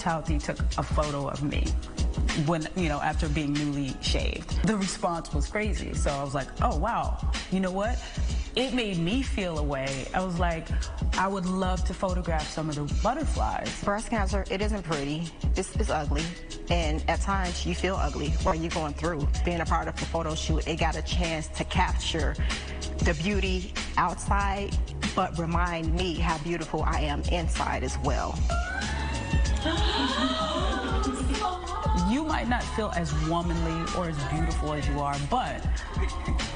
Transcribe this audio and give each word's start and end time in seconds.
Tauti 0.00 0.42
took 0.42 0.58
a 0.78 0.82
photo 0.82 1.28
of 1.28 1.42
me 1.42 1.66
when, 2.46 2.66
you 2.74 2.88
know, 2.88 3.00
after 3.00 3.28
being 3.28 3.52
newly 3.52 3.94
shaved. 4.00 4.62
The 4.66 4.76
response 4.76 5.32
was 5.34 5.46
crazy. 5.46 5.92
So 5.94 6.10
I 6.10 6.22
was 6.24 6.34
like, 6.34 6.48
oh, 6.62 6.78
wow, 6.78 7.18
you 7.52 7.60
know 7.60 7.70
what? 7.70 8.02
It 8.56 8.72
made 8.72 8.98
me 8.98 9.22
feel 9.22 9.58
a 9.58 9.62
way. 9.62 10.06
I 10.14 10.24
was 10.24 10.38
like, 10.38 10.66
I 11.18 11.28
would 11.28 11.46
love 11.46 11.84
to 11.84 11.94
photograph 11.94 12.48
some 12.48 12.68
of 12.68 12.76
the 12.76 13.02
butterflies. 13.02 13.84
Breast 13.84 14.10
cancer, 14.10 14.44
it 14.50 14.62
isn't 14.62 14.82
pretty. 14.82 15.28
It's, 15.54 15.76
it's 15.76 15.90
ugly. 15.90 16.24
And 16.70 17.04
at 17.08 17.20
times 17.20 17.66
you 17.66 17.74
feel 17.74 17.96
ugly. 17.96 18.30
while 18.42 18.54
you're 18.54 18.70
going 18.70 18.94
through? 18.94 19.28
Being 19.44 19.60
a 19.60 19.66
part 19.66 19.86
of 19.86 19.96
the 19.96 20.06
photo 20.06 20.34
shoot, 20.34 20.66
it 20.66 20.80
got 20.80 20.96
a 20.96 21.02
chance 21.02 21.48
to 21.48 21.64
capture 21.64 22.34
the 22.98 23.14
beauty 23.22 23.72
outside, 23.98 24.76
but 25.14 25.38
remind 25.38 25.94
me 25.94 26.14
how 26.14 26.38
beautiful 26.38 26.82
I 26.84 27.00
am 27.02 27.22
inside 27.30 27.84
as 27.84 27.98
well. 27.98 28.38
You 32.10 32.24
might 32.24 32.46
not 32.48 32.62
feel 32.62 32.90
as 32.96 33.12
womanly 33.28 33.92
or 33.94 34.08
as 34.08 34.16
beautiful 34.32 34.72
as 34.72 34.88
you 34.88 34.98
are, 35.00 35.14
but 35.30 35.60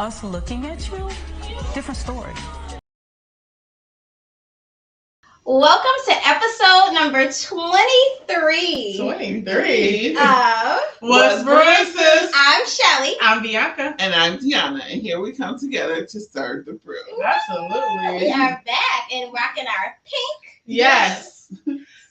us 0.00 0.24
looking 0.24 0.64
at 0.64 0.88
you, 0.90 1.10
different 1.74 1.98
story. 1.98 2.32
Welcome 5.44 5.90
to 6.06 6.14
episode 6.26 6.94
number 6.94 7.30
23 7.30 8.96
23. 8.96 10.16
of 10.16 10.80
What's 11.00 11.42
Brewing 11.42 12.30
I'm 12.34 12.66
Shelly. 12.66 13.16
I'm 13.20 13.42
Bianca. 13.42 13.96
And 13.98 14.14
I'm 14.14 14.38
Deonna, 14.38 14.80
and 14.90 15.02
here 15.02 15.20
we 15.20 15.32
come 15.32 15.58
together 15.58 16.06
to 16.06 16.20
serve 16.20 16.64
the 16.64 16.72
brew. 16.72 16.96
Absolutely. 17.22 18.28
We 18.28 18.32
are 18.32 18.62
back 18.64 19.12
and 19.12 19.30
rocking 19.34 19.66
our 19.66 19.94
pink. 20.06 20.62
Yes. 20.64 21.52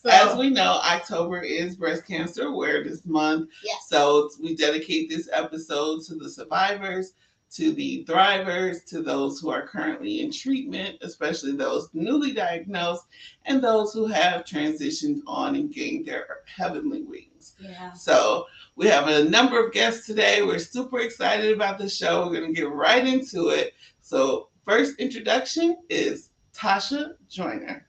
So, 0.04 0.10
As 0.12 0.38
we 0.38 0.50
know, 0.50 0.82
October 0.84 1.40
is 1.40 1.78
Breast 1.78 2.06
Cancer 2.06 2.48
Awareness 2.48 3.06
Month. 3.06 3.50
Yes. 3.64 3.88
So 3.88 4.30
we 4.42 4.54
dedicate 4.54 5.10
this 5.10 5.30
episode 5.32 6.04
to 6.04 6.16
the 6.16 6.30
survivors, 6.30 7.14
to 7.54 7.72
the 7.72 8.04
thrivers, 8.06 8.84
to 8.88 9.02
those 9.02 9.40
who 9.40 9.50
are 9.50 9.66
currently 9.66 10.20
in 10.20 10.30
treatment, 10.30 10.98
especially 11.04 11.54
those 11.54 11.88
newly 11.94 12.34
diagnosed, 12.34 13.06
and 13.46 13.64
those 13.64 13.94
who 13.94 14.06
have 14.08 14.44
transitioned 14.44 15.22
on 15.26 15.56
and 15.56 15.74
gained 15.74 16.06
their 16.06 16.40
heavenly 16.54 17.04
wings. 17.04 17.54
Yeah. 17.62 17.94
So 17.94 18.48
we 18.76 18.88
have 18.88 19.08
a 19.08 19.24
number 19.24 19.66
of 19.66 19.72
guests 19.72 20.06
today. 20.06 20.42
We're 20.42 20.60
super 20.60 21.00
excited 21.00 21.54
about 21.54 21.78
the 21.78 21.88
show. 21.88 22.26
We're 22.26 22.40
going 22.40 22.54
to 22.54 22.62
get 22.62 22.70
right 22.70 23.08
into 23.08 23.50
it. 23.50 23.74
So, 24.02 24.50
first 24.66 25.00
introduction 25.00 25.78
is 25.90 26.30
Tatisa 26.54 27.14
Joiner. 27.30 27.88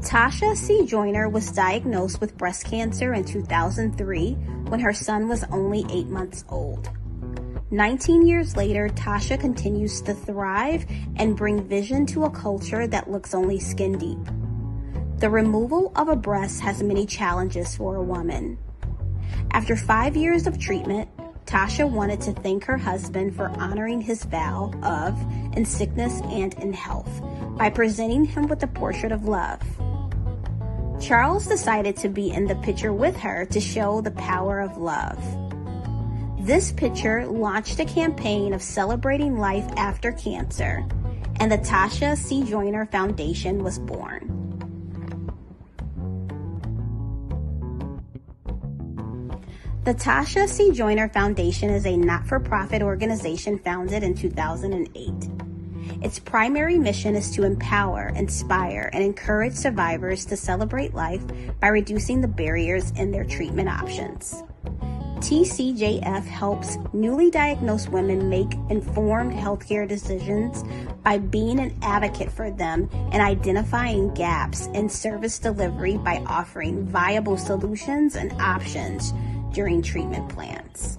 Tatisa 0.00 0.56
C. 0.56 0.86
Joiner 0.86 1.28
was 1.28 1.52
diagnosed 1.52 2.22
with 2.22 2.38
breast 2.38 2.64
cancer 2.64 3.12
in 3.12 3.22
2003 3.22 4.32
when 4.68 4.80
her 4.80 4.94
son 4.94 5.28
was 5.28 5.44
only 5.52 5.84
eight 5.90 6.08
months 6.08 6.42
old. 6.48 6.88
19 7.70 8.26
years 8.26 8.56
later, 8.56 8.88
Tatisa 8.88 9.38
continues 9.38 10.00
to 10.00 10.14
thrive 10.14 10.86
and 11.16 11.36
bring 11.36 11.68
vision 11.68 12.06
to 12.06 12.24
a 12.24 12.30
culture 12.30 12.86
that 12.86 13.10
looks 13.10 13.34
only 13.34 13.60
skin 13.60 13.98
deep. 13.98 14.18
The 15.18 15.28
removal 15.28 15.92
of 15.94 16.08
a 16.08 16.16
breast 16.16 16.62
has 16.62 16.82
many 16.82 17.04
challenges 17.04 17.76
for 17.76 17.96
a 17.96 18.02
woman. 18.02 18.58
After 19.50 19.76
five 19.76 20.16
years 20.16 20.46
of 20.46 20.58
treatment, 20.58 21.10
Tatisa 21.50 21.90
wanted 21.90 22.20
to 22.20 22.32
thank 22.32 22.64
her 22.66 22.76
husband 22.76 23.34
for 23.34 23.48
honoring 23.58 24.00
his 24.00 24.22
vow 24.22 24.72
of, 24.84 25.20
in 25.56 25.64
sickness 25.64 26.20
and 26.26 26.54
in 26.54 26.72
health, 26.72 27.10
by 27.58 27.68
presenting 27.68 28.24
him 28.24 28.46
with 28.46 28.62
a 28.62 28.68
portrait 28.68 29.10
of 29.10 29.24
love. 29.24 29.60
Charles 31.00 31.48
decided 31.48 31.96
to 31.96 32.08
be 32.08 32.30
in 32.30 32.46
the 32.46 32.54
picture 32.56 32.92
with 32.92 33.16
her 33.16 33.46
to 33.46 33.60
show 33.60 34.00
the 34.00 34.12
power 34.12 34.60
of 34.60 34.76
love. 34.76 35.18
This 36.46 36.70
picture 36.70 37.26
launched 37.26 37.80
a 37.80 37.84
campaign 37.84 38.52
of 38.52 38.62
celebrating 38.62 39.36
life 39.36 39.66
after 39.76 40.12
cancer, 40.12 40.86
and 41.40 41.50
the 41.50 41.58
Tatisa 41.58 42.16
C. 42.16 42.44
Joiner 42.44 42.86
Foundation 42.86 43.64
was 43.64 43.80
born. 43.80 44.39
The 49.82 49.94
Tatisa 49.94 50.46
C. 50.46 50.72
Joiner 50.72 51.08
Foundation 51.08 51.70
is 51.70 51.86
a 51.86 51.96
not 51.96 52.26
for 52.26 52.38
profit 52.38 52.82
organization 52.82 53.58
founded 53.58 54.02
in 54.02 54.14
2008. 54.14 55.30
Its 56.02 56.18
primary 56.18 56.76
mission 56.76 57.16
is 57.16 57.30
to 57.30 57.44
empower, 57.44 58.08
inspire, 58.14 58.90
and 58.92 59.02
encourage 59.02 59.54
survivors 59.54 60.26
to 60.26 60.36
celebrate 60.36 60.92
life 60.92 61.22
by 61.60 61.68
reducing 61.68 62.20
the 62.20 62.28
barriers 62.28 62.90
in 62.90 63.10
their 63.10 63.24
treatment 63.24 63.70
options. 63.70 64.42
TCJF 65.20 66.26
helps 66.26 66.76
newly 66.92 67.30
diagnosed 67.30 67.88
women 67.88 68.28
make 68.28 68.52
informed 68.68 69.32
healthcare 69.32 69.88
decisions 69.88 70.62
by 71.02 71.16
being 71.16 71.58
an 71.58 71.74
advocate 71.80 72.30
for 72.30 72.50
them 72.50 72.86
and 73.12 73.22
identifying 73.22 74.12
gaps 74.12 74.66
in 74.74 74.90
service 74.90 75.38
delivery 75.38 75.96
by 75.96 76.22
offering 76.26 76.84
viable 76.84 77.38
solutions 77.38 78.14
and 78.14 78.30
options 78.40 79.14
during 79.52 79.82
treatment 79.82 80.28
plans. 80.28 80.96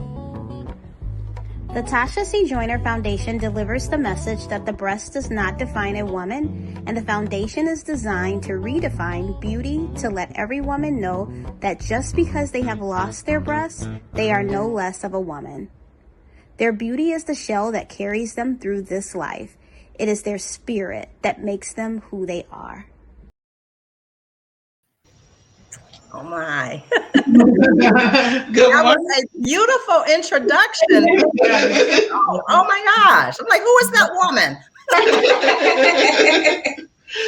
The 1.74 1.84
Tatisa 1.84 2.26
C. 2.26 2.50
Joiner 2.50 2.80
Foundation 2.80 3.38
delivers 3.38 3.88
the 3.88 3.98
message 3.98 4.46
that 4.48 4.66
the 4.66 4.74
breast 4.74 5.14
does 5.14 5.32
not 5.32 5.58
define 5.58 5.96
a 5.96 6.06
woman, 6.06 6.84
and 6.86 6.98
the 6.98 7.02
foundation 7.02 7.66
is 7.66 7.82
designed 7.82 8.44
to 8.44 8.60
redefine 8.60 9.40
beauty 9.40 9.90
to 10.00 10.10
let 10.10 10.36
every 10.36 10.60
woman 10.60 11.00
know 11.00 11.32
that 11.62 11.80
just 11.80 12.14
because 12.14 12.52
they 12.52 12.62
have 12.64 12.82
lost 12.82 13.26
their 13.26 13.40
breasts, 13.40 13.88
they 14.12 14.34
are 14.34 14.44
no 14.44 14.68
less 14.68 15.06
of 15.06 15.14
a 15.14 15.20
woman. 15.22 15.70
Their 16.58 16.74
beauty 16.74 17.12
is 17.12 17.24
the 17.24 17.36
shell 17.36 17.72
that 17.72 17.88
carries 17.88 18.36
them 18.36 18.60
through 18.60 18.82
this 18.82 19.16
life. 19.16 19.56
It 19.96 20.10
is 20.10 20.24
their 20.24 20.40
spirit 20.40 21.08
that 21.22 21.42
makes 21.42 21.74
them 21.74 22.02
who 22.10 22.26
they 22.26 22.46
are. 22.52 22.91
Oh 26.14 26.24
my. 26.24 26.84
Good 26.92 27.26
That 27.26 28.84
morning. 28.84 29.04
was 29.04 29.24
a 29.24 29.44
beautiful 29.44 30.04
introduction. 30.14 31.06
oh, 32.12 32.42
oh 32.50 32.64
my 32.66 32.82
gosh. 32.98 33.36
I'm 33.40 33.48
like, 33.48 33.62
who 33.62 33.78
is 33.80 33.92
that 33.92 34.10
woman? 34.14 34.58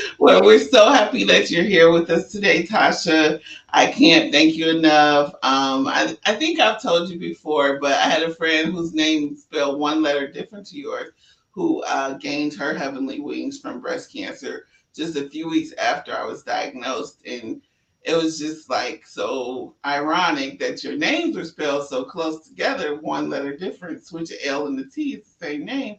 well, 0.20 0.44
we're 0.44 0.60
so 0.60 0.92
happy 0.92 1.24
that 1.26 1.50
you're 1.50 1.64
here 1.64 1.92
with 1.92 2.10
us 2.10 2.32
today, 2.32 2.64
Tatisa. 2.64 3.40
I 3.70 3.88
can't 3.88 4.34
thank 4.34 4.56
you 4.56 4.70
enough. 4.70 5.34
Um, 5.44 5.88
I, 5.88 6.18
I 6.26 6.34
think 6.36 6.60
I've 6.60 6.82
told 6.82 7.10
you 7.10 7.20
before, 7.20 7.80
but 7.80 7.94
I 7.94 8.10
had 8.10 8.24
a 8.24 8.36
friend 8.36 8.74
whose 8.74 8.94
name 8.94 9.38
spelled 9.38 9.80
one 9.80 10.02
letter 10.02 10.28
different 10.30 10.68
to 10.68 10.78
yours 10.78 11.12
who 11.52 11.84
uh, 11.84 12.14
gained 12.18 12.54
her 12.56 12.74
heavenly 12.74 13.20
wings 13.22 13.60
from 13.60 13.80
breast 13.80 14.12
cancer 14.12 14.66
just 14.96 15.16
a 15.16 15.30
few 15.30 15.50
weeks 15.50 15.72
after 15.74 16.13
I 16.13 16.25
was 16.25 16.44
diagnosed. 16.44 17.22
And 17.25 17.62
it 18.04 18.16
was 18.16 18.38
just 18.38 18.70
like 18.70 19.06
so 19.08 19.76
ironic 19.86 20.60
that 20.60 20.84
your 20.84 20.98
names 20.98 21.36
were 21.38 21.46
spelled 21.46 21.88
so 21.88 22.04
close 22.04 22.46
together, 22.48 23.00
one 23.00 23.30
letter 23.30 23.56
difference, 23.56 24.12
which 24.12 24.32
L 24.44 24.68
and 24.68 24.78
the 24.78 24.86
T 24.86 25.16
is 25.16 25.34
the 25.36 25.46
same 25.46 25.66
name. 25.66 25.98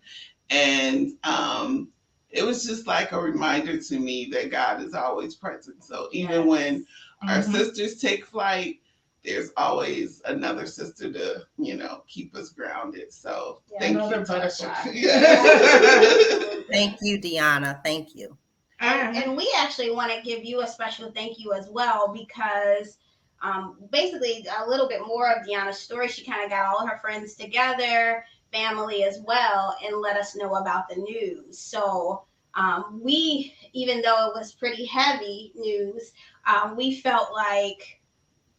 And 0.50 1.12
um, 1.24 1.88
it 2.28 2.44
was 2.44 2.64
just 2.64 2.86
like 2.86 3.12
a 3.12 3.20
reminder 3.20 3.78
to 3.80 3.98
me 3.98 4.28
that 4.32 4.50
God 4.50 4.82
is 4.82 4.92
always 4.92 5.34
present. 5.34 5.82
So 5.82 6.08
even 6.12 6.46
when 6.46 6.86
our 7.22 7.38
Mhm. 7.38 7.52
sisters 7.52 7.96
take 8.00 8.26
flight, 8.26 8.80
there's 9.24 9.50
always 9.56 10.20
another 10.26 10.66
sister 10.66 11.10
to, 11.10 11.46
you 11.56 11.76
know, 11.76 12.04
keep 12.06 12.36
us 12.36 12.50
grounded. 12.50 13.10
So 13.12 13.62
Yeah, 13.72 13.78
thank 13.80 13.96
you. 13.96 14.16
Tatisa. 14.16 14.90
Yeah. 14.92 16.60
Thank 16.70 16.98
you, 17.02 17.18
Deonna. 17.18 17.82
Thank 17.82 18.14
you. 18.14 18.36
And, 18.84 19.16
and 19.16 19.36
we 19.36 19.52
actually 19.56 19.90
want 19.90 20.12
to 20.12 20.22
give 20.22 20.44
you 20.44 20.60
a 20.60 20.66
special 20.66 21.10
thank 21.12 21.38
you 21.38 21.52
as 21.52 21.68
well 21.68 22.12
because 22.12 22.98
um, 23.42 23.76
basically 23.90 24.46
a 24.58 24.68
little 24.68 24.88
bit 24.88 25.00
more 25.06 25.30
of 25.30 25.46
Deonna's 25.46 25.78
story. 25.78 26.08
She 26.08 26.24
kind 26.24 26.44
of 26.44 26.50
got 26.50 26.66
all 26.66 26.86
her 26.86 26.98
friends 26.98 27.34
together, 27.34 28.24
family 28.52 29.04
as 29.04 29.20
well, 29.26 29.76
and 29.84 30.00
let 30.00 30.16
us 30.16 30.36
know 30.36 30.54
about 30.54 30.88
the 30.88 30.96
news. 30.96 31.58
So 31.58 32.24
um, 32.54 33.00
we, 33.02 33.54
even 33.72 34.00
though 34.00 34.28
it 34.28 34.34
was 34.34 34.52
pretty 34.52 34.86
heavy 34.86 35.52
news, 35.54 36.12
um, 36.46 36.76
we 36.76 37.00
felt 37.00 37.32
like 37.32 38.00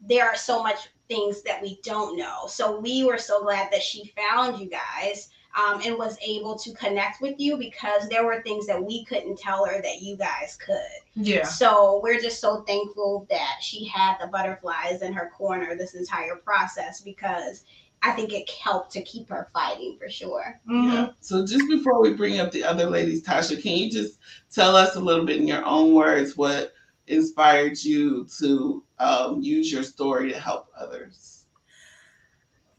there 0.02 0.26
are 0.26 0.36
so 0.36 0.62
much 0.62 0.90
things 1.08 1.42
that 1.44 1.62
we 1.62 1.80
don't 1.84 2.18
know. 2.18 2.48
So 2.48 2.80
we 2.80 3.04
were 3.04 3.18
so 3.18 3.42
glad 3.44 3.72
that 3.72 3.84
she 3.84 4.14
found 4.16 4.60
you 4.60 4.70
guys 4.70 5.30
um, 5.56 5.82
and 5.86 5.98
was 5.98 6.18
able 6.26 6.58
to 6.60 6.74
connect 6.74 7.22
with 7.22 7.36
you 7.40 7.58
because 7.58 8.10
there 8.10 8.26
were 8.26 8.42
things 8.42 8.68
that 8.68 8.84
we 8.84 9.06
couldn't 9.06 9.40
tell 9.40 9.66
her 9.66 9.82
that 9.82 10.02
you 10.02 10.18
guys 10.18 10.58
could. 10.58 10.76
Yeah. 11.16 11.46
So 11.46 12.02
we're 12.04 12.20
just 12.20 12.42
so 12.42 12.62
thankful 12.64 13.26
that 13.30 13.58
she 13.62 13.86
had 13.86 14.18
the 14.20 14.28
butterflies 14.28 15.02
in 15.02 15.14
her 15.14 15.32
corner 15.36 15.76
this 15.76 15.96
entire 15.96 16.36
process 16.36 17.02
because 17.02 17.64
I 18.02 18.12
think 18.12 18.34
it 18.34 18.50
helped 18.50 18.92
to 18.92 19.02
keep 19.02 19.30
her 19.30 19.50
fighting 19.54 19.98
for 19.98 20.10
sure. 20.10 20.60
Mhm. 20.70 20.94
Yeah. 20.94 21.10
So 21.22 21.46
just 21.46 21.68
before 21.70 22.02
we 22.02 22.14
bring 22.14 22.40
up 22.40 22.52
the 22.52 22.64
other 22.64 22.90
ladies, 22.90 23.24
Tatisa, 23.24 23.62
can 23.62 23.78
you 23.78 23.90
just 23.90 24.20
tell 24.54 24.76
us 24.76 24.96
a 24.96 25.00
little 25.00 25.26
bit 25.26 25.38
in 25.38 25.48
your 25.48 25.66
own 25.66 25.94
words 25.94 26.36
what 26.36 26.74
inspired 27.08 27.82
you 27.82 28.28
to 28.40 28.84
um, 29.00 29.42
use 29.42 29.72
your 29.72 29.84
story 29.84 30.32
to 30.32 30.40
help 30.40 30.68
others? 30.78 31.46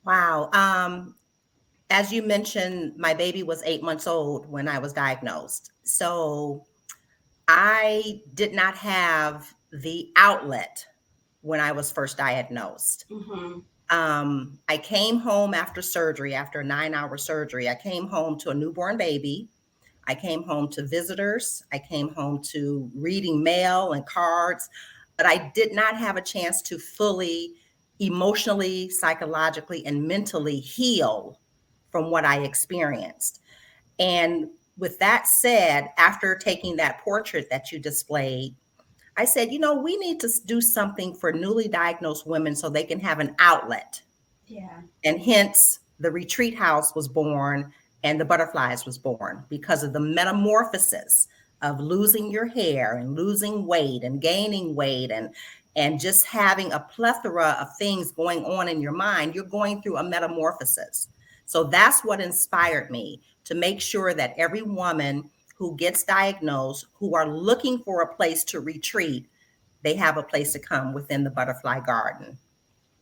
Wow. 0.05 0.51
Um, 0.53 1.16
as 1.91 2.13
you 2.13 2.23
mentioned, 2.23 2.95
my 2.97 3.15
baby 3.15 3.43
was 3.43 3.63
eight 3.65 3.83
months 3.83 4.07
old 4.07 4.47
when 4.51 4.69
I 4.69 4.79
was 4.79 4.93
diagnosed. 4.93 5.71
So 5.85 6.67
I 7.49 8.23
did 8.35 8.55
not 8.55 8.77
have 8.77 9.55
the 9.73 10.11
outlet 10.17 10.87
when 11.43 11.61
I 11.61 11.73
was 11.73 11.91
first 11.93 12.17
diagnosed. 12.17 13.07
hmm 13.11 13.61
Um, 13.91 14.59
I 14.69 14.79
came 14.79 15.19
home 15.19 15.55
after 15.55 15.81
surgery, 15.81 16.35
after 16.35 16.61
a 16.61 16.65
nine 16.65 16.93
hour 16.93 17.17
surgery. 17.17 17.69
I 17.69 17.77
came 17.77 18.09
home 18.09 18.37
to 18.41 18.51
a 18.51 18.55
newborn 18.55 18.97
baby. 18.97 19.49
I 20.09 20.15
came 20.17 20.43
home 20.43 20.69
to 20.71 20.87
visitors. 20.87 21.63
I 21.73 21.79
came 21.79 22.13
home 22.15 22.43
to 22.53 22.91
reading 22.97 23.43
mail 23.45 23.93
and 23.93 24.05
cards, 24.07 24.69
but 25.17 25.27
I 25.27 25.53
did 25.55 25.73
not 25.73 25.97
have 25.97 26.17
a 26.17 26.21
chance 26.21 26.63
to 26.63 26.79
fully 26.79 27.55
emotionally, 28.01 28.91
psychologically, 28.91 29.87
and 29.87 30.07
mentally 30.07 30.59
heal 30.59 31.39
from 31.97 32.11
what 32.11 32.27
I 32.27 32.43
experienced. 32.43 33.41
And 33.99 34.51
with 34.77 34.99
that 34.99 35.27
said, 35.27 35.89
after 35.97 36.37
taking 36.37 36.77
that 36.77 37.01
portrait 37.01 37.49
that 37.49 37.73
you 37.73 37.79
displayed, 37.79 38.55
I 39.17 39.25
said, 39.25 39.51
you 39.51 39.59
know, 39.59 39.81
we 39.81 39.97
need 39.97 40.21
to 40.21 40.29
do 40.45 40.61
something 40.61 41.15
for 41.15 41.33
newly 41.33 41.69
diagnosed 41.69 42.27
women 42.27 42.55
so 42.55 42.69
they 42.69 42.85
can 42.85 43.01
have 43.01 43.19
an 43.19 43.35
outlet. 43.39 44.03
Yeah. 44.47 44.83
And 45.05 45.19
hence, 45.19 45.79
the 46.01 46.11
retreat 46.11 46.55
house 46.55 46.95
was 46.95 47.09
born 47.09 47.73
and 48.05 48.21
the 48.21 48.27
butterflies 48.27 48.85
was 48.85 48.99
born 48.99 49.43
because 49.49 49.83
of 49.83 49.95
the 49.95 50.01
metamorphosis 50.01 51.29
of 51.63 51.81
losing 51.81 52.31
your 52.31 52.45
hair 52.45 52.99
and 52.99 53.17
losing 53.17 53.67
weight 53.67 54.05
and 54.05 54.21
gaining 54.21 54.75
weight 54.75 55.11
and 55.11 55.31
and 55.77 55.99
just 55.99 56.27
having 56.27 56.73
a 56.73 56.81
plethora 56.81 57.57
of 57.59 57.75
things 57.79 58.13
going 58.13 58.45
on 58.45 58.69
in 58.69 58.83
your 58.83 58.93
mind 58.93 59.35
you're 59.35 59.45
going 59.45 59.81
through 59.81 59.97
a 59.97 60.05
metamorphosis 60.05 61.09
so 61.47 61.65
that's 61.65 62.05
what 62.05 62.21
inspired 62.21 62.91
me 62.91 63.21
to 63.45 63.55
make 63.55 63.81
sure 63.81 64.13
that 64.15 64.35
every 64.37 64.63
woman 64.63 65.31
who 65.57 65.75
gets 65.77 66.05
diagnosed 66.05 66.87
who 66.95 67.15
are 67.15 67.29
looking 67.29 67.79
for 67.79 68.03
a 68.03 68.15
place 68.15 68.45
to 68.45 68.61
retreat 68.61 69.27
they 69.83 69.95
have 69.95 70.17
a 70.19 70.23
place 70.23 70.53
to 70.53 70.59
come 70.59 70.93
within 70.93 71.23
the 71.25 71.31
butterfly 71.31 71.81
garden 71.81 72.37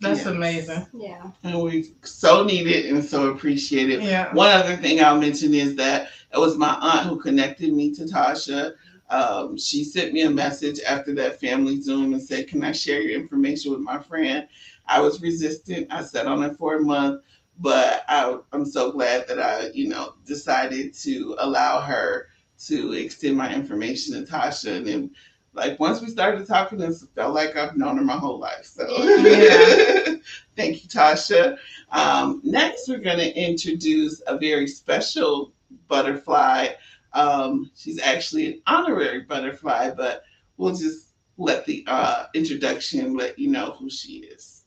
That's 0.00 0.24
Yeah. 0.24 0.32
amazing. 0.32 0.86
Yeah. 0.92 1.30
And 1.44 1.62
we 1.62 1.94
so 2.02 2.44
need 2.44 2.66
it 2.66 2.92
and 2.92 3.02
so 3.02 3.30
appreciate 3.30 3.90
it. 3.90 4.02
Yeah. 4.02 4.34
One 4.34 4.50
other 4.50 4.76
thing 4.76 5.00
I'll 5.02 5.18
mention 5.18 5.54
is 5.54 5.76
that 5.76 6.08
it 6.34 6.38
was 6.38 6.56
my 6.58 6.74
aunt 6.80 7.06
who 7.08 7.16
connected 7.18 7.72
me 7.72 7.94
to 7.94 8.02
Tatisa. 8.04 8.72
Um, 9.08 9.56
she 9.56 9.84
sent 9.84 10.12
me 10.12 10.22
a 10.22 10.30
message 10.30 10.80
after 10.86 11.14
that 11.14 11.40
family 11.40 11.80
Zoom 11.80 12.12
and 12.12 12.22
said, 12.22 12.48
Can 12.48 12.62
I 12.64 12.72
share 12.72 13.00
your 13.00 13.18
information 13.18 13.70
with 13.70 13.80
my 13.80 13.98
friend? 13.98 14.46
I 14.86 15.00
was 15.00 15.22
resistant. 15.22 15.86
I 15.90 16.02
sat 16.02 16.26
on 16.26 16.42
it 16.42 16.56
for 16.58 16.74
a 16.76 16.80
month, 16.82 17.22
but 17.58 18.04
I, 18.08 18.38
I'm 18.52 18.64
so 18.64 18.90
glad 18.90 19.28
that 19.28 19.40
I, 19.40 19.68
you 19.68 19.88
know, 19.88 20.14
decided 20.26 20.94
to 20.94 21.36
allow 21.38 21.80
her 21.80 22.28
to 22.66 22.92
extend 22.92 23.36
my 23.36 23.52
information 23.52 24.14
to 24.14 24.30
Tatisa. 24.30 24.76
And 24.76 24.86
then, 24.86 25.10
like, 25.52 25.78
once 25.78 26.00
we 26.00 26.08
started 26.08 26.46
talking, 26.46 26.80
it 26.80 26.94
felt 27.14 27.34
like 27.34 27.56
I've 27.56 27.76
known 27.76 27.96
her 27.96 28.04
my 28.04 28.16
whole 28.16 28.38
life. 28.38 28.64
So, 28.64 28.86
Yeah. 29.04 30.14
thank 30.56 30.82
you, 30.82 30.88
Tatisa. 30.88 31.56
Um, 31.90 32.40
next, 32.44 32.88
we're 32.88 32.98
going 32.98 33.18
to 33.18 33.32
introduce 33.34 34.20
a 34.26 34.38
very 34.38 34.66
special 34.66 35.52
butterfly. 35.88 36.68
Um, 37.12 37.70
she's 37.76 38.00
actually 38.00 38.46
an 38.46 38.62
honorary 38.66 39.20
butterfly, 39.20 39.90
but 39.90 40.24
we'll 40.56 40.74
just 40.74 41.14
let 41.36 41.64
the 41.66 41.84
uh, 41.86 42.26
introduction 42.34 43.16
let 43.16 43.38
you 43.38 43.48
know 43.48 43.76
who 43.78 43.90
she 43.90 44.18
is. 44.18 44.64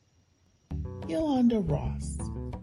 Yolanda 1.08 1.60
Ross, 1.60 2.18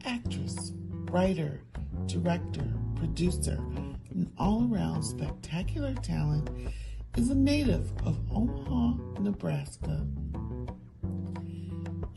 actress, 0.05 0.73
writer, 1.11 1.61
director, 2.07 2.67
producer, 2.97 3.59
and 4.11 4.31
all 4.39 4.69
around 4.73 5.03
spectacular 5.03 5.95
talent, 5.95 6.51
is 7.17 7.31
a 7.31 7.35
native 7.35 7.91
of 8.05 8.19
Omaha, 8.31 9.21
Nebraska. 9.21 10.07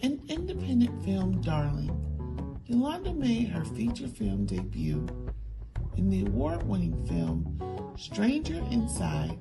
An 0.02 0.22
independent 0.28 1.04
film 1.04 1.42
darling, 1.42 1.92
Yolanda 2.66 3.14
made 3.14 3.50
her 3.50 3.64
feature 3.64 4.08
film 4.08 4.46
debut 4.46 5.06
in 5.96 6.10
the 6.10 6.22
award 6.22 6.64
winning 6.64 7.06
film 7.06 7.94
Stranger 7.98 8.62
Inside 8.72 9.38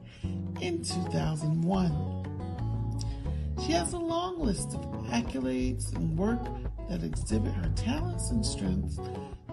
in 0.60 0.82
2001. 0.82 2.26
She 3.64 3.72
has 3.72 3.92
a 3.92 3.98
long 3.98 4.38
list 4.38 4.74
of 4.74 4.80
accolades 5.06 5.94
and 5.96 6.16
work 6.16 6.40
that 6.88 7.02
exhibit 7.02 7.52
her 7.52 7.68
talents 7.70 8.30
and 8.30 8.44
strengths 8.44 8.98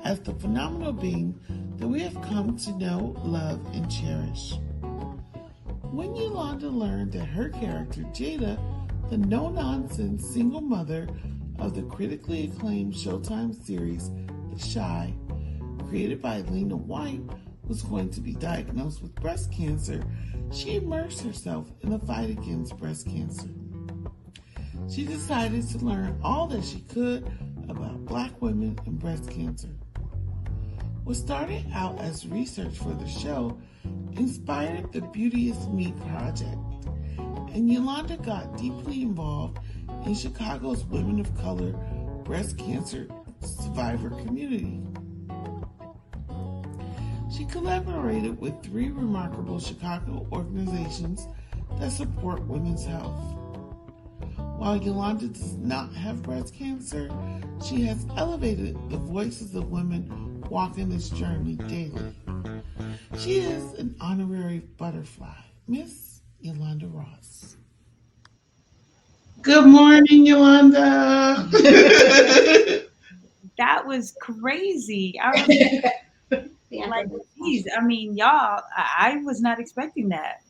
as 0.03 0.19
the 0.19 0.33
phenomenal 0.33 0.93
being 0.93 1.39
that 1.77 1.87
we 1.87 2.01
have 2.01 2.21
come 2.21 2.57
to 2.57 2.77
know, 2.77 3.15
love, 3.23 3.65
and 3.73 3.89
cherish. 3.89 4.53
When 5.91 6.15
Yolanda 6.15 6.69
learned 6.69 7.13
that 7.13 7.25
her 7.25 7.49
character, 7.49 8.01
Jada, 8.13 8.59
the 9.09 9.17
no 9.17 9.49
nonsense 9.49 10.25
single 10.25 10.61
mother 10.61 11.07
of 11.59 11.75
the 11.75 11.83
critically 11.83 12.45
acclaimed 12.45 12.93
Showtime 12.93 13.53
series 13.65 14.09
The 14.51 14.73
Chi, 14.73 15.13
created 15.87 16.21
by 16.21 16.41
Lena 16.41 16.77
Waithe, 16.77 17.37
was 17.67 17.81
going 17.83 18.09
to 18.09 18.21
be 18.21 18.33
diagnosed 18.33 19.01
with 19.01 19.15
breast 19.15 19.51
cancer, 19.51 20.03
she 20.51 20.75
immersed 20.75 21.21
herself 21.21 21.71
in 21.81 21.91
the 21.91 21.99
fight 21.99 22.29
against 22.29 22.77
breast 22.77 23.07
cancer. 23.07 23.49
She 24.93 25.05
decided 25.05 25.67
to 25.69 25.79
learn 25.79 26.19
all 26.23 26.45
that 26.47 26.63
she 26.63 26.81
could 26.81 27.25
about 27.67 28.05
black 28.05 28.39
women 28.43 28.77
and 28.85 28.99
breast 28.99 29.27
cancer. 29.27 29.75
What 31.03 31.15
started 31.15 31.65
out 31.73 31.99
as 31.99 32.27
research 32.27 32.77
for 32.77 32.93
the 32.93 33.07
show 33.07 33.59
inspired 34.11 34.91
the 34.93 35.01
Beauty 35.01 35.49
is 35.49 35.67
Me 35.69 35.95
project, 36.09 36.59
and 37.17 37.71
Yolanda 37.71 38.17
got 38.17 38.55
deeply 38.55 39.01
involved 39.01 39.57
in 40.05 40.13
Chicago's 40.13 40.85
women 40.85 41.19
of 41.19 41.35
color 41.39 41.71
breast 42.23 42.59
cancer 42.59 43.07
survivor 43.39 44.11
community. 44.11 44.79
She 47.35 47.45
collaborated 47.45 48.39
with 48.39 48.61
three 48.61 48.91
remarkable 48.91 49.59
Chicago 49.59 50.27
organizations 50.31 51.27
that 51.79 51.91
support 51.91 52.45
women's 52.45 52.85
health. 52.85 53.32
While 54.63 54.77
Yolanda 54.77 55.27
does 55.27 55.55
not 55.55 55.93
have 55.93 56.23
breast 56.23 56.55
cancer, 56.55 57.11
she 57.61 57.81
has 57.81 58.07
elevated 58.15 58.77
the 58.89 58.95
voices 58.95 59.55
of 59.55 59.69
women 59.69 60.41
walking 60.49 60.87
this 60.87 61.09
journey 61.09 61.55
daily. 61.55 62.15
She 63.19 63.41
is 63.41 63.73
an 63.73 63.93
honorary 63.99 64.59
butterfly, 64.77 65.35
Miss 65.67 66.21
Yolanda 66.39 66.87
Ross. 66.87 67.57
Good 69.41 69.65
morning, 69.65 70.25
Yolanda. 70.25 71.45
that 73.57 73.85
was 73.85 74.15
crazy. 74.21 75.19
I 75.21 75.91
was 76.31 76.87
like, 76.87 77.09
geez, 77.37 77.67
I 77.77 77.81
mean, 77.81 78.15
y'all, 78.15 78.61
I, 78.77 79.11
I 79.11 79.17
was 79.25 79.41
not 79.41 79.59
expecting 79.59 80.07
that. 80.07 80.41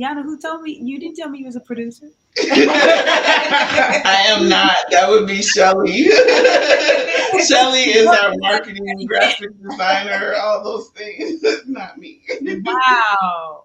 Yana, 0.00 0.22
who 0.22 0.38
told 0.38 0.62
me? 0.62 0.78
You 0.82 0.98
didn't 0.98 1.16
tell 1.16 1.28
me 1.28 1.40
you 1.40 1.44
was 1.44 1.56
a 1.56 1.60
producer. 1.60 2.06
I 2.38 4.24
am 4.28 4.48
not. 4.48 4.76
That 4.90 5.10
would 5.10 5.26
be 5.26 5.42
Shelly. 5.42 6.04
Shelly 7.46 7.82
is 7.82 8.06
our 8.06 8.34
marketing 8.38 9.06
graphic 9.06 9.50
designer, 9.62 10.34
all 10.40 10.64
those 10.64 10.88
things. 10.90 11.44
not 11.66 11.98
me. 11.98 12.22
Wow. 12.64 13.64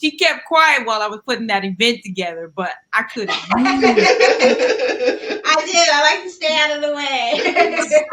she 0.00 0.16
kept 0.16 0.46
quiet 0.46 0.84
while 0.86 1.00
I 1.02 1.06
was 1.06 1.20
putting 1.24 1.46
that 1.46 1.64
event 1.64 2.00
together, 2.02 2.52
but 2.54 2.72
I 2.92 3.04
couldn't. 3.04 3.30
I 3.30 3.80
did. 5.64 5.88
I 5.92 6.14
like 6.14 6.24
to 6.24 6.30
stay 6.30 6.56
out 6.58 6.76
of 6.76 6.82
the 6.82 6.94
way. 6.96 8.04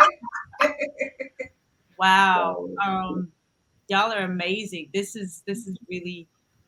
Wow. 2.03 2.67
Um, 2.85 3.31
y'all 3.93 4.11
are 4.11 4.23
amazing. 4.25 4.89
This 4.93 5.15
is 5.15 5.43
this 5.45 5.67
is 5.67 5.77
really 5.89 6.27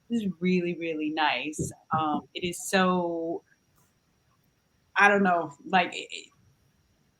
this 0.09 0.21
is 0.21 0.29
really 0.39 0.75
really 0.79 1.09
nice. 1.09 1.71
Um, 1.97 2.21
it 2.35 2.43
is 2.47 2.69
so. 2.69 3.41
I 4.97 5.09
don't 5.09 5.23
know, 5.23 5.53
like 5.65 5.93
it- 5.93 6.07
it- 6.11 6.29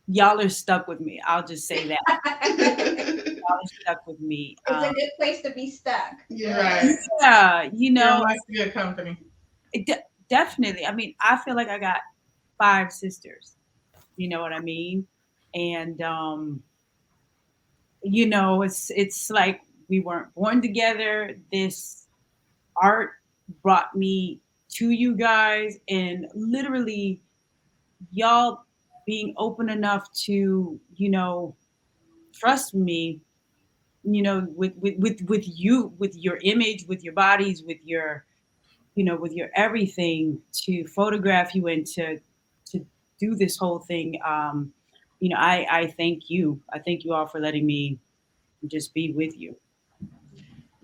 y'all 0.07 0.39
are 0.39 0.47
stuck 0.49 0.87
with 0.87 0.99
me. 1.01 1.19
I'll 1.25 1.45
just 1.45 1.67
say 1.67 1.87
that 1.89 1.99
it's 2.43 3.39
y'all 3.41 3.57
are 3.57 3.67
stuck 3.81 4.07
with 4.07 4.19
me. 4.21 4.55
It's 4.67 4.71
a 4.83 4.87
Um, 4.87 4.93
good 4.93 5.09
place 5.17 5.41
to 5.41 5.49
be 5.49 5.69
stuck. 5.69 6.13
yeah. 6.29 6.85
Right. 6.85 6.95
yeah, 7.21 7.69
you 7.73 7.91
No, 7.91 8.19
know, 8.19 8.23
nice 8.23 8.39
good 8.53 8.71
company. 8.73 9.17
it 9.73 9.85
de- 9.87 10.03
definitely. 10.29 10.85
I 10.85 10.93
mean, 10.93 11.15
I 11.19 11.35
feel 11.43 11.55
like 11.55 11.67
I 11.69 11.79
got 11.79 11.99
five 12.57 12.93
sisters. 12.93 13.57
You 14.15 14.29
know 14.29 14.39
what 14.41 14.53
I 14.53 14.59
mean? 14.61 15.05
And 15.53 16.01
um, 16.01 16.63
you 18.03 18.25
know, 18.27 18.61
it's 18.61 18.89
it's 18.95 19.29
like 19.29 19.61
we 19.87 19.99
weren't 19.99 20.33
born 20.35 20.61
together. 20.61 21.37
This 21.51 22.07
art 22.81 23.11
brought 23.61 23.95
me 23.95 24.39
to 24.69 24.89
you 24.89 25.15
guys 25.15 25.77
and 25.87 26.27
literally 26.33 27.21
y'all 28.11 28.65
being 29.05 29.33
open 29.37 29.69
enough 29.69 30.11
to 30.11 30.79
you 30.95 31.09
know 31.09 31.55
trust 32.33 32.73
me 32.73 33.21
you 34.03 34.21
know 34.21 34.45
with 34.55 34.73
with 34.77 34.95
with, 34.97 35.21
with 35.29 35.43
you 35.47 35.93
with 35.97 36.15
your 36.15 36.39
image 36.43 36.85
with 36.87 37.03
your 37.03 37.13
bodies 37.13 37.63
with 37.63 37.77
your 37.83 38.25
you 38.95 39.03
know 39.03 39.15
with 39.15 39.33
your 39.33 39.49
everything 39.55 40.39
to 40.51 40.85
photograph 40.87 41.53
you 41.53 41.67
and 41.67 41.85
to 41.85 42.17
to 42.65 42.85
do 43.19 43.35
this 43.35 43.57
whole 43.57 43.79
thing 43.79 44.19
um 44.25 44.71
you 45.19 45.29
know 45.29 45.37
i 45.37 45.65
i 45.69 45.87
thank 45.87 46.29
you 46.29 46.59
i 46.73 46.79
thank 46.79 47.03
you 47.03 47.13
all 47.13 47.27
for 47.27 47.39
letting 47.39 47.65
me 47.65 47.97
just 48.67 48.93
be 48.93 49.13
with 49.13 49.37
you 49.37 49.55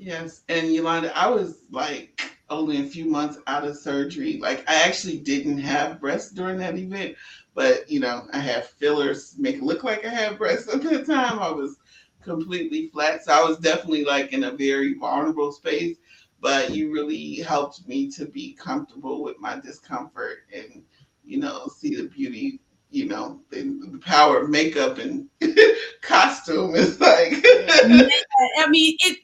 Yes, 0.01 0.41
and 0.49 0.73
Yolanda, 0.73 1.15
I 1.15 1.29
was 1.29 1.61
like 1.69 2.19
only 2.49 2.81
a 2.81 2.89
few 2.89 3.05
months 3.05 3.37
out 3.45 3.67
of 3.67 3.77
surgery. 3.77 4.39
Like 4.41 4.67
I 4.67 4.81
actually 4.81 5.19
didn't 5.19 5.59
have 5.59 6.01
breasts 6.01 6.31
during 6.31 6.57
that 6.57 6.75
event, 6.75 7.15
but 7.53 7.87
you 7.87 7.99
know, 7.99 8.27
I 8.33 8.39
had 8.39 8.65
fillers 8.65 9.35
make 9.37 9.57
it 9.57 9.63
look 9.63 9.83
like 9.83 10.03
I 10.03 10.09
had 10.09 10.39
breasts 10.39 10.73
at 10.73 10.81
the 10.81 11.05
time. 11.05 11.37
I 11.37 11.51
was 11.51 11.77
completely 12.23 12.87
flat. 12.87 13.23
So 13.23 13.31
I 13.31 13.47
was 13.47 13.59
definitely 13.59 14.03
like 14.03 14.33
in 14.33 14.45
a 14.45 14.51
very 14.51 14.95
vulnerable 14.95 15.51
space. 15.51 15.97
But 16.39 16.71
you 16.71 16.91
really 16.91 17.35
helped 17.35 17.87
me 17.87 18.09
to 18.13 18.25
be 18.25 18.53
comfortable 18.53 19.21
with 19.21 19.39
my 19.39 19.59
discomfort 19.59 20.39
and, 20.51 20.81
you 21.23 21.37
know, 21.37 21.67
see 21.67 21.95
the 21.95 22.07
beauty, 22.07 22.59
you 22.89 23.05
know, 23.05 23.39
the, 23.51 23.99
power 24.03 24.41
of 24.41 24.49
makeup 24.49 24.97
and 24.97 25.29
costume 26.01 26.73
is 26.73 26.99
like 26.99 27.33
I 27.45 28.67
mean, 28.67 28.97
it 29.01 29.19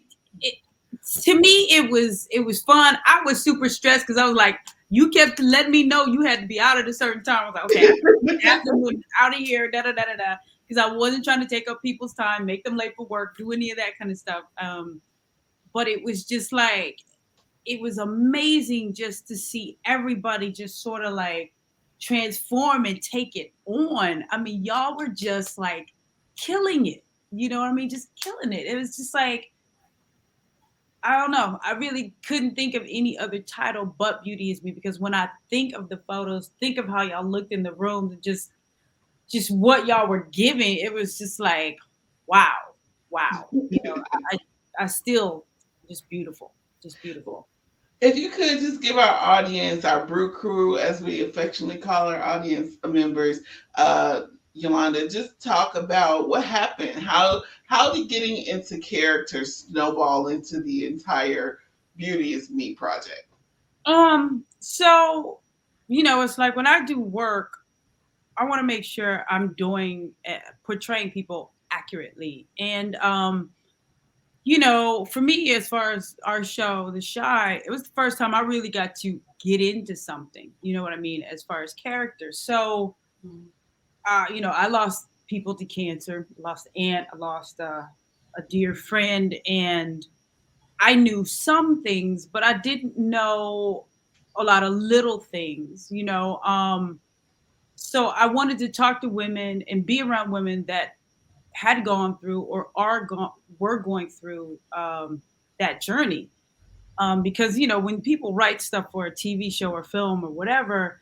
to 1.23 1.39
me 1.39 1.67
it 1.71 1.89
was 1.89 2.27
it 2.31 2.41
was 2.41 2.61
fun. 2.61 2.97
I 3.05 3.21
was 3.25 3.43
super 3.43 3.69
stressed 3.69 4.05
because 4.07 4.21
I 4.21 4.25
was 4.25 4.35
like, 4.35 4.59
you 4.89 5.09
kept 5.09 5.39
letting 5.39 5.71
me 5.71 5.83
know 5.83 6.05
you 6.05 6.21
had 6.21 6.41
to 6.41 6.47
be 6.47 6.59
out 6.59 6.77
at 6.77 6.87
a 6.87 6.93
certain 6.93 7.23
time. 7.23 7.43
I 7.43 7.45
was 7.45 7.55
like, 7.55 7.65
okay, 7.65 8.47
afternoon, 8.47 9.03
out 9.19 9.33
of 9.33 9.39
here, 9.39 9.69
da 9.69 9.81
da 9.81 9.91
da 9.91 10.03
da 10.03 10.15
da. 10.15 10.35
Because 10.67 10.83
I 10.83 10.93
wasn't 10.93 11.23
trying 11.23 11.39
to 11.39 11.47
take 11.47 11.69
up 11.69 11.81
people's 11.81 12.13
time, 12.13 12.45
make 12.45 12.63
them 12.63 12.75
late 12.75 12.93
for 12.95 13.05
work, 13.05 13.37
do 13.37 13.51
any 13.53 13.71
of 13.71 13.77
that 13.77 13.97
kind 13.97 14.11
of 14.11 14.17
stuff. 14.17 14.43
Um, 14.57 15.01
but 15.73 15.87
it 15.87 16.03
was 16.03 16.25
just 16.25 16.51
like 16.51 17.01
it 17.65 17.81
was 17.81 17.97
amazing 17.97 18.93
just 18.93 19.27
to 19.27 19.37
see 19.37 19.77
everybody 19.85 20.51
just 20.51 20.81
sort 20.81 21.03
of 21.03 21.13
like 21.13 21.53
transform 21.99 22.85
and 22.85 23.01
take 23.01 23.35
it 23.35 23.53
on. 23.65 24.23
I 24.31 24.37
mean, 24.37 24.63
y'all 24.63 24.97
were 24.97 25.09
just 25.09 25.57
like 25.57 25.93
killing 26.37 26.85
it. 26.87 27.03
You 27.31 27.49
know 27.49 27.59
what 27.59 27.69
I 27.69 27.73
mean? 27.73 27.89
Just 27.89 28.09
killing 28.21 28.53
it. 28.53 28.65
It 28.65 28.77
was 28.77 28.95
just 28.95 29.13
like 29.13 29.51
I 31.03 31.17
don't 31.17 31.31
know. 31.31 31.59
I 31.63 31.71
really 31.73 32.13
couldn't 32.25 32.55
think 32.55 32.75
of 32.75 32.83
any 32.83 33.17
other 33.17 33.39
title 33.39 33.85
but 33.85 34.23
Beauty 34.23 34.51
is 34.51 34.63
Me 34.63 34.71
because 34.71 34.99
when 34.99 35.13
I 35.13 35.29
think 35.49 35.73
of 35.73 35.89
the 35.89 35.97
photos, 36.07 36.51
think 36.59 36.77
of 36.77 36.87
how 36.87 37.03
y'all 37.03 37.25
looked 37.25 37.51
in 37.51 37.63
the 37.63 37.73
rooms 37.73 38.13
and 38.13 38.21
just 38.21 38.51
just 39.29 39.51
what 39.51 39.87
y'all 39.87 40.07
were 40.07 40.27
giving, 40.31 40.77
it 40.77 40.93
was 40.93 41.17
just 41.17 41.39
like, 41.39 41.77
wow, 42.27 42.55
wow. 43.09 43.47
You 43.51 43.79
know, 43.83 44.03
I 44.31 44.37
I 44.79 44.85
still 44.87 45.45
just 45.87 46.09
beautiful. 46.09 46.53
Just 46.81 47.01
beautiful. 47.01 47.47
If 47.99 48.15
you 48.15 48.29
could 48.29 48.59
just 48.59 48.81
give 48.81 48.97
our 48.97 49.07
audience, 49.07 49.83
our 49.83 50.05
brew 50.05 50.31
crew, 50.31 50.77
as 50.77 51.01
we 51.01 51.23
affectionately 51.23 51.81
call 51.81 52.07
our 52.07 52.21
audience 52.21 52.75
members, 52.85 53.39
uh, 53.75 54.23
Yolanda, 54.57 55.07
just 55.07 55.39
talk 55.39 55.75
about 55.75 56.27
what 56.29 56.43
happened. 56.43 56.95
How 56.95 57.43
how 57.67 57.93
did 57.93 58.09
getting 58.09 58.37
into 58.45 58.79
character 58.79 59.45
snowball 59.45 60.29
into 60.29 60.61
the 60.61 60.87
entire 60.87 61.59
Beauty 61.95 62.33
is 62.33 62.49
Me 62.49 62.73
project? 62.73 63.25
Um, 63.85 64.43
so 64.59 65.39
you 65.87 66.03
know, 66.03 66.21
it's 66.21 66.37
like 66.37 66.55
when 66.55 66.67
I 66.67 66.83
do 66.83 66.99
work, 66.99 67.57
I 68.35 68.45
want 68.45 68.59
to 68.59 68.65
make 68.65 68.83
sure 68.83 69.25
I'm 69.29 69.53
doing 69.53 70.11
uh, 70.27 70.37
portraying 70.63 71.11
people 71.11 71.53
accurately. 71.71 72.47
And 72.59 72.95
um, 72.97 73.51
you 74.43 74.57
know, 74.57 75.05
for 75.05 75.21
me, 75.21 75.53
as 75.53 75.67
far 75.67 75.91
as 75.91 76.15
our 76.25 76.43
show, 76.43 76.89
The 76.89 77.01
Chi, 77.01 77.61
it 77.63 77.69
was 77.69 77.83
the 77.83 77.91
first 77.93 78.17
time 78.17 78.33
I 78.33 78.39
really 78.39 78.69
got 78.69 78.95
to 79.01 79.19
get 79.39 79.61
into 79.61 79.95
something. 79.95 80.51
You 80.61 80.73
know 80.73 80.81
what 80.81 80.93
I 80.93 80.97
mean, 80.97 81.21
as 81.21 81.43
far 81.43 81.63
as 81.63 81.73
characters. 81.73 82.39
So, 82.39 82.95
uh, 84.07 84.25
you 84.33 84.41
know, 84.41 84.51
I 84.51 84.67
lost 84.67 85.07
people 85.27 85.53
to 85.55 85.65
cancer, 85.65 86.27
lost 86.37 86.67
aunt, 86.75 87.07
I 87.13 87.17
lost 87.17 87.59
uh, 87.59 87.83
a 88.37 88.41
dear 88.49 88.73
friend, 88.73 89.35
and 89.45 90.05
I 90.79 90.95
knew 90.95 91.25
some 91.25 91.83
things, 91.83 92.25
but 92.25 92.43
I 92.43 92.57
didn't 92.57 92.97
know 92.97 93.85
a 94.35 94.43
lot 94.43 94.63
of 94.63 94.73
little 94.73 95.19
things. 95.19 95.87
You 95.91 96.03
know, 96.03 96.37
um, 96.37 96.99
so 97.75 98.07
I 98.07 98.27
wanted 98.27 98.57
to 98.59 98.69
talk 98.69 99.01
to 99.01 99.09
women 99.09 99.63
and 99.67 99.85
be 99.85 100.01
around 100.01 100.31
women 100.31 100.63
that 100.67 100.95
had 101.51 101.83
gone 101.83 102.17
through 102.19 102.41
or 102.41 102.69
are 102.75 103.03
going 103.03 103.29
were 103.59 103.79
going 103.79 104.09
through 104.09 104.59
um, 104.73 105.21
that 105.59 105.81
journey 105.81 106.29
um, 106.99 107.23
because 107.23 107.57
you 107.57 107.67
know 107.67 107.79
when 107.79 107.99
people 107.99 108.31
write 108.31 108.61
stuff 108.61 108.85
for 108.91 109.07
a 109.07 109.11
tv 109.11 109.51
show 109.51 109.71
or 109.71 109.83
film 109.83 110.23
or 110.23 110.29
whatever 110.29 111.01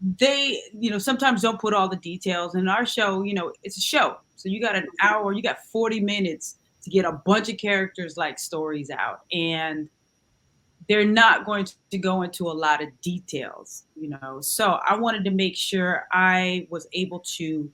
they 0.00 0.60
you 0.78 0.90
know 0.90 0.98
sometimes 0.98 1.42
don't 1.42 1.60
put 1.60 1.74
all 1.74 1.88
the 1.88 1.96
details. 1.96 2.54
In 2.54 2.68
our 2.68 2.86
show 2.86 3.22
you 3.22 3.34
know 3.34 3.52
it's 3.62 3.76
a 3.76 3.80
show. 3.80 4.18
So 4.36 4.48
you 4.48 4.60
got 4.60 4.76
an 4.76 4.86
hour 5.02 5.32
you 5.32 5.42
got 5.42 5.64
40 5.64 6.00
minutes 6.00 6.56
to 6.82 6.90
get 6.90 7.04
a 7.04 7.12
bunch 7.12 7.48
of 7.48 7.56
characters 7.58 8.16
like 8.16 8.38
stories 8.38 8.90
out. 8.90 9.20
And 9.32 9.88
they're 10.88 11.04
not 11.04 11.44
going 11.44 11.66
to 11.90 11.98
go 11.98 12.22
into 12.22 12.48
a 12.48 12.52
lot 12.52 12.82
of 12.82 12.88
details 13.02 13.84
you 13.96 14.08
know. 14.08 14.40
So 14.40 14.78
i 14.86 14.96
wanted 14.96 15.24
to 15.24 15.30
make 15.30 15.56
sure 15.56 16.06
i 16.12 16.66
was 16.70 16.86
able 16.92 17.20
to 17.36 17.70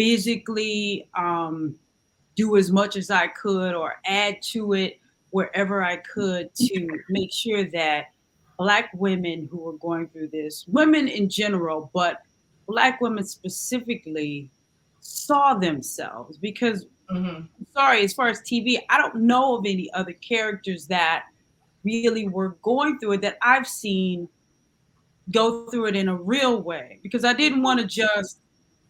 physically 0.00 1.06
um, 1.14 1.78
do 2.34 2.56
as 2.56 2.72
much 2.72 2.96
as 2.96 3.10
I 3.10 3.26
could 3.26 3.74
or 3.74 3.96
add 4.06 4.40
to 4.52 4.72
it 4.72 4.98
wherever 5.28 5.84
I 5.84 5.96
could 5.96 6.54
to 6.54 6.88
make 7.10 7.30
sure 7.30 7.64
that 7.64 8.06
Black 8.60 8.90
women 8.92 9.48
who 9.50 9.56
were 9.56 9.78
going 9.78 10.06
through 10.08 10.28
this, 10.28 10.66
women 10.68 11.08
in 11.08 11.30
general, 11.30 11.90
but 11.94 12.20
Black 12.68 13.00
women 13.00 13.24
specifically, 13.24 14.50
saw 15.00 15.54
themselves. 15.54 16.36
Because, 16.36 16.84
mm-hmm. 17.10 17.46
sorry, 17.72 18.04
as 18.04 18.12
far 18.12 18.28
as 18.28 18.42
TV, 18.42 18.76
I 18.90 18.98
don't 18.98 19.22
know 19.22 19.56
of 19.56 19.64
any 19.64 19.90
other 19.94 20.12
characters 20.12 20.86
that 20.88 21.24
really 21.84 22.28
were 22.28 22.50
going 22.60 22.98
through 22.98 23.12
it 23.12 23.22
that 23.22 23.38
I've 23.40 23.66
seen 23.66 24.28
go 25.32 25.64
through 25.70 25.86
it 25.86 25.96
in 25.96 26.10
a 26.10 26.16
real 26.16 26.60
way. 26.60 26.98
Because 27.02 27.24
I 27.24 27.32
didn't 27.32 27.62
want 27.62 27.80
to 27.80 27.86
just 27.86 28.40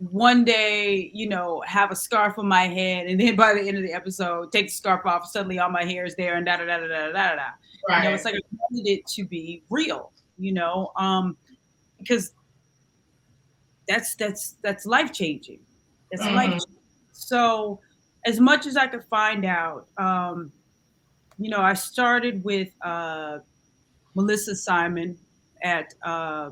one 0.00 0.44
day, 0.44 1.10
you 1.12 1.28
know, 1.28 1.62
have 1.66 1.90
a 1.90 1.96
scarf 1.96 2.38
on 2.38 2.48
my 2.48 2.66
head, 2.66 3.06
and 3.06 3.20
then 3.20 3.36
by 3.36 3.52
the 3.52 3.60
end 3.60 3.76
of 3.76 3.82
the 3.82 3.92
episode, 3.92 4.50
take 4.50 4.68
the 4.68 4.72
scarf 4.72 5.04
off. 5.04 5.26
Suddenly, 5.26 5.58
all 5.58 5.70
my 5.70 5.84
hair 5.84 6.06
is 6.06 6.16
there, 6.16 6.36
and 6.36 6.46
da 6.46 6.56
da 6.56 6.64
da 6.64 6.78
da 6.78 6.88
da 6.88 7.12
da 7.12 7.12
da. 7.12 7.42
Right. 7.88 8.04
You 8.04 8.08
know, 8.08 8.14
it's 8.14 8.24
like 8.24 8.34
I 8.34 8.40
wanted 8.50 8.88
it 8.88 9.06
to 9.08 9.26
be 9.26 9.62
real, 9.68 10.12
you 10.38 10.52
know, 10.52 10.92
um, 10.96 11.36
because 11.98 12.32
that's 13.86 14.14
that's 14.14 14.56
that's 14.62 14.86
life 14.86 15.12
changing. 15.12 15.60
That's 16.10 16.24
mm-hmm. 16.24 16.52
life. 16.52 16.62
So, 17.12 17.80
as 18.24 18.40
much 18.40 18.66
as 18.66 18.78
I 18.78 18.86
could 18.86 19.04
find 19.04 19.44
out, 19.44 19.86
um, 19.98 20.50
you 21.38 21.50
know, 21.50 21.60
I 21.60 21.74
started 21.74 22.42
with 22.42 22.70
uh, 22.80 23.40
Melissa 24.14 24.56
Simon 24.56 25.18
at 25.62 25.92
uh, 26.02 26.48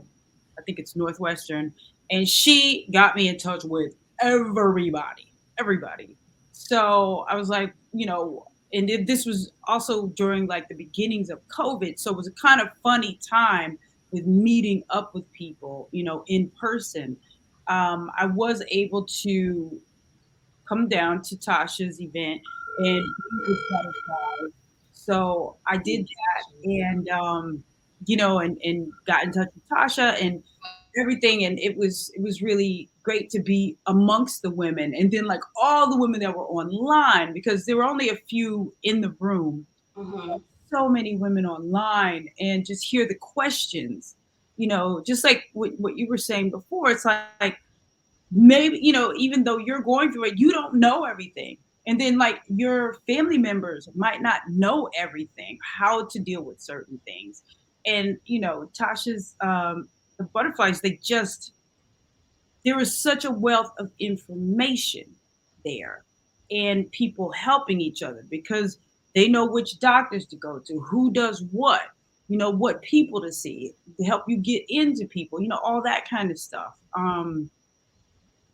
I 0.58 0.62
think 0.66 0.78
it's 0.78 0.96
Northwestern 0.96 1.72
and 2.10 2.28
she 2.28 2.88
got 2.92 3.16
me 3.16 3.28
in 3.28 3.38
touch 3.38 3.64
with 3.64 3.94
everybody, 4.20 5.32
everybody. 5.58 6.16
So 6.52 7.24
I 7.28 7.36
was 7.36 7.48
like, 7.48 7.72
you 7.92 8.06
know, 8.06 8.44
and 8.72 8.88
this 9.06 9.24
was 9.24 9.50
also 9.66 10.08
during 10.08 10.46
like 10.46 10.68
the 10.68 10.74
beginnings 10.74 11.30
of 11.30 11.40
COVID. 11.48 11.98
So 11.98 12.10
it 12.10 12.16
was 12.16 12.26
a 12.26 12.32
kind 12.32 12.60
of 12.60 12.68
funny 12.82 13.18
time 13.28 13.78
with 14.10 14.26
meeting 14.26 14.82
up 14.90 15.14
with 15.14 15.30
people, 15.32 15.88
you 15.92 16.04
know, 16.04 16.24
in 16.26 16.50
person. 16.60 17.16
Um, 17.66 18.10
I 18.18 18.26
was 18.26 18.62
able 18.70 19.04
to 19.22 19.80
come 20.68 20.88
down 20.88 21.22
to 21.22 21.36
Tatisa's 21.36 22.00
event 22.00 22.42
and 22.78 23.04
so 24.92 25.56
I 25.66 25.78
did 25.78 26.06
that 26.06 26.70
and 26.70 27.08
um, 27.08 27.64
you 28.06 28.16
know 28.16 28.38
and, 28.38 28.58
and 28.62 28.90
got 29.06 29.24
in 29.24 29.32
touch 29.32 29.48
with 29.54 29.68
Tatisa 29.68 30.20
and 30.22 30.42
everything 30.98 31.44
and 31.44 31.58
it 31.58 31.76
was 31.76 32.10
it 32.14 32.22
was 32.22 32.42
really 32.42 32.90
great 33.02 33.30
to 33.30 33.40
be 33.40 33.76
amongst 33.86 34.42
the 34.42 34.50
women. 34.50 34.94
And 34.94 35.10
then 35.10 35.24
like 35.24 35.40
all 35.60 35.88
the 35.90 35.96
women 35.96 36.20
that 36.20 36.36
were 36.36 36.46
online 36.46 37.32
because 37.32 37.64
there 37.64 37.76
were 37.76 37.84
only 37.84 38.10
a 38.10 38.16
few 38.16 38.74
in 38.82 39.00
the 39.00 39.14
room. 39.18 39.66
Mm-hmm. 39.96 40.36
so 40.70 40.88
many 40.88 41.16
women 41.16 41.44
online 41.44 42.28
and 42.38 42.64
just 42.64 42.84
hear 42.84 43.08
the 43.08 43.16
questions 43.16 44.14
you 44.56 44.68
know 44.68 45.02
just 45.04 45.24
like 45.24 45.48
what, 45.52 45.72
what 45.78 45.98
you 45.98 46.06
were 46.06 46.16
saying 46.16 46.50
before 46.50 46.88
it's 46.90 47.04
like, 47.04 47.24
like 47.40 47.58
maybe 48.30 48.78
you 48.80 48.92
know 48.92 49.12
even 49.16 49.44
though 49.44 49.58
you're 49.58 49.80
going 49.80 50.12
through 50.12 50.26
it 50.26 50.38
you 50.38 50.52
don't 50.52 50.74
know 50.74 51.04
everything. 51.04 51.56
And 51.86 51.98
then 51.98 52.18
like 52.18 52.42
your 52.48 52.98
family 53.06 53.38
members 53.38 53.88
might 53.94 54.20
not 54.20 54.42
know 54.48 54.90
everything 54.96 55.58
how 55.78 56.04
to 56.04 56.18
deal 56.18 56.42
with 56.42 56.60
certain 56.60 57.00
things. 57.06 57.42
And 57.86 58.18
you 58.26 58.40
know 58.40 58.70
tatisa's 58.74 59.34
um 59.40 59.88
the 60.18 60.24
butterflies 60.24 60.80
they 60.80 60.98
just 61.02 61.52
there 62.64 62.78
is 62.78 62.98
such 62.98 63.24
a 63.24 63.30
wealth 63.30 63.72
of 63.78 63.90
information 63.98 65.04
there 65.64 66.04
and 66.50 66.90
people 66.92 67.30
helping 67.32 67.80
each 67.80 68.02
other 68.02 68.24
because 68.30 68.78
they 69.14 69.28
know 69.28 69.46
which 69.46 69.78
doctors 69.80 70.26
to 70.26 70.36
go 70.36 70.58
to 70.58 70.80
who 70.80 71.10
does 71.10 71.42
what 71.50 71.82
you 72.28 72.36
know 72.36 72.50
what 72.50 72.82
people 72.82 73.20
to 73.20 73.32
see 73.32 73.72
to 73.96 74.04
help 74.04 74.24
you 74.28 74.36
get 74.36 74.64
into 74.68 75.06
people 75.06 75.40
you 75.40 75.48
know 75.48 75.60
all 75.62 75.82
that 75.82 76.08
kind 76.08 76.30
of 76.30 76.38
stuff 76.38 76.76
um 76.94 77.50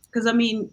because 0.05 0.27
i 0.27 0.31
mean 0.31 0.69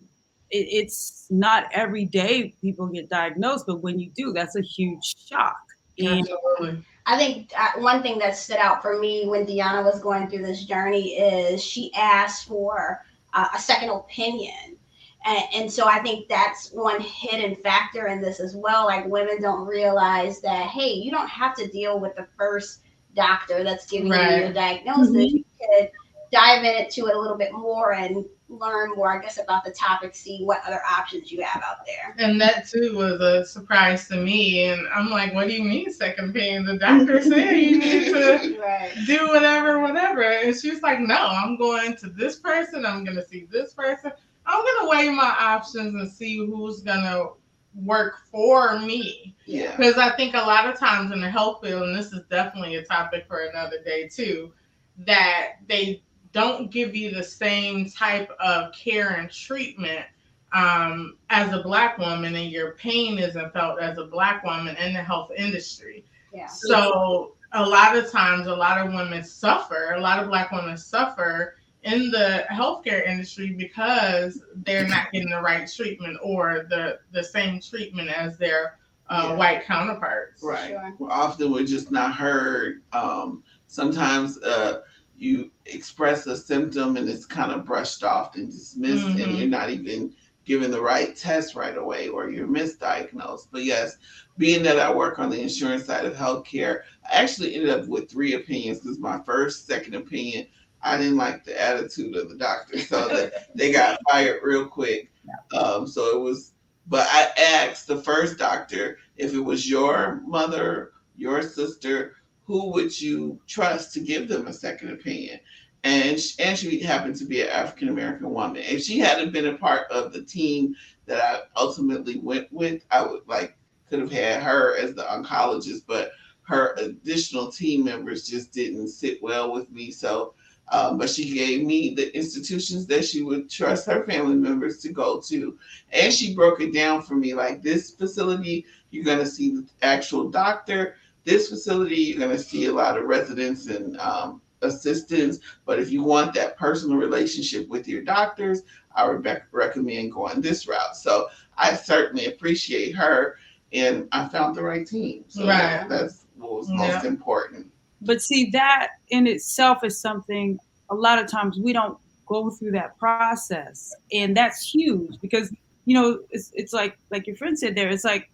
it, 0.50 0.66
it's 0.70 1.26
not 1.30 1.64
every 1.72 2.04
day 2.04 2.54
people 2.60 2.86
get 2.86 3.08
diagnosed 3.08 3.66
but 3.66 3.82
when 3.82 3.98
you 3.98 4.10
do 4.14 4.32
that's 4.32 4.56
a 4.56 4.62
huge 4.62 5.14
shock 5.28 5.60
and 5.98 6.28
Absolutely. 6.28 6.84
I 7.06 7.16
think 7.18 7.52
uh, 7.58 7.80
one 7.80 8.02
thing 8.02 8.18
that 8.18 8.36
stood 8.36 8.58
out 8.58 8.80
for 8.82 8.98
me 8.98 9.26
when 9.26 9.46
Deonna 9.46 9.84
was 9.84 10.00
going 10.00 10.28
through 10.28 10.46
this 10.46 10.64
journey 10.64 11.14
is 11.18 11.62
she 11.62 11.92
asked 11.94 12.46
for 12.46 13.04
uh, 13.34 13.48
a 13.54 13.58
second 13.58 13.90
opinion. 13.90 14.76
And, 15.24 15.44
and 15.54 15.72
so 15.72 15.86
I 15.86 16.00
think 16.00 16.28
that's 16.28 16.70
one 16.72 17.00
hidden 17.00 17.56
factor 17.56 18.06
in 18.08 18.20
this 18.20 18.40
as 18.40 18.54
well. 18.56 18.86
Like 18.86 19.06
women 19.06 19.40
don't 19.40 19.66
realize 19.66 20.40
that, 20.40 20.66
hey, 20.66 20.90
you 20.92 21.10
don't 21.10 21.28
have 21.28 21.54
to 21.56 21.68
deal 21.68 21.98
with 22.00 22.14
the 22.16 22.26
first 22.36 22.80
doctor 23.14 23.62
that's 23.62 23.86
giving 23.86 24.08
you 24.08 24.12
Right. 24.14 24.44
a 24.44 24.52
diagnosis. 24.52 25.14
Mhm. 25.14 25.30
You 25.30 25.44
could 25.60 25.90
dive 26.32 26.64
into 26.64 27.06
it 27.06 27.14
a 27.14 27.18
little 27.20 27.36
bit 27.36 27.52
more 27.52 27.92
and 27.92 28.24
learn 28.48 28.90
more, 28.94 29.16
I 29.18 29.20
guess, 29.22 29.38
about 29.38 29.64
the 29.64 29.70
topic, 29.70 30.14
see 30.14 30.42
what 30.44 30.60
other 30.66 30.80
options 30.90 31.30
you 31.30 31.42
have 31.42 31.62
out 31.62 31.84
there. 31.86 32.14
And 32.18 32.40
that 32.40 32.68
too 32.68 32.94
was 32.96 33.20
a 33.20 33.44
surprise 33.46 34.08
to 34.08 34.16
me. 34.16 34.64
And 34.64 34.86
I'm 34.94 35.08
like, 35.10 35.34
what 35.34 35.46
do 35.48 35.54
you 35.54 35.62
mean 35.64 35.92
second 35.92 36.30
opinion? 36.30 36.64
The 36.64 36.78
doctor 36.78 37.20
said 37.22 37.52
you 37.52 37.78
need 37.78 38.12
to 38.12 38.58
Right. 38.60 38.92
do 39.06 39.28
whatever, 39.28 39.80
whatever. 39.80 40.22
And 40.22 40.54
she's 40.56 40.82
like, 40.82 41.00
no, 41.00 41.16
I'm 41.18 41.56
going 41.56 41.96
to 41.98 42.08
this 42.08 42.38
person. 42.38 42.84
I'm 42.86 43.04
going 43.04 43.16
to 43.16 43.26
see 43.26 43.46
this 43.50 43.74
person. 43.74 44.12
I'm 44.46 44.64
going 44.64 44.80
to 44.82 44.88
weigh 44.90 45.14
my 45.14 45.34
options 45.38 45.94
and 45.94 46.10
see 46.10 46.36
who's 46.38 46.80
going 46.80 47.02
to 47.04 47.30
work 47.74 48.16
for 48.30 48.78
me. 48.80 49.34
Yeah. 49.46 49.76
Because 49.76 49.96
I 49.96 50.14
think 50.16 50.34
a 50.34 50.38
lot 50.38 50.66
of 50.68 50.78
times 50.78 51.12
in 51.12 51.20
the 51.20 51.30
health 51.30 51.60
field, 51.64 51.82
and 51.84 51.96
this 51.96 52.12
is 52.12 52.22
definitely 52.30 52.76
a 52.76 52.84
topic 52.84 53.26
for 53.26 53.38
another 53.40 53.82
day 53.82 54.08
too, 54.08 54.52
that 54.98 55.54
they 55.68 56.02
don't 56.32 56.70
give 56.70 56.94
you 56.94 57.10
the 57.10 57.22
same 57.22 57.88
type 57.90 58.30
of 58.40 58.72
care 58.72 59.10
and 59.10 59.30
treatment 59.30 60.04
um, 60.52 61.16
as 61.30 61.52
a 61.52 61.62
black 61.62 61.98
woman, 61.98 62.34
and 62.34 62.50
your 62.50 62.72
pain 62.72 63.18
isn't 63.18 63.52
felt 63.52 63.80
as 63.80 63.98
a 63.98 64.04
black 64.04 64.44
woman 64.44 64.76
in 64.76 64.92
the 64.92 65.02
health 65.02 65.30
industry. 65.36 66.04
Yeah. 66.32 66.46
So 66.46 67.32
a 67.52 67.64
lot 67.64 67.96
of 67.96 68.10
times, 68.10 68.46
a 68.46 68.54
lot 68.54 68.78
of 68.78 68.92
women 68.92 69.24
suffer. 69.24 69.94
A 69.96 70.00
lot 70.00 70.18
of 70.18 70.28
black 70.28 70.52
women 70.52 70.76
suffer 70.76 71.56
in 71.84 72.10
the 72.10 72.44
healthcare 72.50 73.06
industry 73.06 73.52
because 73.52 74.42
they're 74.64 74.86
not 74.86 75.10
getting 75.12 75.30
the 75.30 75.40
right 75.40 75.70
treatment 75.70 76.18
or 76.22 76.66
the 76.70 76.98
the 77.12 77.22
same 77.24 77.60
treatment 77.60 78.08
as 78.08 78.38
their 78.38 78.78
uh, 79.10 79.28
Yeah. 79.30 79.36
white 79.36 79.64
counterparts. 79.64 80.42
Right. 80.42 80.70
Sure. 80.70 80.94
Well, 80.98 81.10
often 81.10 81.52
we're 81.52 81.64
just 81.66 81.90
not 81.90 82.14
heard. 82.14 82.82
Um, 82.92 83.42
sometimes 83.66 84.38
uh, 84.42 84.82
you 85.22 85.50
express 85.66 86.26
a 86.26 86.36
symptom 86.36 86.96
and 86.96 87.08
it's 87.08 87.26
kind 87.26 87.52
of 87.52 87.64
brushed 87.64 88.02
off 88.02 88.34
and 88.34 88.50
dismissed, 88.50 89.06
and 89.06 89.18
Mhm. 89.18 89.38
you're 89.38 89.48
not 89.48 89.70
even 89.70 90.12
given 90.44 90.72
the 90.72 90.80
right 90.80 91.14
test 91.14 91.54
right 91.54 91.76
away, 91.76 92.08
or 92.08 92.28
you're 92.28 92.48
misdiagnosed. 92.48 93.46
But 93.52 93.62
yes, 93.62 93.96
being 94.36 94.64
that 94.64 94.80
I 94.80 94.92
work 94.92 95.20
on 95.20 95.30
the 95.30 95.40
insurance 95.40 95.84
side 95.84 96.04
of 96.04 96.14
healthcare, 96.14 96.80
I 97.08 97.14
actually 97.22 97.54
ended 97.54 97.70
up 97.70 97.86
with 97.86 98.10
three 98.10 98.34
opinions 98.34 98.80
because 98.80 98.98
my 98.98 99.20
first, 99.20 99.66
second 99.66 99.94
opinion, 99.94 100.48
I 100.82 100.96
didn't 100.96 101.16
like 101.18 101.44
the 101.44 101.60
attitude 101.60 102.16
of 102.16 102.28
the 102.28 102.34
doctor, 102.36 102.78
so 102.90 103.06
that 103.06 103.54
they 103.54 103.70
got 103.70 104.00
fired 104.10 104.40
real 104.42 104.66
quick. 104.66 105.12
Um, 105.56 105.86
so 105.86 106.16
it 106.16 106.20
was, 106.20 106.54
but 106.88 107.06
I 107.08 107.30
asked 107.40 107.86
the 107.86 108.02
first 108.02 108.38
doctor 108.38 108.98
if 109.16 109.32
it 109.34 109.40
was 109.40 109.70
your 109.70 110.20
mother, 110.26 110.90
your 111.16 111.42
sister, 111.42 112.16
who 112.52 112.70
would 112.70 113.00
you 113.00 113.40
trust 113.46 113.94
to 113.94 114.00
give 114.00 114.28
them 114.28 114.46
a 114.46 114.52
second 114.52 114.90
opinion? 114.90 115.40
And 115.84 116.20
sh- 116.20 116.36
and 116.38 116.56
she 116.58 116.80
happened 116.80 117.16
to 117.16 117.24
be 117.24 117.40
an 117.40 117.48
African 117.48 117.88
American 117.88 118.30
woman. 118.30 118.62
If 118.62 118.82
she 118.82 118.98
hadn't 118.98 119.32
been 119.32 119.46
a 119.46 119.56
part 119.56 119.90
of 119.90 120.12
the 120.12 120.22
team 120.22 120.76
that 121.06 121.22
I 121.22 121.40
ultimately 121.56 122.18
went 122.18 122.52
with, 122.52 122.84
I 122.90 123.06
would 123.06 123.26
like 123.26 123.56
could 123.88 124.00
have 124.00 124.12
had 124.12 124.42
her 124.42 124.76
as 124.76 124.94
the 124.94 125.02
oncologist, 125.04 125.84
but 125.86 126.12
her 126.42 126.74
additional 126.74 127.50
team 127.50 127.84
members 127.84 128.26
just 128.26 128.52
didn't 128.52 128.88
sit 128.88 129.22
well 129.22 129.50
with 129.50 129.70
me. 129.70 129.90
So, 129.90 130.34
um, 130.70 130.98
but 130.98 131.08
she 131.08 131.32
gave 131.32 131.64
me 131.64 131.94
the 131.94 132.14
institutions 132.14 132.86
that 132.88 133.06
she 133.06 133.22
would 133.22 133.48
trust 133.48 133.86
her 133.86 134.04
family 134.04 134.34
members 134.34 134.78
to 134.82 134.92
go 134.92 135.20
to, 135.22 135.58
and 135.90 136.12
she 136.12 136.34
broke 136.34 136.60
it 136.60 136.74
down 136.74 137.00
for 137.00 137.14
me 137.14 137.32
like 137.32 137.62
this 137.62 137.92
facility 137.92 138.66
you're 138.90 139.04
going 139.04 139.18
to 139.18 139.26
see 139.26 139.56
the 139.56 139.66
actual 139.80 140.28
doctor. 140.28 140.96
This 141.24 141.48
facility, 141.48 141.96
you're 141.96 142.18
going 142.18 142.36
to 142.36 142.42
see 142.42 142.66
a 142.66 142.72
lot 142.72 142.98
of 142.98 143.04
residents 143.04 143.66
and 143.66 143.98
um, 144.00 144.40
assistants. 144.62 145.38
But 145.66 145.78
if 145.78 145.90
you 145.90 146.02
want 146.02 146.34
that 146.34 146.56
personal 146.56 146.96
relationship 146.96 147.68
with 147.68 147.86
your 147.86 148.02
doctors, 148.02 148.62
I 148.94 149.08
would 149.08 149.22
bec- 149.22 149.46
recommend 149.52 150.12
going 150.12 150.40
this 150.40 150.66
route. 150.66 150.96
So 150.96 151.28
I 151.56 151.74
certainly 151.74 152.26
appreciate 152.26 152.92
her, 152.96 153.36
and 153.72 154.08
I 154.12 154.28
found 154.28 154.56
the 154.56 154.62
right 154.62 154.86
team. 154.86 155.24
So 155.28 155.46
Right. 155.46 155.86
that's 155.88 156.24
what 156.36 156.52
was 156.52 156.68
most 156.70 157.04
important. 157.04 157.66
but 158.04 158.20
see 158.20 158.50
that 158.50 158.88
in 159.10 159.28
itself 159.28 159.84
is 159.84 160.00
something 160.00 160.58
a 160.90 160.94
lot 160.94 161.20
of 161.20 161.30
times 161.30 161.56
we 161.58 161.72
don't 161.72 161.96
go 162.26 162.50
through 162.50 162.72
that 162.72 162.98
process 162.98 163.94
and 164.12 164.36
that's 164.36 164.68
huge 164.74 165.14
because 165.20 165.52
you 165.84 165.94
know 165.94 166.18
it's, 166.30 166.50
it's 166.54 166.72
like 166.72 166.98
like 167.12 167.26
your 167.28 167.36
friend 167.36 167.56
said 167.56 167.76
there 167.76 167.88
it's 167.90 168.04
like 168.04 168.28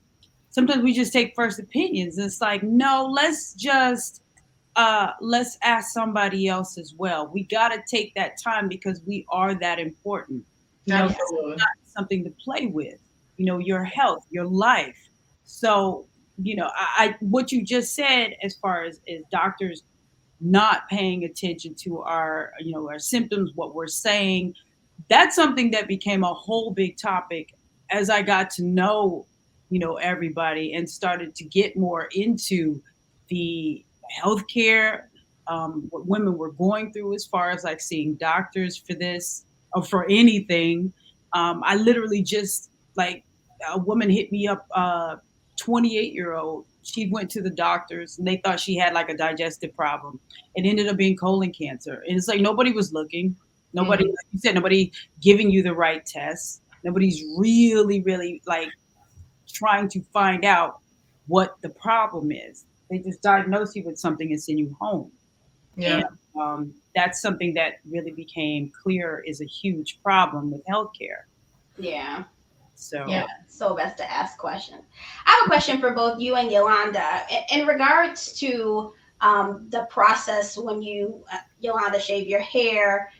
sometimes 0.51 0.83
we 0.83 0.93
just 0.93 1.13
take 1.13 1.35
first 1.35 1.59
opinions. 1.59 2.19
And 2.19 2.27
it's 2.27 2.41
like 2.41 2.63
no 2.63 3.07
let's 3.11 3.55
just 3.55 4.23
uh 4.77 5.13
let's 5.21 5.59
ask 5.63 5.93
somebody 5.93 6.49
else 6.49 6.79
as 6.79 6.95
well. 6.97 7.29
We 7.29 7.45
got 7.45 7.69
to 7.69 7.83
take 7.89 8.15
that 8.15 8.41
time 8.43 8.69
because 8.69 9.03
we 9.07 9.27
are 9.31 9.55
that 9.55 9.79
important. 9.79 10.45
You 10.87 10.95
know 10.95 11.07
it's 11.07 11.59
not 11.59 11.69
something 11.85 12.25
to 12.25 12.31
play 12.43 12.67
with. 12.67 12.99
You 13.37 13.47
know 13.47 13.59
your 13.59 13.85
health 13.85 14.25
your 14.31 14.47
life. 14.47 14.97
So 15.45 16.07
you 16.43 16.57
know 16.57 16.71
I, 16.75 17.09
I 17.09 17.17
what 17.21 17.53
you 17.53 17.65
just 17.65 17.95
said 17.95 18.37
as 18.43 18.55
far 18.57 18.85
as 18.85 19.01
is 19.07 19.25
doctors 19.31 19.83
not 20.41 20.89
paying 20.89 21.25
attention 21.25 21.75
to 21.75 22.01
our 22.01 22.53
you 22.61 22.73
know 22.73 22.89
our 22.89 22.99
symptoms 22.99 23.51
what 23.55 23.75
we're 23.75 23.89
saying 23.89 24.55
that's 25.09 25.35
something 25.35 25.71
that 25.73 25.89
became 25.89 26.23
a 26.23 26.33
whole 26.33 26.71
big 26.71 26.97
topic 26.97 27.55
as 27.91 28.09
i 28.09 28.23
got 28.23 28.49
to 28.51 28.63
know 28.63 29.27
you 29.71 29.79
know 29.79 29.97
everybody 29.97 30.75
and 30.75 30.89
started 30.89 31.35
to 31.35 31.45
get 31.45 31.77
more 31.77 32.09
into 32.13 32.81
the 33.29 33.85
healthcare 34.23 35.03
um, 35.47 35.87
what 35.91 36.07
women 36.07 36.37
were 36.37 36.53
going 36.53 36.93
through 36.93 37.15
as 37.15 37.25
far 37.25 37.51
as 37.51 37.65
like 37.65 37.81
seeing 37.81 38.15
doctors 38.15 38.77
for 38.77 38.95
this 38.95 39.45
or 39.73 39.83
for 39.83 40.05
anything. 40.11 40.93
Um, 41.35 41.63
i 41.65 41.77
literally 41.77 42.23
just 42.23 42.71
like 42.97 43.23
a 43.71 43.79
woman 43.79 44.09
hit 44.09 44.33
me 44.33 44.49
up 44.49 44.67
uh 44.71 45.17
28 45.57 46.15
year 46.15 46.35
old 46.35 46.65
she 46.83 47.11
went 47.11 47.31
to 47.31 47.43
the 47.43 47.51
doctors 47.51 48.17
and 48.17 48.27
they 48.27 48.37
thought 48.37 48.59
she 48.59 48.77
had 48.77 48.95
like 48.95 49.11
a 49.11 49.17
digestive 49.17 49.77
problem. 49.77 50.19
It 50.55 50.65
ended 50.65 50.89
up 50.89 50.97
being 50.97 51.17
colon 51.17 51.53
cancer. 51.53 52.03
And 52.09 52.17
it's 52.17 52.29
like 52.29 52.41
nobody 52.41 52.73
was 52.73 52.95
looking. 52.95 53.37
Nobody 53.75 54.05
like 54.05 54.15
you 54.33 54.39
said 54.39 54.55
nobody 54.55 54.91
giving 55.21 55.51
you 55.51 55.63
the 55.63 55.75
right 55.75 56.05
tests 56.07 56.63
nobody's 56.85 57.25
really 57.37 58.01
really 58.03 58.43
like 58.47 58.71
trying 59.53 59.89
to 59.89 60.03
find 60.13 60.45
out 60.45 60.79
what 61.27 61.61
the 61.63 61.69
problem 61.71 62.31
is 62.33 62.65
they 62.91 62.99
just 62.99 63.23
diagnose 63.23 63.75
you 63.77 63.85
with 63.85 63.99
something 63.99 64.31
and 64.33 64.43
send 64.43 64.59
you 64.59 64.75
home 64.81 65.11
Yeah. 65.77 66.03
um, 66.41 66.73
that's 66.95 67.21
something 67.21 67.55
that 67.55 67.75
really 67.91 68.13
became 68.13 68.71
clear 68.83 69.23
is 69.27 69.41
a 69.41 69.45
huge 69.45 70.01
problem 70.03 70.51
with 70.51 70.65
healthcare 70.67 71.25
Yeah. 71.79 72.25
so 72.75 73.07
Yeah. 73.07 73.27
so 73.49 73.75
best 73.75 73.97
to 73.99 74.11
ask 74.11 74.39
questions. 74.39 74.83
I 75.27 75.31
have 75.33 75.47
a 75.47 75.51
question 75.51 75.81
for 75.81 75.93
both 75.93 76.21
you 76.21 76.37
and 76.37 76.51
Yolanda 76.51 77.23
in, 77.31 77.61
in 77.61 77.67
regards 77.67 78.33
to 78.41 78.93
um, 79.21 79.67
the 79.71 79.87
process 79.91 80.57
when 80.57 80.81
you, 80.81 81.25
uh, 81.33 81.39
Yolanda, 81.59 81.99
shave 82.01 82.29
your 82.29 82.41
hair. 82.41 83.11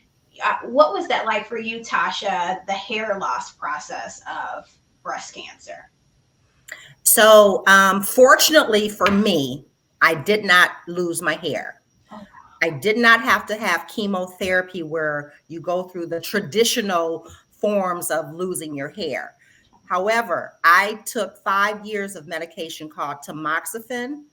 Uh, 0.45 0.59
what 0.67 0.93
was 0.93 1.09
that 1.09 1.27
like 1.27 1.45
for 1.47 1.59
you, 1.59 1.81
Tatisa? 1.81 2.65
The 2.67 2.73
hair 2.73 3.19
loss 3.19 3.51
process 3.53 4.23
of 4.33 4.71
breast 5.03 5.35
cancer. 5.35 5.91
So, 7.09 7.63
um, 7.67 8.03
fortunately 8.03 8.91
for 8.91 9.11
me, 9.11 9.65
I 10.03 10.15
did 10.15 10.45
not 10.45 10.73
lose 10.87 11.23
my 11.23 11.37
hair. 11.37 11.81
I 12.63 12.69
did 12.69 12.99
not 12.99 13.23
have 13.23 13.47
to 13.47 13.57
have 13.57 13.89
chemotherapy 13.89 14.83
where 14.83 15.33
you 15.49 15.63
go 15.63 15.85
through 15.85 16.09
the 16.09 16.21
traditional 16.21 17.27
forms 17.51 18.11
of 18.11 18.35
losing 18.35 18.75
your 18.75 18.91
hair. 18.91 19.33
However, 19.87 20.53
I 20.65 21.01
took 21.07 21.43
five 21.43 21.87
years 21.87 22.15
of 22.15 22.27
medication 22.27 22.91
called 22.91 23.19
tamoxifen, 23.27 24.25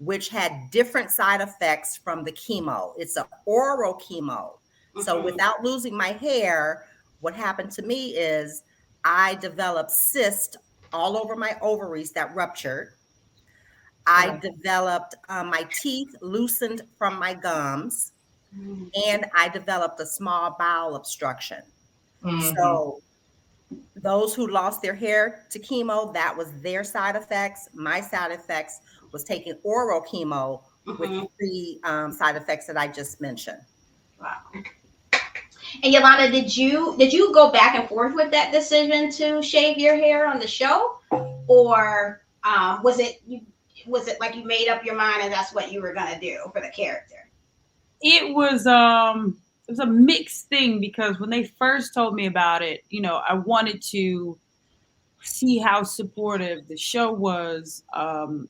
which 0.00 0.28
had 0.28 0.72
different 0.72 1.12
side 1.12 1.40
effects 1.40 1.96
from 1.96 2.24
the 2.24 2.32
chemo. 2.32 2.94
It's 2.98 3.14
an 3.14 3.26
oral 3.46 3.94
chemo. 3.94 4.58
So 5.04 5.20
Mhm. 5.20 5.24
without 5.24 5.62
losing 5.62 5.96
my 5.96 6.08
hair, 6.08 6.84
what 7.20 7.34
happened 7.34 7.70
to 7.72 7.82
me 7.82 8.16
is 8.16 8.64
I 9.04 9.36
developed 9.36 9.92
cysts 9.92 10.56
all 10.92 11.16
over 11.16 11.36
my 11.36 11.56
ovaries 11.60 12.12
that 12.12 12.34
ruptured. 12.34 12.94
I 14.06 14.38
developed 14.38 15.16
uh, 15.28 15.44
my 15.44 15.64
teeth 15.70 16.14
loosened 16.22 16.82
from 16.96 17.18
my 17.18 17.34
gums, 17.34 18.12
Mhm. 18.56 18.90
and 19.06 19.26
I 19.34 19.48
developed 19.50 20.00
a 20.00 20.06
small 20.06 20.56
bowel 20.58 20.96
obstruction. 20.96 21.62
Mhm. 22.22 22.54
So 22.56 23.02
those 23.96 24.34
who 24.34 24.46
lost 24.46 24.80
their 24.80 24.94
hair 24.94 25.46
to 25.50 25.58
chemo, 25.58 26.12
that 26.14 26.34
was 26.36 26.52
their 26.62 26.84
side 26.84 27.16
effects. 27.16 27.68
My 27.74 28.00
side 28.00 28.32
effects 28.32 28.80
was 29.12 29.24
taking 29.24 29.58
oral 29.62 30.00
chemo 30.02 30.62
with 30.86 31.10
Mhm. 31.10 31.28
the 31.38 31.80
um, 31.84 32.12
side 32.12 32.36
effects 32.36 32.66
that 32.66 32.78
I 32.78 32.88
just 32.88 33.20
mentioned. 33.20 33.60
Wow. 34.18 34.40
And 35.82 35.92
Yolanda, 35.92 36.30
did 36.30 36.56
you 36.56 36.96
did 36.98 37.12
you 37.12 37.32
go 37.32 37.50
back 37.50 37.74
and 37.74 37.88
forth 37.88 38.14
with 38.14 38.30
that 38.30 38.52
decision 38.52 39.10
to 39.12 39.42
shave 39.42 39.78
your 39.78 39.96
hair 39.96 40.26
on 40.26 40.38
the 40.38 40.46
show, 40.46 40.98
or 41.46 42.22
um, 42.44 42.82
was 42.82 42.98
it 42.98 43.20
you? 43.26 43.40
Was 43.86 44.08
it 44.08 44.20
like 44.20 44.34
you 44.34 44.44
made 44.44 44.68
up 44.68 44.84
your 44.84 44.96
mind 44.96 45.22
and 45.22 45.32
that's 45.32 45.54
what 45.54 45.72
you 45.72 45.80
were 45.80 45.94
gonna 45.94 46.20
do 46.20 46.50
for 46.52 46.60
the 46.60 46.68
character? 46.68 47.28
it 48.00 48.34
was 48.34 48.66
um 48.66 49.36
it 49.66 49.72
was 49.72 49.80
a 49.80 49.86
mixed 49.86 50.48
thing 50.48 50.80
because 50.80 51.18
when 51.18 51.30
they 51.30 51.44
first 51.44 51.92
told 51.92 52.14
me 52.14 52.24
about 52.24 52.62
it, 52.62 52.84
you 52.88 53.02
know, 53.02 53.16
I 53.28 53.34
wanted 53.34 53.82
to 53.90 54.38
see 55.20 55.58
how 55.58 55.82
supportive 55.82 56.66
the 56.68 56.76
show 56.76 57.12
was 57.12 57.82
um 57.92 58.48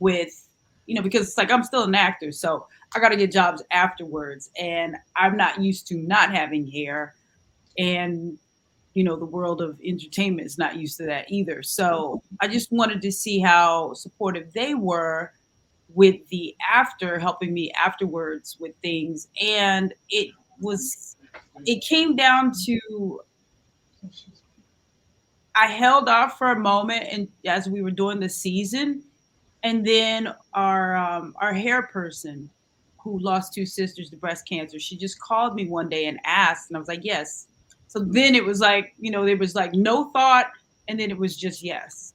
with 0.00 0.48
you 0.90 0.96
know 0.96 1.02
because 1.02 1.28
it's 1.28 1.38
like 1.38 1.52
I'm 1.52 1.62
still 1.62 1.84
an 1.84 1.94
actor, 1.94 2.32
so 2.32 2.66
I 2.96 2.98
got 2.98 3.10
to 3.10 3.16
get 3.16 3.30
jobs 3.30 3.62
afterwards 3.70 4.50
and 4.58 4.96
I'm 5.14 5.36
not 5.36 5.62
used 5.62 5.86
to 5.86 5.94
not 5.94 6.34
having 6.34 6.66
hair 6.66 7.14
and 7.78 8.36
you 8.94 9.04
know 9.04 9.14
the 9.14 9.24
world 9.24 9.62
of 9.62 9.78
entertainment 9.84 10.46
is 10.46 10.58
not 10.58 10.74
used 10.74 10.96
to 10.96 11.06
that 11.06 11.30
either. 11.30 11.62
So 11.62 12.20
I 12.40 12.48
just 12.48 12.72
wanted 12.72 13.02
to 13.02 13.12
see 13.12 13.38
how 13.38 13.94
supportive 13.94 14.52
they 14.52 14.74
were 14.74 15.30
with 15.94 16.26
the 16.30 16.56
after 16.68 17.20
helping 17.20 17.54
me 17.54 17.70
afterwards 17.72 18.56
with 18.58 18.74
things 18.82 19.28
and 19.40 19.94
it 20.08 20.34
was 20.60 21.16
it 21.66 21.84
came 21.84 22.14
down 22.14 22.52
to 22.64 23.20
i 25.56 25.66
held 25.66 26.08
off 26.08 26.38
for 26.38 26.52
a 26.52 26.58
moment 26.58 27.04
and 27.10 27.26
as 27.44 27.68
we 27.68 27.82
were 27.82 27.90
doing 27.90 28.20
the 28.20 28.28
season 28.28 29.02
and 29.62 29.86
then 29.86 30.32
our 30.54 30.96
um, 30.96 31.34
our 31.40 31.52
hair 31.52 31.82
person 31.82 32.50
who 32.98 33.18
lost 33.18 33.54
two 33.54 33.64
sisters 33.66 34.10
to 34.10 34.16
breast 34.16 34.46
cancer 34.48 34.78
she 34.78 34.96
just 34.96 35.18
called 35.20 35.54
me 35.54 35.66
one 35.68 35.88
day 35.88 36.06
and 36.06 36.18
asked 36.24 36.70
and 36.70 36.76
i 36.76 36.78
was 36.78 36.88
like 36.88 37.04
yes. 37.04 37.46
So 37.88 37.98
then 37.98 38.34
it 38.36 38.44
was 38.44 38.60
like 38.60 38.94
you 38.98 39.10
know 39.10 39.24
there 39.24 39.36
was 39.36 39.54
like 39.54 39.72
no 39.74 40.10
thought 40.12 40.46
and 40.88 40.98
then 41.00 41.10
it 41.10 41.18
was 41.18 41.36
just 41.36 41.62
yes. 41.62 42.14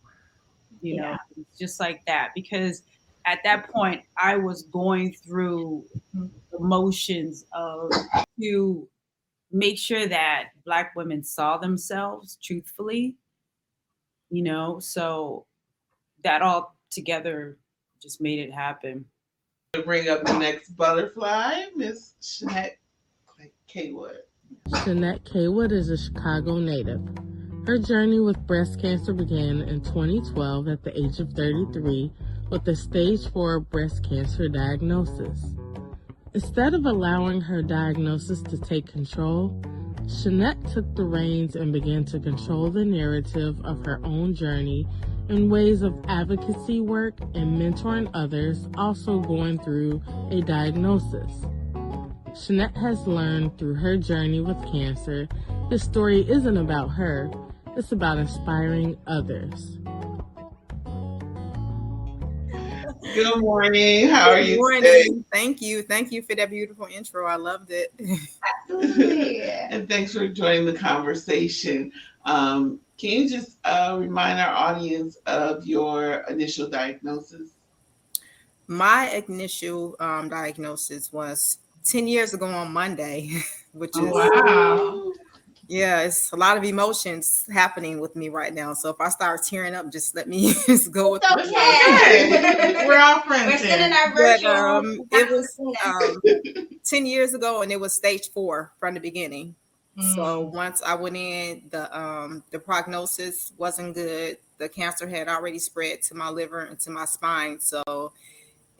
You 0.81 0.97
know 0.97 1.09
Yeah. 1.11 1.17
it's 1.37 1.57
just 1.59 1.79
like 1.79 2.05
that 2.05 2.31
because 2.35 2.83
at 3.25 3.39
that 3.43 3.69
point 3.71 4.03
i 4.17 4.37
was 4.37 4.63
going 4.63 5.13
through 5.13 5.83
the 6.13 6.59
motions 6.59 7.45
of 7.53 7.91
to 8.39 8.87
make 9.51 9.77
sure 9.79 10.07
that 10.07 10.49
black 10.65 10.95
women 10.95 11.23
saw 11.23 11.57
themselves 11.57 12.37
truthfully 12.43 13.15
you 14.29 14.43
know? 14.43 14.79
So 14.79 15.45
that 16.23 16.41
all 16.41 16.74
together 16.95 17.57
just 18.01 18.21
made 18.21 18.39
it 18.39 18.51
happen 18.51 19.05
To 19.73 19.83
bring 19.83 20.09
up 20.09 20.23
the 20.23 20.37
next 20.39 20.69
butterfly, 20.69 21.65
Miss 21.75 22.15
Shanette 22.21 22.77
Kaywood. 23.73 24.19
Shanette 24.69 25.23
Kaywood 25.29 25.71
is 25.71 25.89
a 25.89 25.97
Chicago 25.97 26.57
native. 26.59 27.01
Her 27.67 27.77
journey 27.77 28.19
with 28.19 28.37
breast 28.47 28.79
cancer 28.79 29.13
began 29.13 29.61
in 29.61 29.81
2012 29.81 30.67
at 30.67 30.83
the 30.83 30.97
age 30.97 31.19
of 31.19 31.33
33 31.33 32.11
with 32.49 32.67
a 32.67 32.75
stage 32.75 33.27
4 33.31 33.59
breast 33.59 34.07
cancer 34.07 34.47
diagnosis. 34.47 35.55
Instead 36.33 36.73
of 36.73 36.85
allowing 36.85 37.41
her 37.41 37.61
diagnosis 37.61 38.41
to 38.43 38.57
take 38.57 38.85
control, 38.85 39.49
Shanette 40.03 40.71
took 40.71 40.95
the 40.95 41.03
reins 41.03 41.55
and 41.55 41.73
began 41.73 42.05
to 42.05 42.19
control 42.19 42.69
the 42.69 42.85
narrative 42.85 43.59
of 43.65 43.83
her 43.85 43.99
own 44.03 44.35
journey 44.35 44.85
in 45.29 45.49
ways 45.49 45.81
of 45.81 45.93
advocacy 46.07 46.81
work 46.81 47.19
and 47.33 47.59
mentoring 47.59 48.09
others 48.13 48.67
also 48.77 49.19
going 49.19 49.59
through 49.59 50.01
a 50.31 50.41
diagnosis. 50.41 51.31
Shanette 52.33 52.75
has 52.77 53.07
learned 53.07 53.57
through 53.57 53.75
her 53.75 53.97
journey 53.97 54.41
with 54.41 54.61
cancer, 54.71 55.27
this 55.69 55.83
story 55.83 56.29
isn't 56.29 56.57
about 56.57 56.89
her, 56.89 57.31
it's 57.75 57.91
about 57.91 58.17
inspiring 58.17 58.97
others. 59.07 59.77
Good 63.15 63.37
morning. 63.37 64.09
How 64.09 64.31
are 64.31 64.35
Good 64.37 64.47
you 64.49 64.57
morning. 64.57 64.81
today? 64.81 65.23
Thank 65.31 65.61
you. 65.61 65.81
Thank 65.83 66.11
you 66.11 66.21
for 66.21 66.35
that 66.35 66.49
beautiful 66.49 66.87
intro. 66.93 67.25
I 67.25 67.37
loved 67.37 67.71
it. 67.71 67.93
Absolutely. 68.69 69.41
and 69.69 69.87
thanks 69.87 70.13
for 70.13 70.27
joining 70.27 70.65
the 70.65 70.73
conversation. 70.73 71.91
Um, 72.25 72.79
can 72.97 73.09
you 73.09 73.29
just 73.29 73.57
uh, 73.63 73.97
remind 73.99 74.39
our 74.39 74.53
audience 74.53 75.17
of 75.25 75.65
your 75.65 76.25
initial 76.29 76.67
diagnosis? 76.69 77.49
My 78.67 79.23
initial 79.27 79.95
um, 79.99 80.29
diagnosis 80.29 81.11
was 81.13 81.59
10 81.83 82.07
years 82.07 82.33
ago 82.33 82.47
on 82.47 82.71
Monday, 82.71 83.29
which 83.73 83.95
is, 83.97 84.11
Wow. 84.11 85.11
yeah, 85.67 86.01
it's 86.01 86.31
a 86.31 86.35
lot 86.35 86.57
of 86.57 86.63
emotions 86.63 87.45
happening 87.53 87.99
with 87.99 88.15
me 88.15 88.29
right 88.29 88.53
now. 88.53 88.73
So 88.73 88.89
if 88.89 88.99
I 88.99 89.09
start 89.09 89.41
tearing 89.45 89.75
up, 89.75 89.91
just 89.91 90.15
let 90.15 90.27
me 90.27 90.53
just 90.65 90.91
go 90.91 91.11
with 91.11 91.21
It's 91.25 91.47
it. 91.51 92.73
okay. 92.73 92.87
We're 92.87 92.97
all 92.97 93.21
friends. 93.21 93.51
We're 93.51 93.57
sitting 93.59 93.91
sending 93.91 93.91
here. 93.91 94.01
our 94.03 94.09
But, 94.15 94.41
virtual. 94.41 94.51
um, 94.51 95.01
it 95.11 95.29
was. 95.29 95.59
Um, 95.85 96.69
10 96.83 97.05
years 97.07 97.33
ago, 97.33 97.61
and 97.63 97.71
it 97.71 97.79
was 97.79 97.93
stage 97.93 98.29
four 98.31 98.71
from 98.79 98.93
the 98.93 98.99
beginning. 98.99 99.55
So 99.99 100.45
Mm. 100.45 100.51
once 100.51 100.81
I 100.81 100.95
went 100.95 101.15
in, 101.15 101.63
the 101.69 101.97
um 101.97 102.43
the 102.51 102.59
prognosis 102.59 103.53
wasn't 103.57 103.95
good. 103.95 104.37
The 104.57 104.69
cancer 104.69 105.07
had 105.07 105.27
already 105.27 105.59
spread 105.59 106.01
to 106.03 106.15
my 106.15 106.29
liver 106.29 106.61
and 106.61 106.79
to 106.81 106.89
my 106.91 107.05
spine. 107.05 107.59
So 107.59 108.11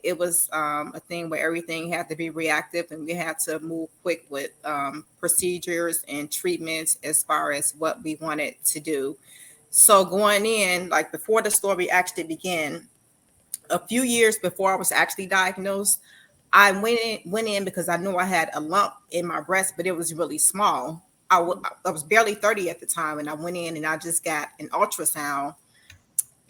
it 0.02 0.16
was 0.18 0.48
um, 0.52 0.92
a 0.94 1.00
thing 1.00 1.28
where 1.28 1.44
everything 1.44 1.90
had 1.90 2.08
to 2.10 2.16
be 2.16 2.30
reactive, 2.30 2.90
and 2.92 3.04
we 3.04 3.14
had 3.14 3.38
to 3.40 3.58
move 3.58 3.88
quick 4.02 4.24
with 4.30 4.52
um, 4.64 5.04
procedures 5.18 6.04
and 6.06 6.30
treatments 6.30 6.98
as 7.02 7.22
far 7.24 7.52
as 7.52 7.74
what 7.78 8.02
we 8.04 8.14
wanted 8.16 8.54
to 8.66 8.80
do. 8.80 9.16
So 9.70 10.04
going 10.04 10.46
in, 10.46 10.88
like 10.90 11.10
before 11.12 11.42
the 11.42 11.50
story 11.50 11.90
actually 11.90 12.24
began, 12.24 12.88
a 13.68 13.78
few 13.78 14.02
years 14.02 14.38
before 14.38 14.72
I 14.72 14.76
was 14.76 14.92
actually 14.92 15.26
diagnosed, 15.26 16.00
I 16.52 16.72
went 16.72 17.00
in, 17.00 17.20
went 17.30 17.48
in 17.48 17.64
because 17.64 17.88
I 17.88 17.96
knew 17.96 18.16
I 18.16 18.24
had 18.24 18.50
a 18.54 18.60
lump 18.60 18.94
in 19.10 19.26
my 19.26 19.40
breast, 19.40 19.74
but 19.76 19.86
it 19.86 19.92
was 19.92 20.14
really 20.14 20.38
small. 20.38 21.02
I 21.30 21.40
was 21.40 22.04
barely 22.04 22.34
30 22.34 22.70
at 22.70 22.80
the 22.80 22.86
time, 22.86 23.18
and 23.18 23.28
I 23.28 23.34
went 23.34 23.56
in 23.56 23.76
and 23.76 23.84
I 23.84 23.96
just 23.96 24.24
got 24.24 24.48
an 24.60 24.68
ultrasound. 24.68 25.56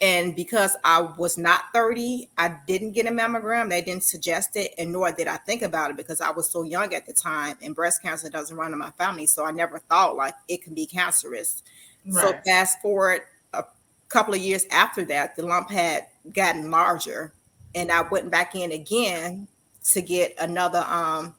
And 0.03 0.37
because 0.37 0.77
I 0.85 1.01
was 1.01 1.39
not 1.39 1.63
30, 1.73 2.29
I 2.37 2.55
didn't 2.67 2.93
get 2.93 3.07
a 3.07 3.11
mammogram. 3.11 3.71
They 3.71 3.81
didn't 3.81 4.05
suggest 4.05 4.55
it, 4.57 4.75
and 4.77 4.93
nor 4.93 5.11
did 5.11 5.27
I 5.27 5.39
think 5.39 5.63
about 5.63 5.91
it 5.91 5.97
because 5.97 6.21
I 6.21 6.31
was 6.31 6.51
so 6.51 6.63
young 6.63 6.93
at 6.93 7.07
the 7.07 7.15
time, 7.15 7.57
and 7.63 7.75
breast 7.75 8.03
cancer 8.03 8.29
doesn't 8.29 8.55
run 8.55 8.75
in 8.75 8.79
my 8.79 8.91
family. 8.91 9.25
So 9.25 9.47
I 9.47 9.53
never 9.53 9.79
thought 9.79 10.15
like 10.15 10.35
it 10.49 10.63
can 10.63 10.75
be 10.75 10.85
cancerous. 10.85 11.63
So 12.11 12.35
fast 12.45 12.83
forward 12.83 13.23
a 13.55 13.65
couple 14.11 14.35
of 14.35 14.41
years 14.41 14.67
after 14.71 15.03
that, 15.07 15.35
the 15.35 15.47
lump 15.47 15.71
had 15.71 16.07
gotten 16.35 16.71
larger, 16.71 17.33
and 17.75 17.91
I 17.91 18.03
went 18.03 18.31
back 18.31 18.55
in 18.55 18.73
again 18.73 19.49
to 19.93 20.03
get 20.03 20.35
another 20.39 20.85
um, 20.89 21.35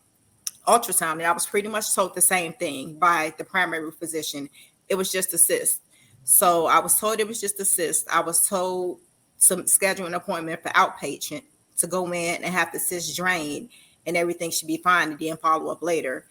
ultrasound, 0.68 1.14
and 1.14 1.24
I 1.24 1.32
was 1.32 1.46
pretty 1.46 1.68
much 1.68 1.94
told 1.94 2.16
the 2.16 2.22
same 2.22 2.54
thing 2.54 2.98
by 2.98 3.34
the 3.38 3.44
primary 3.44 3.92
physician. 3.92 4.50
It 4.90 4.96
was 4.96 5.12
just 5.12 5.34
a 5.34 5.38
cyst. 5.38 5.82
So 6.24 6.68
I 6.68 6.80
was 6.80 7.00
told 7.00 7.20
it 7.20 7.28
was 7.28 7.42
just 7.42 7.60
a 7.60 7.66
cyst. 7.66 8.08
I 8.12 8.22
was 8.22 8.48
told 8.48 9.00
to 9.48 9.68
schedule 9.68 10.08
an 10.08 10.14
appointment 10.14 10.62
for 10.62 10.70
outpatient 10.70 11.44
to 11.78 11.88
go 11.88 12.06
in 12.12 12.44
and 12.44 12.54
have 12.54 12.72
the 12.72 12.80
cyst 12.80 13.16
drained, 13.16 13.70
and 14.06 14.18
everything 14.18 14.52
should 14.52 14.68
be 14.68 14.78
fine, 14.78 15.12
and 15.12 15.20
then 15.20 15.38
follow 15.38 15.72
up 15.72 15.84
later. 15.84 16.26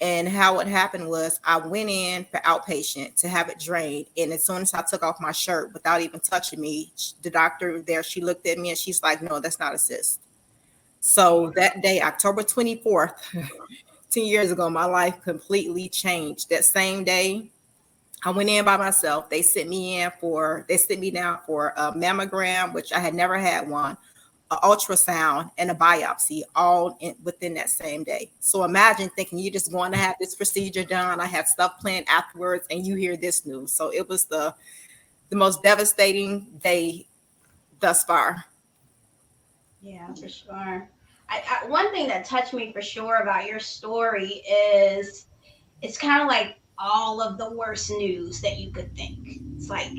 And 0.00 0.28
how 0.28 0.60
it 0.60 0.68
happened 0.68 1.08
was 1.08 1.40
I 1.44 1.58
went 1.58 1.90
in 1.90 2.24
for 2.26 2.38
outpatient 2.40 3.16
to 3.16 3.28
have 3.28 3.48
it 3.48 3.58
drained. 3.58 4.06
And 4.16 4.32
as 4.32 4.44
soon 4.44 4.62
as 4.62 4.72
I 4.72 4.82
took 4.82 5.02
off 5.02 5.20
my 5.20 5.32
shirt 5.32 5.72
without 5.72 6.00
even 6.00 6.20
touching 6.20 6.60
me, 6.60 6.92
the 7.22 7.30
doctor 7.30 7.82
there, 7.82 8.04
she 8.04 8.20
looked 8.20 8.46
at 8.46 8.58
me 8.58 8.68
and 8.68 8.78
she's 8.78 9.02
like, 9.02 9.22
no, 9.22 9.40
that's 9.40 9.58
not 9.58 9.74
a 9.74 9.78
cyst. 9.78 10.20
So 11.00 11.52
that 11.56 11.82
day, 11.82 12.00
October 12.00 12.42
24th, 12.42 13.14
10 14.10 14.24
years 14.24 14.50
ago, 14.50 14.68
my 14.70 14.84
life 14.84 15.20
completely 15.22 15.88
changed. 15.88 16.50
That 16.50 16.64
same 16.64 17.04
day, 17.04 17.50
I 18.24 18.30
went 18.30 18.48
in 18.48 18.64
by 18.64 18.76
myself. 18.76 19.30
They 19.30 19.42
sent 19.42 19.68
me 19.68 20.00
in 20.00 20.10
for 20.20 20.64
they 20.68 20.76
sent 20.76 21.00
me 21.00 21.10
down 21.10 21.38
for 21.46 21.72
a 21.76 21.92
mammogram, 21.92 22.72
which 22.72 22.92
I 22.92 22.98
had 22.98 23.14
never 23.14 23.38
had 23.38 23.68
one, 23.68 23.96
an 24.50 24.58
ultrasound, 24.64 25.52
and 25.56 25.70
a 25.70 25.74
biopsy, 25.74 26.42
all 26.56 26.96
in, 27.00 27.14
within 27.22 27.54
that 27.54 27.70
same 27.70 28.02
day. 28.02 28.30
So 28.40 28.64
imagine 28.64 29.08
thinking 29.10 29.38
you're 29.38 29.52
just 29.52 29.70
going 29.70 29.92
to 29.92 29.98
have 29.98 30.16
this 30.18 30.34
procedure 30.34 30.84
done. 30.84 31.20
I 31.20 31.26
had 31.26 31.46
stuff 31.46 31.78
planned 31.80 32.06
afterwards, 32.08 32.66
and 32.70 32.84
you 32.84 32.96
hear 32.96 33.16
this 33.16 33.46
news. 33.46 33.72
So 33.72 33.92
it 33.92 34.08
was 34.08 34.24
the 34.24 34.54
the 35.28 35.36
most 35.36 35.62
devastating 35.62 36.46
day 36.62 37.06
thus 37.80 38.02
far. 38.02 38.44
Yeah, 39.80 40.12
for 40.14 40.28
sure. 40.28 40.90
I, 41.28 41.42
I, 41.62 41.66
one 41.68 41.90
thing 41.92 42.08
that 42.08 42.24
touched 42.24 42.54
me 42.54 42.72
for 42.72 42.82
sure 42.82 43.18
about 43.18 43.46
your 43.46 43.60
story 43.60 44.42
is 44.50 45.26
it's 45.82 45.98
kind 45.98 46.22
of 46.22 46.28
like 46.28 46.58
all 46.78 47.20
of 47.20 47.38
the 47.38 47.50
worst 47.52 47.90
news 47.90 48.40
that 48.40 48.58
you 48.58 48.72
could 48.72 48.94
think. 48.96 49.18
It's 49.56 49.68
like 49.68 49.90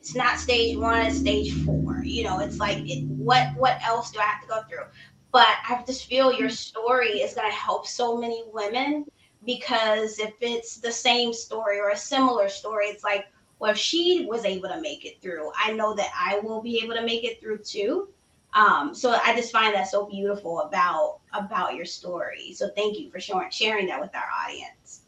it's 0.00 0.14
not 0.14 0.38
stage 0.38 0.76
one, 0.76 1.06
it's 1.06 1.18
stage 1.18 1.52
four. 1.64 2.02
You 2.04 2.24
know, 2.24 2.40
it's 2.40 2.58
like 2.58 2.78
it, 2.88 3.04
what 3.06 3.48
what 3.56 3.80
else 3.86 4.10
do 4.10 4.18
I 4.18 4.24
have 4.24 4.42
to 4.42 4.48
go 4.48 4.62
through? 4.68 4.86
But 5.32 5.46
I 5.68 5.82
just 5.86 6.06
feel 6.06 6.32
your 6.32 6.50
story 6.50 7.20
is 7.20 7.34
going 7.34 7.48
to 7.50 7.56
help 7.56 7.86
so 7.86 8.16
many 8.16 8.42
women 8.52 9.06
because 9.46 10.18
if 10.18 10.34
it's 10.40 10.78
the 10.78 10.92
same 10.92 11.32
story 11.32 11.78
or 11.78 11.90
a 11.90 11.96
similar 11.96 12.48
story, 12.48 12.86
it's 12.86 13.04
like, 13.04 13.26
well, 13.58 13.70
if 13.70 13.78
she 13.78 14.26
was 14.28 14.44
able 14.44 14.68
to 14.68 14.80
make 14.80 15.04
it 15.04 15.22
through, 15.22 15.52
I 15.56 15.72
know 15.72 15.94
that 15.94 16.10
I 16.18 16.40
will 16.40 16.60
be 16.62 16.80
able 16.82 16.94
to 16.94 17.02
make 17.02 17.24
it 17.24 17.40
through 17.40 17.58
too. 17.58 18.08
Um, 18.52 18.94
so 18.94 19.12
I 19.24 19.34
just 19.36 19.52
find 19.52 19.74
that 19.74 19.88
so 19.88 20.06
beautiful 20.06 20.60
about 20.62 21.20
about 21.32 21.74
your 21.74 21.84
story. 21.84 22.52
So 22.52 22.68
thank 22.76 22.98
you 22.98 23.10
for 23.10 23.20
sharing 23.20 23.50
sharing 23.50 23.86
that 23.86 24.00
with 24.00 24.14
our 24.14 24.28
audience. 24.44 25.02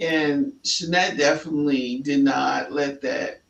And 0.00 0.52
Shanette 0.64 1.16
definitely 1.16 2.00
did 2.00 2.24
not 2.24 2.72
let 2.72 3.00
that 3.02 3.42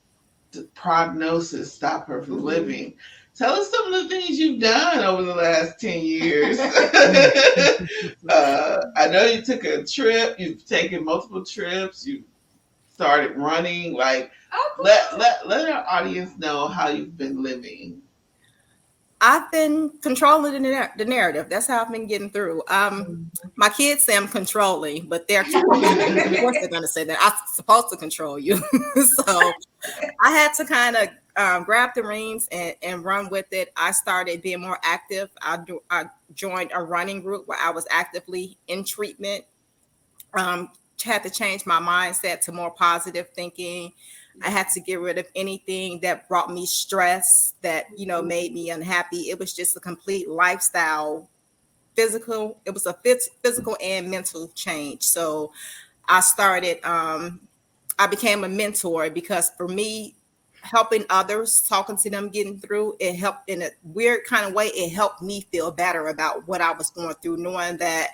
prognosis 0.74 1.72
stop 1.72 2.06
her 2.08 2.22
from 2.22 2.36
mm-hmm. 2.36 2.44
living. 2.44 2.94
Tell 3.34 3.54
us 3.54 3.70
some 3.70 3.92
of 3.92 4.02
the 4.02 4.08
things 4.08 4.38
you've 4.38 4.60
done 4.60 4.98
over 5.04 5.22
the 5.22 5.34
last 5.34 5.80
10 5.80 6.04
years. 6.04 6.58
uh, 8.28 8.80
I 8.96 9.08
know 9.08 9.24
you 9.24 9.42
took 9.42 9.64
a 9.64 9.84
trip, 9.84 10.38
you've 10.38 10.64
taken 10.64 11.04
multiple 11.04 11.44
trips, 11.44 12.06
you 12.06 12.22
started 12.88 13.36
running. 13.36 13.94
Like, 13.94 14.30
oh, 14.52 14.72
cool. 14.76 14.84
let, 14.84 15.18
let, 15.18 15.48
let 15.48 15.68
our 15.68 15.84
audience 15.90 16.38
know 16.38 16.68
how 16.68 16.88
you've 16.88 17.18
been 17.18 17.42
living. 17.42 18.00
I've 19.26 19.50
been 19.50 19.90
controlling 20.02 20.62
the, 20.62 20.90
the, 20.98 21.04
narrative. 21.06 21.48
That's 21.48 21.66
how 21.66 21.80
I've 21.80 21.90
been 21.90 22.06
getting 22.06 22.28
through. 22.28 22.62
Um, 22.68 23.30
my 23.56 23.70
kids 23.70 24.04
say 24.04 24.18
I'm 24.18 24.28
controlling, 24.28 25.08
but 25.08 25.26
they're 25.26 25.40
of 25.46 25.48
course 25.48 26.58
they're 26.60 26.68
gonna 26.68 26.86
say 26.86 27.04
that 27.04 27.16
I'm 27.22 27.32
supposed 27.50 27.88
to 27.88 27.96
control 27.96 28.38
you. 28.38 28.56
so 28.96 29.52
I 30.22 30.30
had 30.30 30.52
to 30.54 30.66
kind 30.66 30.96
of 30.96 31.08
um, 31.36 31.64
grab 31.64 31.92
the 31.96 32.02
reins 32.02 32.46
and, 32.52 32.76
and 32.82 33.02
run 33.02 33.30
with 33.30 33.46
it. 33.50 33.72
I 33.78 33.92
started 33.92 34.42
being 34.42 34.60
more 34.60 34.78
active. 34.82 35.30
I, 35.40 35.56
do, 35.56 35.82
I 35.88 36.04
joined 36.34 36.72
a 36.74 36.82
running 36.82 37.22
group 37.22 37.48
where 37.48 37.58
I 37.58 37.70
was 37.70 37.86
actively 37.90 38.58
in 38.68 38.84
treatment. 38.84 39.46
Um, 40.34 40.70
had 41.02 41.22
to 41.22 41.30
change 41.30 41.66
my 41.66 41.78
mindset 41.80 42.40
to 42.40 42.52
more 42.52 42.70
positive 42.70 43.28
thinking 43.30 43.92
I 44.42 44.50
had 44.50 44.68
to 44.70 44.80
get 44.80 45.00
rid 45.00 45.18
of 45.18 45.26
anything 45.34 46.00
that 46.00 46.28
brought 46.28 46.52
me 46.52 46.66
stress, 46.66 47.54
that 47.62 47.86
you 47.96 48.06
know 48.06 48.22
made 48.22 48.52
me 48.52 48.70
unhappy. 48.70 49.30
It 49.30 49.38
was 49.38 49.52
just 49.54 49.76
a 49.76 49.80
complete 49.80 50.28
lifestyle, 50.28 51.28
physical. 51.96 52.58
It 52.64 52.72
was 52.74 52.86
a 52.86 52.94
physical 53.42 53.76
and 53.82 54.10
mental 54.10 54.48
change. 54.54 55.02
So 55.04 55.52
I 56.08 56.20
started. 56.20 56.84
Um, 56.84 57.40
I 57.98 58.06
became 58.08 58.44
a 58.44 58.48
mentor 58.48 59.10
because 59.10 59.50
for 59.56 59.68
me, 59.68 60.16
helping 60.62 61.04
others, 61.10 61.62
talking 61.68 61.96
to 61.98 62.10
them, 62.10 62.28
getting 62.30 62.58
through, 62.58 62.96
it 62.98 63.14
helped 63.16 63.48
in 63.48 63.62
a 63.62 63.70
weird 63.84 64.24
kind 64.24 64.46
of 64.46 64.54
way. 64.54 64.66
It 64.68 64.92
helped 64.92 65.22
me 65.22 65.42
feel 65.52 65.70
better 65.70 66.08
about 66.08 66.48
what 66.48 66.60
I 66.60 66.72
was 66.72 66.90
going 66.90 67.14
through, 67.22 67.36
knowing 67.38 67.76
that 67.78 68.10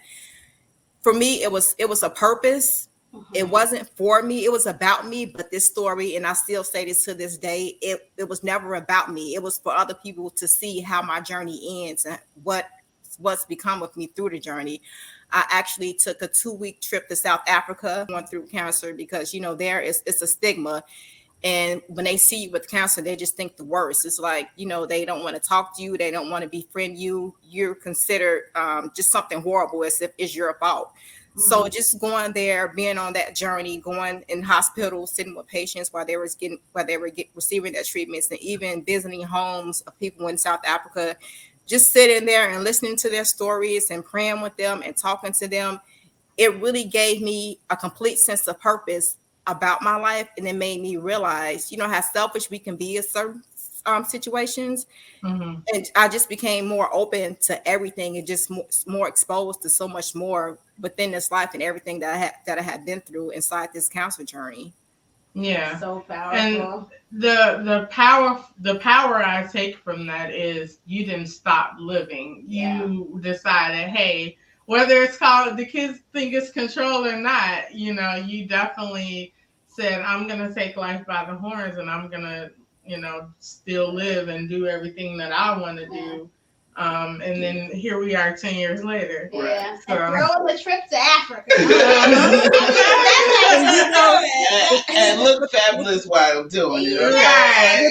for 1.03 1.13
me 1.13 1.43
it 1.43 1.51
was 1.53 1.75
it 1.79 1.89
was 1.89 2.03
a 2.03 2.11
purpose 2.11 2.89
Mm-hmm. 3.15 3.35
It 3.35 3.49
wasn't 3.49 3.89
for 3.97 4.23
me, 4.23 4.45
it 4.45 4.53
was 4.53 4.67
about 4.67 5.07
me. 5.07 5.27
But 5.27 5.51
this 5.51 5.67
story, 5.67 6.17
and 6.17 6.27
I 6.27 6.33
still 6.35 6.63
say 6.63 6.85
this 6.85 7.05
to 7.05 7.15
this 7.15 7.37
day, 7.37 7.77
it, 7.83 8.11
it 8.17 8.29
was 8.29 8.45
never 8.45 8.75
about 8.75 9.13
me. 9.13 9.35
It 9.35 9.43
was 9.43 9.59
for 9.59 9.73
other 9.73 9.95
people 9.95 10.31
to 10.31 10.47
see 10.47 10.81
how 10.81 11.03
my 11.03 11.21
journey 11.21 11.89
ends 11.89 12.05
and 12.05 12.19
what 12.43 12.67
what's 13.19 13.45
become 13.45 13.83
of 13.83 13.95
me 13.97 14.07
through 14.07 14.31
the 14.31 14.39
journey. 14.39 14.81
I 15.33 15.45
actually 15.51 15.95
took 15.95 16.23
a 16.23 16.29
two 16.29 16.53
week 16.53 16.81
trip 16.81 17.09
to 17.09 17.17
South 17.17 17.43
Africa 17.47 18.07
going 18.09 18.27
through 18.27 18.47
cancer 18.47 18.95
because 18.95 19.35
you 19.35 19.41
know 19.41 19.55
there 19.55 19.81
is 19.81 20.03
it's 20.07 20.23
a 20.23 20.27
stigma. 20.27 20.85
And 21.43 21.81
when 21.89 22.05
they 22.05 22.19
see 22.19 22.45
you 22.45 22.51
with 22.51 22.69
cancer, 22.69 23.01
they 23.01 23.17
just 23.17 23.35
think 23.35 23.57
the 23.57 23.65
worst. 23.65 24.05
It's 24.05 24.19
like, 24.19 24.51
you 24.57 24.67
know, 24.67 24.85
they 24.85 25.07
don't 25.07 25.23
want 25.23 25.37
to 25.37 25.41
talk 25.41 25.75
to 25.79 25.83
you. 25.83 25.97
They 25.97 26.11
don't 26.11 26.29
want 26.29 26.43
to 26.43 26.51
befriend 26.51 26.99
you. 26.99 27.35
You're 27.43 27.75
considered 27.75 28.43
um, 28.55 28.93
just 28.95 29.11
something 29.11 29.41
horrible 29.41 29.83
as 29.83 30.03
if 30.03 30.13
it's 30.19 30.37
your 30.37 30.53
fault. 30.61 30.93
So 31.41 31.63
mm-hmm. 31.63 31.71
just 31.71 31.99
going 32.01 32.33
there, 32.33 32.69
being 32.69 32.99
on 32.99 33.13
that 33.15 33.35
journey, 33.35 33.79
going 33.79 34.25
in 34.29 34.43
hospitals, 34.43 35.13
sitting 35.13 35.35
with 35.35 35.47
patients 35.47 35.93
while 35.93 36.05
they 36.05 36.17
were 36.17 36.29
getting 36.39 36.59
while 36.73 36.87
they 36.87 36.97
were 36.99 37.11
get, 37.11 37.29
receiving 37.35 37.73
their 37.73 37.83
treatments, 37.83 38.31
and 38.31 38.41
even 38.41 38.85
visiting 38.85 39.23
homes 39.23 39.81
of 39.83 39.99
people 39.99 40.29
in 40.29 40.37
South 40.37 40.61
Africa, 40.67 41.17
just 41.67 41.91
sitting 41.91 42.27
there 42.27 42.51
and 42.51 42.65
listening 42.65 42.97
to 42.97 43.09
their 43.09 43.25
stories 43.25 43.91
and 43.91 44.05
praying 44.05 44.41
with 44.41 44.57
them 44.57 44.83
and 44.85 44.97
talking 44.97 45.33
to 45.33 45.49
them, 45.49 45.81
it 46.37 46.55
really 46.61 46.85
gave 46.85 47.23
me 47.23 47.59
a 47.71 47.77
complete 47.77 48.19
sense 48.19 48.47
of 48.49 48.61
purpose 48.61 49.17
about 49.47 49.83
my 49.83 49.97
life, 49.97 50.29
and 50.37 50.47
it 50.47 50.55
made 50.55 50.81
me 50.81 50.97
realize, 50.97 51.73
you 51.73 51.79
know, 51.79 51.89
how 51.89 52.01
selfish 52.01 52.51
we 52.51 52.59
can 52.59 52.77
be 52.77 52.97
in 52.97 53.03
certain 53.03 53.43
um, 53.87 54.05
situations. 54.05 54.87
Mm-hmm. 55.23 55.61
And 55.75 55.91
I 55.97 56.09
just 56.09 56.29
became 56.29 56.67
more 56.67 56.93
open 56.95 57.37
to 57.43 57.69
everything 57.69 58.17
and 58.17 58.27
just 58.27 58.51
more, 58.51 58.67
more, 58.87 59.09
exposed 59.09 59.63
to 59.63 59.69
so 59.69 59.89
much 59.89 60.15
more 60.15 60.59
within 60.81 61.11
this 61.11 61.31
life 61.31 61.51
and 61.55 61.63
everything 61.63 62.01
that 62.01 62.15
I 62.15 62.17
had 62.17 62.35
that 62.47 62.59
I 62.59 62.63
had 62.63 62.85
been 62.85 63.01
through 63.01 63.31
inside 63.31 63.71
this 63.73 63.89
cancer 63.89 64.25
journey. 64.25 64.73
Yeah. 65.35 65.79
So 65.79 66.01
powerful. 66.09 66.39
And 66.39 66.87
the 67.13 67.63
the 67.65 67.89
power 67.91 68.45
the 68.59 68.77
power 68.77 69.25
I 69.25 69.47
take 69.47 69.79
from 69.79 70.07
that 70.07 70.33
is 70.33 70.79
you 70.87 71.05
didn't 71.07 71.29
stop 71.29 71.75
living. 71.79 72.45
Yeah. 72.47 72.85
You 72.85 73.21
decided, 73.23 73.89
hey, 73.91 74.39
whether 74.67 75.03
it's 75.03 75.17
called 75.17 75.57
the 75.57 75.67
kids 75.67 76.01
think 76.13 76.35
it's 76.35 76.51
control 76.51 77.07
or 77.07 77.17
not, 77.17 77.75
you 77.75 77.95
know, 77.95 78.15
you 78.15 78.47
definitely 78.47 79.35
said, 79.67 80.03
I'm 80.03 80.27
gonna 80.27 80.53
take 80.53 80.77
life 80.77 81.07
by 81.07 81.25
the 81.25 81.37
horns 81.37 81.79
and 81.79 81.91
I'm 81.91 82.09
gonna 82.09 82.51
you 82.85 82.99
know, 82.99 83.31
still 83.39 83.93
live 83.93 84.29
and 84.29 84.49
do 84.49 84.67
everything 84.67 85.17
that 85.19 85.33
I 85.33 85.59
want 85.59 85.79
to 85.79 85.87
do. 85.87 86.31
Um, 86.77 87.21
and 87.21 87.43
then 87.43 87.69
here 87.73 87.99
we 87.99 88.15
are 88.15 88.35
10 88.35 88.55
years 88.55 88.83
later. 88.83 89.29
Yeah. 89.33 89.77
So, 89.87 89.93
and 89.93 90.15
throw 90.15 90.47
the 90.47 90.57
trip 90.59 90.81
to 90.89 90.97
Africa. 90.97 91.51
and, 94.89 94.97
and 94.97 95.21
look 95.21 95.51
fabulous 95.51 96.07
while 96.07 96.49
doing 96.49 96.85
it. 96.87 97.03
Okay? 97.03 97.91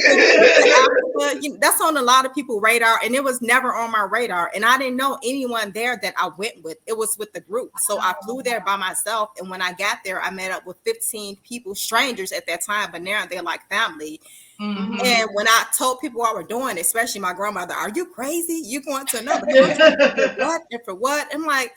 That's 1.59 1.79
on 1.81 1.97
a 1.97 2.01
lot 2.01 2.25
of 2.25 2.33
people's 2.33 2.63
radar, 2.63 2.99
and 3.03 3.13
it 3.13 3.23
was 3.23 3.43
never 3.43 3.75
on 3.75 3.91
my 3.91 4.07
radar. 4.09 4.49
And 4.55 4.65
I 4.65 4.79
didn't 4.79 4.97
know 4.97 5.19
anyone 5.23 5.71
there 5.71 5.99
that 6.01 6.15
I 6.17 6.29
went 6.29 6.63
with. 6.63 6.77
It 6.87 6.97
was 6.97 7.15
with 7.19 7.31
the 7.33 7.41
group. 7.41 7.73
So 7.79 7.99
I 7.99 8.15
flew 8.23 8.41
there 8.41 8.61
by 8.61 8.77
myself. 8.77 9.33
And 9.37 9.51
when 9.51 9.61
I 9.61 9.73
got 9.73 9.99
there, 10.03 10.19
I 10.21 10.31
met 10.31 10.49
up 10.51 10.65
with 10.65 10.77
15 10.83 11.35
people, 11.43 11.75
strangers 11.75 12.31
at 12.31 12.47
that 12.47 12.63
time, 12.63 12.89
but 12.91 13.03
now 13.03 13.27
they're 13.27 13.43
like 13.43 13.69
family 13.69 14.19
Mm-hmm. 14.59 14.99
And 15.05 15.29
when 15.33 15.47
I 15.47 15.65
told 15.77 16.01
people 16.01 16.19
what 16.19 16.35
we're 16.35 16.43
doing, 16.43 16.77
especially 16.79 17.21
my 17.21 17.33
grandmother, 17.33 17.73
"Are 17.73 17.89
you 17.89 18.05
crazy? 18.05 18.61
You 18.65 18.81
going 18.81 19.05
to 19.07 19.19
another 19.19 19.45
country? 19.53 20.43
what 20.43 20.61
and 20.71 20.81
for 20.83 20.95
what?" 20.95 21.27
I'm 21.33 21.45
like, 21.45 21.73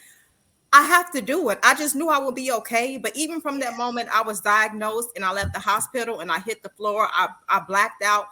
I 0.72 0.82
have 0.82 1.10
to 1.12 1.20
do 1.20 1.50
it. 1.50 1.58
I 1.62 1.74
just 1.74 1.94
knew 1.94 2.08
I 2.08 2.18
would 2.18 2.34
be 2.34 2.50
okay. 2.50 2.96
But 2.96 3.14
even 3.14 3.40
from 3.40 3.60
that 3.60 3.76
moment, 3.76 4.08
I 4.12 4.22
was 4.22 4.40
diagnosed 4.40 5.10
and 5.14 5.24
I 5.24 5.32
left 5.32 5.52
the 5.52 5.60
hospital 5.60 6.20
and 6.20 6.32
I 6.32 6.40
hit 6.40 6.62
the 6.62 6.70
floor. 6.70 7.08
I, 7.12 7.28
I 7.48 7.60
blacked 7.60 8.02
out. 8.02 8.26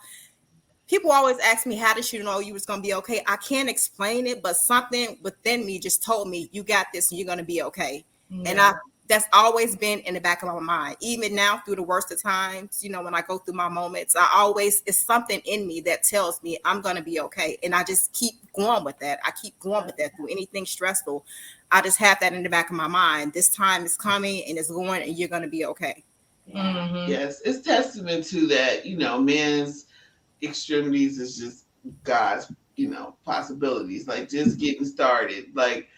People 0.89 1.13
always 1.13 1.39
ask 1.39 1.67
me, 1.67 1.77
How 1.77 1.95
did 1.95 2.11
you 2.13 2.23
know 2.23 2.41
you 2.41 2.55
was 2.55 2.65
gonna 2.65 2.83
be 2.83 2.95
okay? 2.95 3.23
I 3.27 3.37
can't 3.37 3.69
explain 3.69 4.27
it, 4.27 4.43
but 4.43 4.57
something 4.57 5.19
within 5.23 5.67
me 5.67 5.79
just 5.79 6.03
told 6.03 6.29
me, 6.29 6.49
You 6.51 6.65
got 6.65 6.87
this 6.93 7.11
and 7.11 7.21
you're 7.21 7.29
gonna 7.29 7.45
be 7.45 7.63
okay. 7.63 8.05
Yeah. 8.31 8.51
And 8.51 8.61
I 8.61 8.73
that's 9.11 9.27
always 9.33 9.75
been 9.75 9.99
in 10.01 10.15
the 10.15 10.21
back 10.21 10.41
of 10.45 10.49
my 10.49 10.61
mind. 10.61 10.97
Even 11.01 11.35
now, 11.35 11.61
through 11.67 11.75
the 11.75 11.83
worst 11.83 12.13
of 12.13 12.23
times, 12.23 12.83
you 12.83 12.91
know, 12.91 13.03
when 13.03 13.13
I 13.13 13.23
go 13.23 13.39
through 13.39 13.55
my 13.55 13.69
moments, 13.69 14.15
I 14.15 14.31
always 14.33 14.85
it's 14.87 15.03
something 15.03 15.41
in 15.45 15.67
me 15.67 15.81
that 15.81 16.05
tells 16.05 16.41
me 16.45 16.59
I'm 16.65 16.81
gonna 16.81 17.03
be 17.03 17.19
okay, 17.19 17.59
and 17.65 17.75
I 17.75 17.83
just 17.83 18.13
keep 18.13 18.35
going 18.53 18.85
with 18.85 19.01
that. 19.01 19.19
I 19.25 19.33
keep 19.33 19.59
going 19.59 19.85
with 19.85 19.97
that 19.97 20.17
through 20.17 20.29
anything 20.29 20.65
stressful. 20.65 21.27
I 21.73 21.81
just 21.83 21.99
have 21.99 22.21
that 22.21 22.35
in 22.35 22.45
the 22.45 22.49
back 22.49 22.71
of 22.71 22.77
my 22.77 22.87
mind. 22.87 23.33
This 23.33 23.49
time 23.49 23.85
is 23.85 23.97
coming 23.97 24.45
and 24.49 24.57
it's 24.57 24.71
going, 24.71 25.03
and 25.03 25.19
you're 25.19 25.29
gonna 25.29 25.49
be 25.49 25.65
okay. 25.67 26.05
Mm-hmm. 26.55 27.11
Yes, 27.11 27.41
it's 27.45 27.67
testament 27.67 28.25
to 28.27 28.47
that. 28.47 28.87
You 28.87 28.97
know, 28.97 29.21
man's 29.21 29.87
extremities 30.41 31.19
is 31.19 31.37
just 31.37 31.65
God's, 32.05 32.53
you 32.77 32.89
know, 32.89 33.17
possibilities. 33.25 34.07
Like 34.07 34.29
just 34.29 34.61
getting 34.61 34.85
started, 34.85 35.47
like 35.55 35.89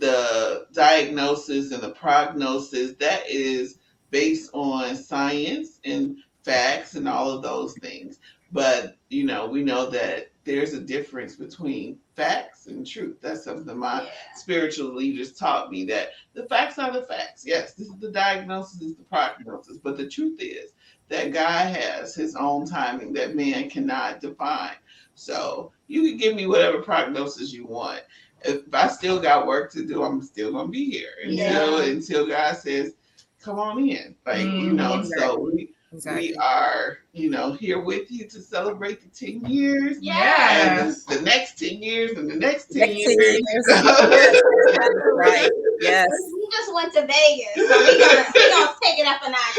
the 0.00 0.66
diagnosis 0.72 1.72
and 1.72 1.82
the 1.82 1.90
prognosis 1.90 2.94
that 3.00 3.24
is 3.28 3.78
based 4.10 4.50
on 4.54 4.96
science 4.96 5.80
and 5.84 6.16
facts 6.44 6.94
and 6.94 7.08
all 7.08 7.30
of 7.30 7.42
those 7.42 7.74
things. 7.78 8.20
But 8.52 8.96
you 9.10 9.24
know, 9.24 9.48
we 9.48 9.62
know 9.64 9.90
that 9.90 10.32
there's 10.44 10.74
a 10.74 10.80
difference 10.80 11.36
between 11.36 11.98
facts 12.16 12.66
and 12.66 12.86
truth. 12.86 13.18
That's 13.20 13.44
something 13.44 13.78
my 13.78 14.02
Yeah. 14.02 14.10
spiritual 14.36 14.94
leaders 14.94 15.32
taught 15.32 15.70
me 15.70 15.84
that 15.86 16.10
the 16.34 16.44
facts 16.46 16.78
are 16.78 16.92
the 16.92 17.02
facts. 17.02 17.44
Yes, 17.46 17.74
this 17.74 17.88
is 17.88 17.98
the 18.00 18.10
diagnosis, 18.10 18.80
is 18.82 18.96
the 18.96 19.04
prognosis. 19.04 19.78
But 19.78 19.96
the 19.98 20.08
truth 20.08 20.40
is 20.40 20.72
that 21.08 21.32
God 21.32 21.76
has 21.76 22.14
his 22.14 22.36
own 22.36 22.66
timing 22.66 23.12
that 23.14 23.36
man 23.36 23.70
cannot 23.70 24.20
define. 24.20 24.76
So 25.14 25.72
you 25.88 26.02
can 26.08 26.16
give 26.16 26.34
me 26.34 26.46
whatever 26.46 26.82
prognosis 26.82 27.52
you 27.52 27.66
want. 27.66 28.02
If 28.44 28.62
I 28.72 28.88
still 28.88 29.20
got 29.20 29.46
work 29.46 29.70
to 29.72 29.84
do, 29.84 30.02
I'm 30.02 30.22
still 30.22 30.52
gonna 30.52 30.68
be 30.68 30.90
here 30.90 31.10
until 31.24 31.82
Yeah. 31.84 31.90
until 31.92 32.26
God 32.26 32.56
says, 32.56 32.94
"Come 33.42 33.58
on 33.58 33.86
in." 33.88 34.14
Like 34.26 34.42
you 34.44 34.72
know, 34.72 35.02
Mhm. 35.02 35.06
so 35.18 35.38
we 35.38 35.72
Exactly. 35.92 36.28
we 36.28 36.34
are 36.36 36.98
you 37.12 37.30
know 37.30 37.52
here 37.52 37.80
with 37.80 38.10
you 38.12 38.26
to 38.28 38.40
celebrate 38.40 39.00
the 39.02 39.08
ten 39.08 39.44
years 39.50 39.96
Yes. 40.00 41.04
and 41.08 41.16
the, 41.16 41.16
the 41.16 41.22
next 41.22 41.58
ten 41.58 41.82
years 41.82 42.12
and 42.16 42.30
the 42.30 42.36
next 42.36 42.66
ten 42.72 42.88
Next 42.88 42.96
years. 42.98 43.16
ten 43.16 43.34
years. 43.34 43.44
Yes, 43.68 44.40
right. 45.14 45.50
Yes. 45.80 46.08
We 46.34 46.48
just 46.52 46.72
went 46.74 46.92
to 46.94 47.00
Vegas, 47.00 47.54
so 47.56 47.78
we're 47.78 47.98
gonna, 47.98 48.26
we 48.34 48.50
gonna 48.50 48.69
take 48.82 48.98
it 48.98 49.06
up 49.06 49.22
a 49.22 49.30
notch. 49.30 49.56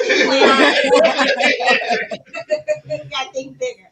We 2.92 2.98
got 3.10 3.34
think 3.34 3.58
bigger. 3.58 3.88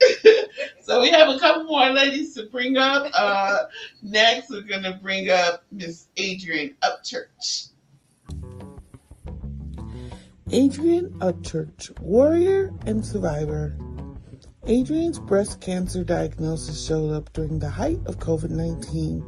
so 0.81 1.01
we 1.01 1.09
have 1.09 1.29
a 1.29 1.39
couple 1.39 1.63
more 1.63 1.89
ladies 1.91 2.33
to 2.35 2.47
bring 2.47 2.77
up. 2.77 3.09
Uh, 3.13 3.65
next, 4.01 4.49
we're 4.49 4.61
gonna 4.61 4.99
bring 5.01 5.29
up 5.29 5.63
Miss 5.71 6.07
Adrian 6.17 6.75
Upchurch. 6.83 7.69
Adrian 10.51 11.11
Upchurch, 11.19 11.97
warrior 11.99 12.73
and 12.85 13.05
survivor. 13.05 13.77
Adrian's 14.65 15.19
breast 15.19 15.61
cancer 15.61 16.03
diagnosis 16.03 16.85
showed 16.85 17.11
up 17.11 17.31
during 17.33 17.59
the 17.59 17.69
height 17.69 17.99
of 18.05 18.19
COVID 18.19 18.49
19 18.49 19.21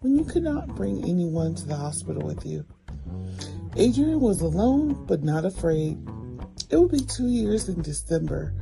when 0.00 0.16
you 0.16 0.24
could 0.24 0.42
not 0.42 0.68
bring 0.74 1.04
anyone 1.04 1.54
to 1.54 1.66
the 1.66 1.76
hospital 1.76 2.22
with 2.22 2.46
you. 2.46 2.64
Adrian 3.76 4.20
was 4.20 4.42
alone 4.42 4.92
but 5.06 5.22
not 5.22 5.46
afraid. 5.46 5.96
It 6.68 6.76
would 6.76 6.90
be 6.90 7.00
two 7.00 7.28
years 7.28 7.70
in 7.70 7.80
December 7.80 8.52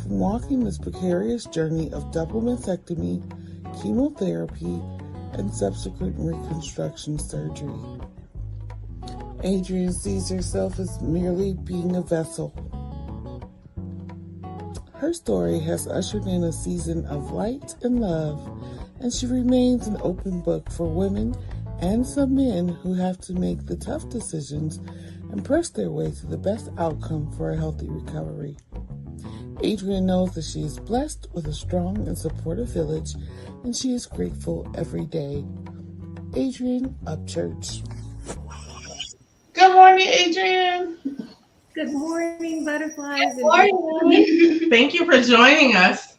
from 0.00 0.20
walking 0.20 0.62
this 0.62 0.78
precarious 0.78 1.44
journey 1.46 1.92
of 1.92 2.12
double 2.12 2.40
mastectomy, 2.40 3.20
chemotherapy, 3.82 4.80
and 5.32 5.52
subsequent 5.52 6.14
reconstruction 6.16 7.18
surgery. 7.18 7.74
Adrian 9.42 9.92
sees 9.92 10.28
herself 10.28 10.78
as 10.78 11.00
merely 11.02 11.54
being 11.54 11.96
a 11.96 12.02
vessel. 12.02 12.54
Her 14.94 15.12
story 15.12 15.58
has 15.60 15.88
ushered 15.88 16.26
in 16.26 16.44
a 16.44 16.52
season 16.52 17.04
of 17.06 17.32
light 17.32 17.74
and 17.82 18.00
love, 18.00 18.40
and 19.00 19.12
she 19.12 19.26
remains 19.26 19.88
an 19.88 19.98
open 20.02 20.40
book 20.40 20.70
for 20.70 20.88
women 20.88 21.34
and 21.84 22.06
some 22.06 22.34
men 22.34 22.66
who 22.66 22.94
have 22.94 23.18
to 23.18 23.34
make 23.34 23.66
the 23.66 23.76
tough 23.76 24.08
decisions 24.08 24.78
and 25.30 25.44
press 25.44 25.68
their 25.68 25.90
way 25.90 26.10
to 26.10 26.26
the 26.26 26.38
best 26.38 26.70
outcome 26.78 27.30
for 27.32 27.50
a 27.50 27.56
healthy 27.56 27.88
recovery. 27.90 28.56
Adrian 29.62 30.06
knows 30.06 30.32
that 30.32 30.44
she 30.44 30.62
is 30.62 30.78
blessed 30.78 31.26
with 31.34 31.46
a 31.46 31.52
strong 31.52 31.98
and 32.08 32.16
supportive 32.16 32.68
village, 32.68 33.14
and 33.64 33.76
she 33.76 33.92
is 33.92 34.06
grateful 34.06 34.66
every 34.74 35.04
day. 35.04 35.44
Adrian 36.34 36.96
Upchurch. 37.04 37.86
Good 39.52 39.74
morning, 39.74 40.08
Adrian. 40.08 40.98
Good 41.74 41.92
morning, 41.92 42.64
butterflies. 42.64 43.34
Good 43.34 43.42
morning. 43.42 44.70
Thank 44.70 44.94
you 44.94 45.04
for 45.04 45.20
joining 45.20 45.76
us. 45.76 46.16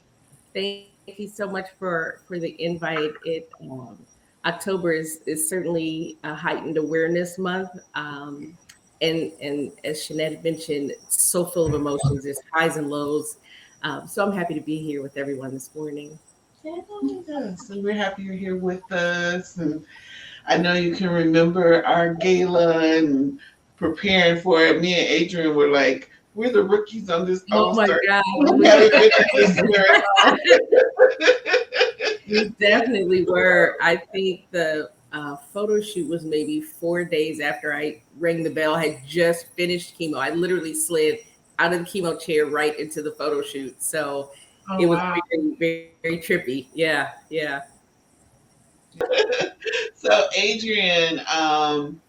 Thank 0.54 0.86
you 1.08 1.28
so 1.28 1.50
much 1.50 1.70
for 1.80 2.22
for 2.28 2.38
the 2.38 2.56
invite. 2.62 3.14
It 3.26 3.50
um, 3.62 4.05
October 4.46 4.92
is 4.92 5.22
is 5.26 5.50
certainly 5.50 6.18
a 6.24 6.34
heightened 6.36 6.78
awareness 6.78 7.38
month, 7.38 7.70
um, 7.96 8.58
and 9.02 9.32
and 9.42 9.72
as 9.84 9.98
Shanette 10.00 10.44
mentioned, 10.44 10.94
so 11.10 11.46
full 11.46 11.66
of 11.66 11.74
emotions. 11.74 12.24
There's 12.24 12.40
highs 12.54 12.78
and 12.78 12.90
lows. 12.90 13.38
Um, 13.84 14.08
so 14.08 14.26
I'm 14.26 14.32
happy 14.32 14.54
to 14.54 14.62
be 14.62 14.78
here 14.78 15.02
with 15.02 15.18
everyone 15.18 15.52
this 15.52 15.74
morning. 15.76 16.18
Yes, 16.64 17.70
and 17.70 17.84
we're 17.84 17.94
happy 17.94 18.24
you're 18.24 18.34
here 18.34 18.56
with 18.56 18.92
us. 18.92 19.58
And 19.58 19.86
I 20.48 20.58
know 20.58 20.74
you 20.74 20.96
can 20.96 21.10
remember 21.10 21.86
our 21.86 22.16
gala 22.16 22.98
and 22.98 23.40
preparing 23.78 24.42
for 24.42 24.62
it. 24.62 24.82
Me 24.82 24.94
and 24.94 25.08
Adrian 25.08 25.56
were 25.56 25.68
like, 25.70 26.10
we're 26.36 26.52
the 26.52 26.64
rookies 26.64 27.10
on 27.10 27.26
this 27.26 27.44
Oh 27.52 27.74
my. 27.74 27.88
God. 27.88 28.24
We 28.54 28.68
haven't 28.68 28.92
been 28.92 29.10
to 29.10 29.26
this 29.34 29.56
very 29.74 30.04
long. 30.24 30.40
We 32.28 32.50
definitely 32.60 33.24
were. 33.24 33.78
I 33.82 33.96
think 33.98 34.50
the 34.50 34.90
uh, 35.14 35.36
photo 35.54 35.80
shoot 35.80 36.10
was 36.10 36.26
maybe 36.26 36.60
four 36.60 37.06
days 37.06 37.40
after 37.40 37.74
I 37.74 38.02
rang 38.18 38.42
the 38.42 38.50
bell. 38.50 38.74
I 38.74 38.88
had 38.88 39.08
just 39.08 39.48
finished 39.56 39.98
chemo. 40.00 40.18
I 40.18 40.32
literally 40.32 40.74
slid 40.74 41.20
out 41.60 41.72
of 41.72 41.80
the 41.80 41.86
chemo 41.86 42.20
chair 42.20 42.48
right 42.48 42.78
into 42.80 43.04
the 43.04 43.12
photo 43.12 43.44
shoot. 43.44 43.82
So 43.82 44.32
Oh, 44.70 44.78
it 44.82 44.88
was 44.88 44.98
wow. 44.98 45.16
very, 45.32 45.56
very, 45.60 45.92
very 46.02 46.18
trippy. 46.18 46.68
Yeah, 46.74 47.12
yeah. 47.30 47.62
So, 49.96 50.28
Adrian, 50.38 51.20
um, 51.34 52.00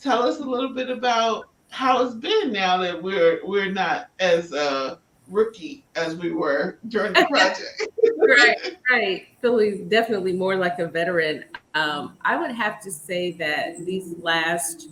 tell 0.00 0.22
us 0.22 0.38
a 0.38 0.44
little 0.44 0.72
bit 0.72 0.90
about 0.90 1.48
how 1.76 2.02
it's 2.02 2.14
been 2.14 2.52
now 2.52 2.78
that 2.78 3.02
we're 3.02 3.38
we're 3.44 3.70
not 3.70 4.08
as 4.18 4.50
uh, 4.54 4.96
rookie 5.28 5.84
as 5.94 6.16
we 6.16 6.30
were 6.32 6.78
during 6.88 7.12
the 7.12 7.26
project. 7.30 7.82
right, 8.16 8.76
right. 8.90 9.26
Feeling 9.42 9.86
definitely 9.90 10.32
more 10.32 10.56
like 10.56 10.78
a 10.78 10.86
veteran. 10.86 11.44
Um, 11.74 12.16
I 12.22 12.38
would 12.38 12.50
have 12.52 12.80
to 12.80 12.90
say 12.90 13.32
that 13.32 13.84
these 13.84 14.14
last 14.22 14.88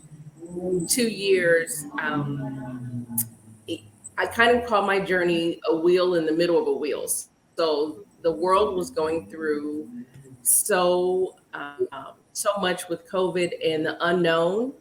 two 0.86 1.08
years, 1.08 1.86
um, 2.02 3.06
it- 3.66 3.80
I 4.18 4.26
kind 4.26 4.54
of 4.54 4.68
call 4.68 4.82
my 4.86 5.00
journey 5.00 5.60
a 5.66 5.74
wheel 5.74 6.16
in 6.16 6.26
the 6.26 6.32
middle 6.32 6.60
of 6.60 6.68
a 6.68 6.74
wheel. 6.74 7.06
So 7.56 8.04
the 8.20 8.30
world 8.30 8.76
was 8.76 8.90
going 8.90 9.30
through 9.30 9.88
so 10.42 11.36
um, 11.54 11.88
so 12.34 12.50
much 12.60 12.90
with 12.90 13.08
COVID 13.10 13.52
and 13.64 13.86
the 13.86 13.96
unknown 14.06 14.74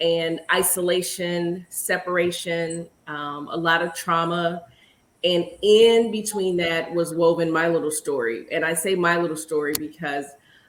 and 0.00 0.40
isolation, 0.52 1.66
separation, 1.68 2.88
um, 3.06 3.48
a 3.50 3.56
lot 3.56 3.82
of 3.82 3.94
trauma. 3.94 4.62
And 5.24 5.46
in 5.62 6.10
between 6.10 6.56
that 6.58 6.92
was 6.92 7.14
woven 7.14 7.50
my 7.50 7.68
little 7.68 7.90
story. 7.90 8.46
And 8.52 8.64
I 8.64 8.74
say 8.74 8.94
my 8.94 9.16
little 9.16 9.36
story 9.36 9.74
because 9.78 10.26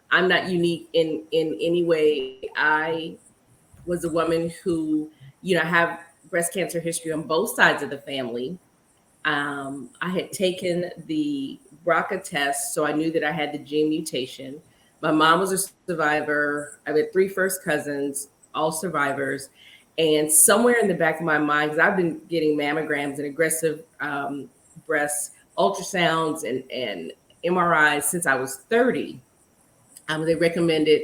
I'm 0.09 0.27
not 0.27 0.49
unique 0.49 0.89
in 0.93 1.23
in 1.31 1.57
any 1.61 1.83
way. 1.83 2.49
I 2.55 3.17
was 3.85 4.03
a 4.03 4.09
woman 4.09 4.51
who, 4.63 5.11
you 5.41 5.55
know, 5.55 5.63
have 5.63 5.99
breast 6.29 6.53
cancer 6.53 6.79
history 6.79 7.11
on 7.11 7.23
both 7.23 7.55
sides 7.55 7.83
of 7.83 7.89
the 7.89 7.97
family. 7.97 8.57
Um, 9.25 9.89
I 10.01 10.09
had 10.09 10.31
taken 10.31 10.91
the 11.05 11.59
BRCA 11.85 12.23
test, 12.23 12.73
so 12.73 12.85
I 12.85 12.93
knew 12.93 13.11
that 13.11 13.23
I 13.23 13.31
had 13.31 13.51
the 13.51 13.59
gene 13.59 13.89
mutation. 13.89 14.61
My 15.01 15.11
mom 15.11 15.39
was 15.39 15.51
a 15.51 15.57
survivor. 15.87 16.79
I 16.87 16.91
had 16.91 17.11
three 17.11 17.27
first 17.27 17.63
cousins, 17.63 18.29
all 18.57 18.71
survivors. 18.71 19.49
And 19.97 20.31
somewhere 20.31 20.75
in 20.79 20.87
the 20.87 20.93
back 20.93 21.19
of 21.19 21.25
my 21.25 21.37
mind, 21.37 21.71
because 21.71 21.85
I've 21.85 21.97
been 21.97 22.21
getting 22.29 22.57
mammograms 22.57 23.17
and 23.17 23.25
aggressive 23.25 23.83
um, 23.99 24.49
breast 24.85 25.31
ultrasounds 25.57 26.43
and, 26.43 26.69
and 26.71 27.13
MRIs 27.43 28.03
since 28.03 28.27
I 28.27 28.35
was 28.35 28.57
30, 28.69 29.19
um, 30.09 30.25
they 30.25 30.35
recommended 30.35 31.03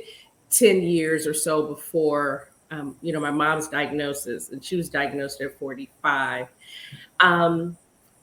10 0.52 0.84
years 0.84 1.26
or 1.26 1.34
so 1.34 1.66
before, 1.68 2.52
um, 2.72 2.96
you 3.02 3.14
know, 3.14 3.20
my 3.20 3.32
mom's 3.32 3.68
diagnosis, 3.68 4.50
and 4.50 4.64
she 4.64 4.76
was 4.76 4.90
diagnosed 4.90 5.42
at 5.42 5.58
45. 5.58 6.48
Um, 7.20 7.78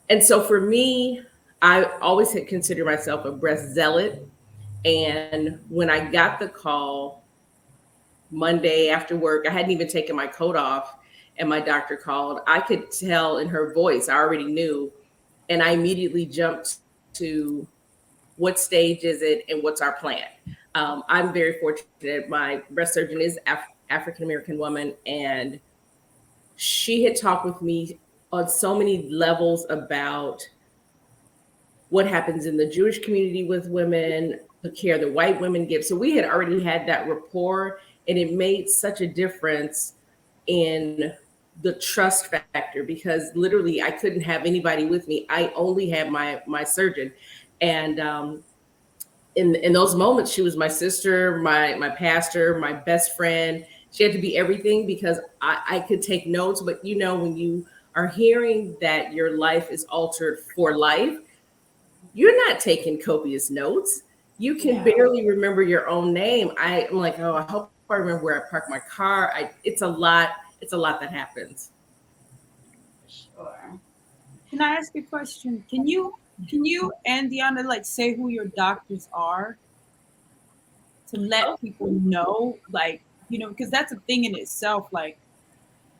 and 0.08 0.22
so 0.22 0.42
for 0.42 0.60
me, 0.60 1.22
I 1.62 1.84
always 2.00 2.32
had 2.32 2.46
considered 2.48 2.86
myself 2.86 3.24
a 3.24 3.32
breast 3.32 3.74
zealot. 3.74 4.26
And 4.84 5.60
when 5.68 5.90
I 5.90 6.10
got 6.10 6.40
the 6.40 6.48
call 6.48 7.19
Monday 8.30 8.88
after 8.88 9.16
work, 9.16 9.46
I 9.46 9.50
hadn't 9.50 9.70
even 9.70 9.88
taken 9.88 10.14
my 10.16 10.26
coat 10.26 10.56
off, 10.56 10.96
and 11.38 11.48
my 11.48 11.60
doctor 11.60 11.96
called. 11.96 12.40
I 12.46 12.60
could 12.60 12.90
tell 12.90 13.38
in 13.38 13.48
her 13.48 13.72
voice, 13.72 14.08
I 14.08 14.14
already 14.14 14.44
knew. 14.44 14.92
And 15.48 15.62
I 15.62 15.70
immediately 15.70 16.26
jumped 16.26 16.76
to 17.14 17.66
what 18.36 18.58
stage 18.58 19.04
is 19.04 19.20
it 19.22 19.44
and 19.48 19.62
what's 19.62 19.80
our 19.80 19.92
plan? 19.94 20.28
Um, 20.74 21.02
I'm 21.08 21.32
very 21.32 21.58
fortunate. 21.60 22.28
My 22.28 22.62
breast 22.70 22.94
surgeon 22.94 23.20
is 23.20 23.38
Af- 23.46 23.64
African 23.90 24.24
American 24.24 24.58
woman, 24.58 24.94
and 25.06 25.58
she 26.56 27.02
had 27.02 27.16
talked 27.16 27.44
with 27.44 27.60
me 27.60 27.98
on 28.32 28.48
so 28.48 28.78
many 28.78 29.08
levels 29.10 29.66
about 29.70 30.48
what 31.88 32.06
happens 32.06 32.46
in 32.46 32.56
the 32.56 32.66
Jewish 32.66 33.00
community 33.00 33.44
with 33.44 33.66
women, 33.68 34.38
the 34.62 34.70
care 34.70 34.98
that 34.98 35.12
white 35.12 35.40
women 35.40 35.66
give. 35.66 35.84
So 35.84 35.96
we 35.96 36.14
had 36.14 36.24
already 36.24 36.62
had 36.62 36.86
that 36.86 37.08
rapport, 37.08 37.80
and 38.08 38.18
it 38.18 38.32
made 38.32 38.68
such 38.68 39.00
a 39.00 39.06
difference 39.06 39.94
in 40.46 41.12
the 41.62 41.74
trust 41.74 42.26
factor 42.28 42.84
because 42.84 43.30
literally 43.34 43.82
I 43.82 43.90
couldn't 43.90 44.22
have 44.22 44.44
anybody 44.46 44.86
with 44.86 45.06
me. 45.08 45.26
I 45.28 45.52
only 45.54 45.88
had 45.90 46.10
my 46.10 46.42
my 46.46 46.64
surgeon, 46.64 47.12
and 47.60 48.00
um, 48.00 48.44
in 49.36 49.54
in 49.56 49.72
those 49.72 49.94
moments, 49.94 50.30
she 50.32 50.42
was 50.42 50.56
my 50.56 50.68
sister, 50.68 51.38
my 51.38 51.74
my 51.74 51.90
pastor, 51.90 52.58
my 52.58 52.72
best 52.72 53.16
friend. 53.16 53.64
She 53.92 54.04
had 54.04 54.12
to 54.12 54.20
be 54.20 54.36
everything 54.36 54.86
because 54.86 55.18
I, 55.40 55.62
I 55.68 55.80
could 55.80 56.02
take 56.02 56.26
notes. 56.26 56.60
But 56.62 56.84
you 56.84 56.96
know, 56.96 57.16
when 57.18 57.36
you 57.36 57.66
are 57.96 58.06
hearing 58.08 58.76
that 58.80 59.12
your 59.12 59.36
life 59.38 59.70
is 59.70 59.84
altered 59.84 60.40
for 60.54 60.76
life, 60.76 61.18
you're 62.12 62.48
not 62.48 62.60
taking 62.60 63.00
copious 63.00 63.50
notes. 63.50 64.02
You 64.38 64.54
can 64.56 64.76
Yeah. 64.76 64.84
barely 64.84 65.28
remember 65.28 65.62
your 65.62 65.88
own 65.88 66.12
name. 66.12 66.52
I, 66.58 66.86
I'm 66.90 66.96
like, 66.96 67.18
oh, 67.18 67.34
I 67.34 67.42
hope 67.42 67.72
Remember 67.98 68.22
where 68.22 68.46
I 68.46 68.48
parked 68.48 68.70
my 68.70 68.78
car. 68.78 69.32
I, 69.34 69.50
it's 69.64 69.82
a 69.82 69.88
lot. 69.88 70.30
It's 70.60 70.72
a 70.72 70.76
lot 70.76 71.00
that 71.00 71.10
happens. 71.10 71.70
Sure. 73.08 73.78
Can 74.50 74.60
I 74.60 74.70
ask 74.70 74.94
a 74.96 75.02
question? 75.02 75.64
Can 75.68 75.86
you 75.86 76.14
can 76.48 76.64
you 76.64 76.92
and 77.06 77.30
Deonna 77.30 77.64
like 77.64 77.84
say 77.84 78.14
who 78.14 78.28
your 78.28 78.46
doctors 78.46 79.08
are 79.12 79.58
to 81.08 81.18
let 81.20 81.60
people 81.60 81.90
know, 81.90 82.58
like 82.70 83.02
you 83.28 83.38
know, 83.38 83.48
because 83.48 83.70
that's 83.70 83.92
a 83.92 83.96
thing 84.06 84.24
in 84.24 84.36
itself. 84.36 84.88
Like, 84.92 85.18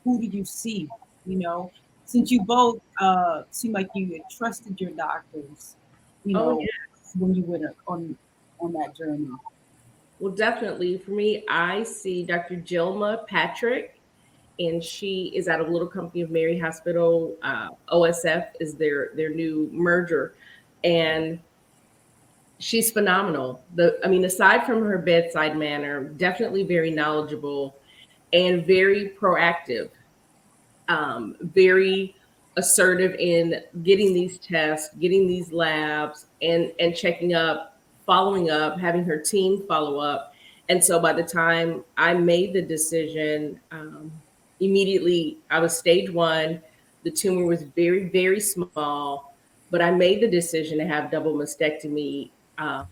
who 0.05 0.20
do 0.20 0.26
you 0.26 0.45
see? 0.45 0.88
You 1.26 1.36
know, 1.38 1.72
since 2.05 2.30
you 2.30 2.43
both 2.43 2.80
uh 3.01 3.43
seem 3.51 3.72
like 3.72 3.88
you 3.95 4.12
had 4.12 4.22
trusted 4.30 4.80
your 4.80 4.91
doctors, 4.93 5.76
you 6.24 6.36
Oh, 6.36 6.59
know, 6.59 6.66
when 7.18 7.34
you 7.34 7.43
went 7.45 7.64
on 7.86 8.16
on 8.61 8.72
that 8.74 8.97
journey. 8.97 9.28
Well, 10.21 10.33
definitely 10.33 10.99
for 10.99 11.12
me, 11.12 11.45
I 11.49 11.83
see 11.83 12.23
Dr. 12.23 12.57
Jilma 12.57 13.27
Patrick, 13.27 13.99
and 14.59 14.85
she 14.85 15.33
is 15.35 15.49
out 15.49 15.62
of 15.62 15.71
Little 15.71 15.89
Company 15.89 16.21
of 16.21 16.31
Mary 16.31 16.59
Hospital. 16.59 17.39
Uh, 17.43 17.71
OSF 17.91 18.49
is 18.61 18.75
their 18.75 19.12
their 19.14 19.31
new 19.31 19.71
merger, 19.73 20.35
and 20.85 21.41
she's 22.59 22.93
phenomenal. 22.93 23.64
The 23.77 23.99
I 24.05 24.09
mean, 24.09 24.27
aside 24.27 24.66
from 24.66 24.85
her 24.85 24.99
bedside 24.99 25.57
manner, 25.57 26.05
definitely 26.05 26.64
very 26.64 26.91
knowledgeable 26.91 27.79
and 28.35 28.66
very 28.66 29.14
proactive, 29.18 29.89
um, 30.89 31.35
very 31.41 32.14
assertive 32.59 33.14
in 33.14 33.62
getting 33.83 34.12
these 34.12 34.39
tests, 34.39 34.95
getting 34.97 35.27
these 35.27 35.51
labs, 35.51 36.27
and 36.43 36.73
and 36.79 36.95
checking 36.95 37.33
up 37.33 37.70
following 38.11 38.50
up, 38.50 38.76
having 38.80 39.04
her 39.04 39.16
team 39.16 39.62
follow 39.68 40.00
up. 40.00 40.34
And 40.68 40.82
so 40.82 40.98
by 40.98 41.12
the 41.12 41.22
time 41.22 41.84
I 41.96 42.12
made 42.12 42.52
the 42.52 42.61
decision, 42.61 43.61
um, 43.70 44.11
immediately 44.58 45.38
I 45.48 45.61
was 45.61 45.78
stage 45.78 46.11
one. 46.11 46.61
The 47.04 47.12
tumor 47.12 47.46
was 47.46 47.62
very, 47.62 48.08
very 48.08 48.40
small, 48.40 49.36
but 49.70 49.80
I 49.80 49.92
made 49.92 50.20
the 50.20 50.26
decision 50.26 50.78
to 50.78 50.86
have 50.86 51.12
double 51.12 51.34
mastectomy 51.34 52.30
um, 52.58 52.88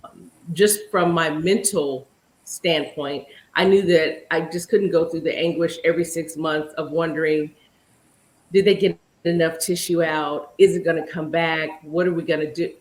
just 0.53 0.89
from 0.89 1.11
my 1.11 1.31
mental 1.31 2.07
standpoint. 2.45 3.27
I 3.57 3.65
knew 3.65 3.83
that 3.87 4.33
I 4.33 4.43
just 4.43 4.69
couldn't 4.69 4.93
go 4.93 5.07
through 5.07 5.23
the 5.23 5.37
anguish 5.37 5.79
every 5.85 6.05
six 6.05 6.37
months 6.37 6.75
of 6.75 6.93
wondering 6.93 7.51
did 8.53 8.67
they 8.67 8.77
get 8.77 8.97
enough 9.25 9.59
tissue 9.59 10.01
out? 10.01 10.53
Is 10.59 10.77
it 10.77 10.85
going 10.85 11.05
to 11.05 11.11
come 11.11 11.29
back? 11.29 11.83
What 11.83 12.07
are 12.07 12.15
we 12.15 12.23
going 12.23 12.41
to 12.41 12.55
do? 12.55 12.73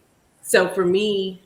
So 0.44 0.70
for 0.70 0.86
me, 0.86 1.42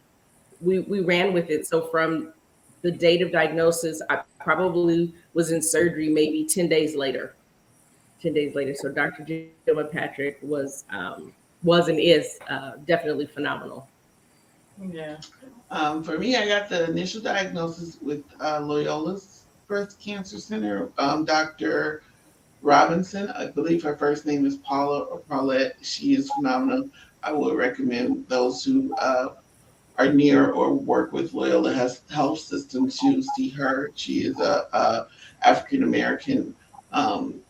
we 0.61 0.79
we 0.79 1.01
ran 1.01 1.33
with 1.33 1.49
it. 1.49 1.67
So 1.67 1.81
from 1.81 2.33
the 2.81 2.91
date 2.91 3.21
of 3.21 3.31
diagnosis, 3.31 4.01
I 4.09 4.21
probably 4.39 5.13
was 5.33 5.51
in 5.51 5.61
surgery 5.61 6.09
maybe 6.09 6.45
10 6.45 6.67
days 6.67 6.95
later. 6.95 7.35
10 8.21 8.33
days 8.33 8.55
later. 8.55 8.73
So 8.75 8.91
Dr. 8.91 9.23
Jilma 9.23 9.91
Patrick 9.91 10.39
was 10.41 10.85
um, 10.89 11.33
was 11.63 11.89
and 11.89 11.99
is 11.99 12.39
uh, 12.49 12.73
definitely 12.85 13.27
phenomenal. 13.27 13.87
Yeah. 14.91 15.17
Um, 15.69 16.03
for 16.03 16.17
me, 16.17 16.35
I 16.35 16.47
got 16.47 16.69
the 16.69 16.89
initial 16.89 17.21
diagnosis 17.21 17.97
with 18.01 18.23
uh, 18.39 18.59
Loyola's 18.59 19.43
Breast 19.67 19.99
Cancer 19.99 20.39
Center. 20.39 20.89
Um, 20.97 21.23
Dr. 21.23 22.01
Robinson, 22.61 23.29
I 23.29 23.47
believe 23.47 23.83
her 23.83 23.95
first 23.95 24.25
name 24.25 24.45
is 24.45 24.57
Paula 24.57 25.01
or 25.01 25.19
Paulette. 25.19 25.75
She 25.81 26.15
is 26.15 26.31
phenomenal. 26.31 26.89
I 27.23 27.31
would 27.31 27.55
recommend 27.55 28.27
those 28.27 28.63
who 28.63 28.93
uh, 28.95 29.35
are 30.01 30.13
near 30.13 30.51
or 30.51 30.73
work 30.73 31.13
with 31.13 31.33
Loyola 31.33 31.73
Health 31.73 32.01
Health 32.09 32.39
System 32.39 32.89
to 32.89 33.21
see 33.21 33.49
her. 33.49 33.91
She 33.95 34.23
is 34.25 34.39
a, 34.39 34.67
a 34.73 35.07
African 35.43 35.83
American 35.83 36.55
um, 36.91 37.41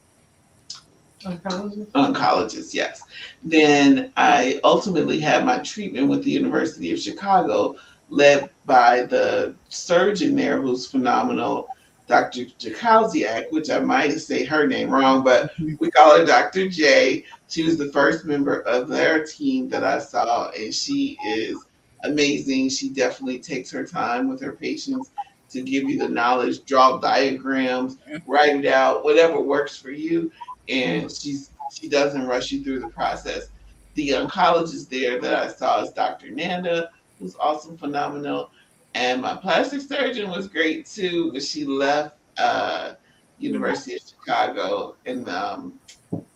Oncologist. 1.24 1.91
oncologist, 1.91 2.74
yes. 2.74 3.04
Then 3.43 4.12
I 4.18 4.60
ultimately 4.64 5.20
had 5.20 5.45
my 5.45 5.60
treatment 5.60 6.10
with 6.10 6.24
the 6.24 6.32
University 6.32 6.91
of 6.91 6.99
Chicago, 6.99 7.76
led 8.10 8.49
by 8.66 9.04
the 9.04 9.56
surgeon 9.70 10.36
there 10.36 10.60
who's 10.60 10.88
phenomenal, 10.88 11.70
Dr. 12.08 12.45
Jaskowiak, 12.60 13.52
which 13.52 13.70
I 13.70 13.80
might 13.80 14.18
say 14.18 14.43
her 14.43 14.68
name 14.68 14.89
wrong, 14.89 15.24
but 15.24 15.52
we 15.80 15.91
call 15.91 16.18
her 16.18 16.26
Dr. 16.26 16.68
J. 16.68 17.24
She 17.47 17.64
was 17.64 17.78
the 17.78 17.91
first 17.91 18.26
member 18.26 18.62
of 18.62 18.89
their 18.89 19.24
team 19.24 19.70
that 19.70 19.84
I 19.84 19.99
saw, 19.99 20.49
and 20.49 20.74
she 20.74 21.18
is 21.26 21.58
amazing. 22.04 22.70
She 22.70 22.89
definitely 22.89 23.39
takes 23.39 23.72
her 23.72 23.86
time 23.86 24.28
with 24.30 24.41
her 24.41 24.54
patients 24.54 25.12
to 25.49 25.62
give 25.62 25.84
you 25.84 25.97
the 25.99 26.08
knowledge, 26.08 26.64
draw 26.66 26.97
diagrams, 26.97 27.97
write 28.26 28.56
it 28.56 28.66
out, 28.66 29.04
whatever 29.04 29.39
works 29.41 29.78
for 29.78 29.91
you 29.91 30.32
and 30.70 31.12
she's 31.12 31.52
she 31.74 31.88
doesn't 31.88 32.26
rush 32.28 32.52
you 32.52 32.64
through 32.64 32.80
the 32.80 32.88
process. 32.89 33.47
The 33.93 34.10
oncologist 34.10 34.89
there 34.89 35.20
that 35.22 35.34
I 35.34 35.47
saw 35.49 35.84
is 35.84 35.91
Dr. 35.91 36.30
Nanda, 36.32 36.89
who's 37.20 37.36
also 37.36 37.76
phenomenal, 37.76 38.52
and 38.93 39.22
my 39.22 39.36
plastic 39.36 39.82
surgeon 39.82 40.30
was 40.30 40.47
great 40.47 40.86
too, 40.86 41.32
but 41.32 41.43
she 41.43 41.66
left 41.66 42.18
uh, 42.38 42.93
University 43.39 43.95
of 43.95 44.02
Chicago, 44.02 44.95
and 45.06 45.28
um, 45.30 45.80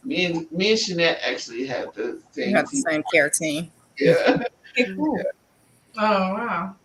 me 0.03 0.25
and 0.25 0.51
me 0.51 0.71
and 0.71 0.79
Jeanette 0.79 1.19
actually 1.25 1.65
had 1.65 1.93
the 1.93 2.21
We 2.35 2.43
same 2.43 2.55
have 2.55 2.65
the 2.65 2.71
team. 2.71 2.83
same 2.89 3.03
care 3.13 3.29
team. 3.29 3.71
Yeah. 3.97 4.43
Oh 5.97 6.33
wow. 6.33 6.75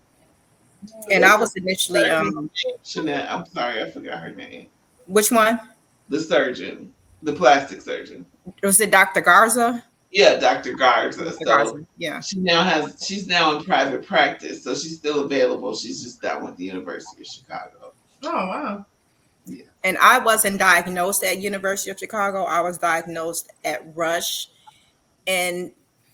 And 1.10 1.24
I 1.24 1.36
was 1.36 1.54
initially 1.56 2.04
um 2.04 2.50
Jeanette, 2.84 3.30
I'm 3.30 3.46
sorry, 3.46 3.82
I 3.82 3.90
forgot 3.90 4.22
her 4.22 4.30
name. 4.34 4.68
which 5.06 5.30
one? 5.30 5.60
The 6.08 6.20
surgeon, 6.20 6.92
the 7.22 7.32
plastic 7.32 7.80
surgeon. 7.82 8.26
Was 8.62 8.80
it 8.80 8.90
Dr. 8.90 9.20
Garza? 9.20 9.84
Yeah, 10.10 10.40
Dr. 10.40 10.72
Garza. 10.74 11.24
Dr. 11.24 11.36
So 11.36 11.44
Garza. 11.44 11.86
Yeah. 11.96 12.20
she 12.20 12.38
now 12.40 12.64
has 12.64 13.04
she's 13.06 13.26
now 13.28 13.56
in 13.56 13.64
private 13.64 14.06
practice, 14.06 14.64
so 14.64 14.74
she's 14.74 14.96
still 14.96 15.24
available. 15.24 15.74
She's 15.74 16.02
just 16.02 16.20
done 16.20 16.44
with 16.44 16.56
the 16.56 16.64
University 16.64 17.22
of 17.22 17.26
Chicago. 17.26 17.92
Oh 18.22 18.28
wow. 18.32 18.86
Yeah. 19.46 19.64
And 19.84 19.96
I 19.98 20.18
wasn't 20.18 20.58
diagnosed 20.58 21.24
at 21.24 21.38
University 21.38 21.90
of 21.90 21.98
Chicago. 21.98 22.44
I 22.44 22.60
was 22.60 22.78
diagnosed 22.78 23.50
at 23.64 23.82
Rush. 23.94 24.48
And 25.26 25.72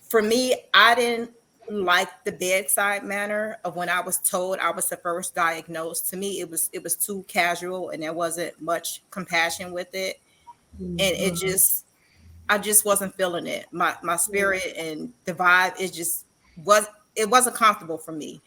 for 0.09 0.21
me, 0.21 0.55
I 0.73 0.95
didn't 0.95 1.31
like 1.69 2.09
the 2.23 2.31
bedside 2.31 3.03
manner 3.03 3.57
of 3.63 3.75
when 3.75 3.89
I 3.89 4.01
was 4.01 4.17
told 4.17 4.59
I 4.59 4.71
was 4.71 4.89
the 4.89 4.97
first 4.97 5.35
diagnosed. 5.35 6.09
To 6.09 6.17
me, 6.17 6.39
it 6.39 6.49
was 6.49 6.69
it 6.73 6.83
was 6.83 6.95
too 6.95 7.23
casual 7.27 7.89
and 7.89 8.03
there 8.03 8.13
wasn't 8.13 8.59
much 8.61 9.01
compassion 9.11 9.71
with 9.71 9.93
it. 9.93 10.19
And 10.79 10.99
it 10.99 11.35
just 11.35 11.85
I 12.49 12.57
just 12.57 12.85
wasn't 12.85 13.15
feeling 13.15 13.47
it. 13.47 13.65
My 13.71 13.95
my 14.03 14.15
spirit 14.15 14.73
and 14.77 15.11
the 15.25 15.33
vibe 15.33 15.79
it 15.79 15.93
just 15.93 16.25
was 16.63 16.87
it 17.15 17.29
wasn't 17.29 17.55
comfortable 17.55 17.97
for 17.97 18.11
me. 18.11 18.41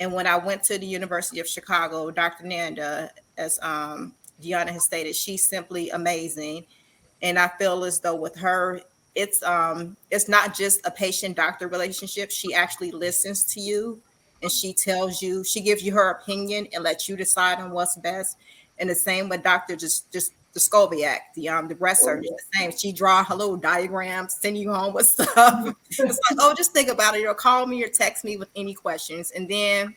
And 0.00 0.12
when 0.12 0.26
I 0.26 0.36
went 0.36 0.64
to 0.64 0.78
the 0.78 0.86
University 0.86 1.40
of 1.40 1.48
Chicago, 1.48 2.10
Dr. 2.10 2.46
Nanda, 2.46 3.10
as 3.36 3.58
um, 3.62 4.12
Deonna 4.42 4.70
has 4.70 4.84
stated, 4.84 5.14
she's 5.14 5.46
simply 5.46 5.90
amazing. 5.90 6.64
And 7.22 7.38
I 7.38 7.48
feel 7.58 7.84
as 7.84 8.00
though 8.00 8.16
with 8.16 8.34
her, 8.36 8.80
it's 9.14 9.42
um, 9.42 9.96
it's 10.10 10.28
not 10.28 10.54
just 10.54 10.86
a 10.86 10.90
patient 10.90 11.36
doctor 11.36 11.68
relationship. 11.68 12.30
She 12.30 12.54
actually 12.54 12.90
listens 12.90 13.44
to 13.54 13.60
you 13.60 14.00
and 14.42 14.52
she 14.52 14.74
tells 14.74 15.22
you, 15.22 15.42
she 15.42 15.60
gives 15.60 15.82
you 15.82 15.92
her 15.92 16.10
opinion 16.10 16.68
and 16.72 16.84
lets 16.84 17.08
you 17.08 17.16
decide 17.16 17.60
on 17.60 17.70
what's 17.70 17.96
best. 17.96 18.36
And 18.78 18.90
the 18.90 18.94
same 18.94 19.28
with 19.28 19.42
Dr. 19.42 19.76
just 19.76 20.12
just 20.12 20.32
the 20.52 20.60
Scobiac, 20.60 21.18
the 21.34 21.48
um 21.48 21.68
the 21.68 21.74
breast 21.74 22.04
surgeon, 22.04 22.34
the 22.36 22.58
same. 22.58 22.70
She 22.72 22.92
draw 22.92 23.24
her 23.24 23.34
little 23.34 23.56
diagrams, 23.56 24.34
send 24.34 24.58
you 24.58 24.72
home 24.72 24.94
with 24.94 25.06
stuff. 25.08 25.74
it's 25.88 25.98
like, 26.00 26.38
oh, 26.38 26.54
just 26.54 26.72
think 26.72 26.88
about 26.88 27.16
it, 27.16 27.26
or 27.26 27.34
call 27.34 27.66
me 27.66 27.82
or 27.82 27.88
text 27.88 28.24
me 28.24 28.36
with 28.36 28.48
any 28.54 28.74
questions. 28.74 29.30
And 29.30 29.48
then 29.48 29.96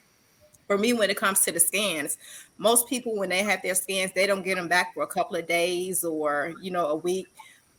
for 0.68 0.78
me, 0.78 0.94
when 0.94 1.10
it 1.10 1.18
comes 1.18 1.42
to 1.42 1.52
the 1.52 1.60
scans, 1.60 2.18
most 2.58 2.88
people 2.88 3.18
when 3.18 3.30
they 3.30 3.44
have 3.44 3.62
their 3.62 3.76
scans, 3.76 4.12
they 4.14 4.28
don't 4.28 4.44
get 4.44 4.56
them 4.56 4.68
back 4.68 4.94
for 4.94 5.04
a 5.04 5.08
couple 5.08 5.36
of 5.36 5.48
days 5.48 6.04
or 6.04 6.54
you 6.62 6.72
know 6.72 6.88
a 6.88 6.96
week. 6.96 7.28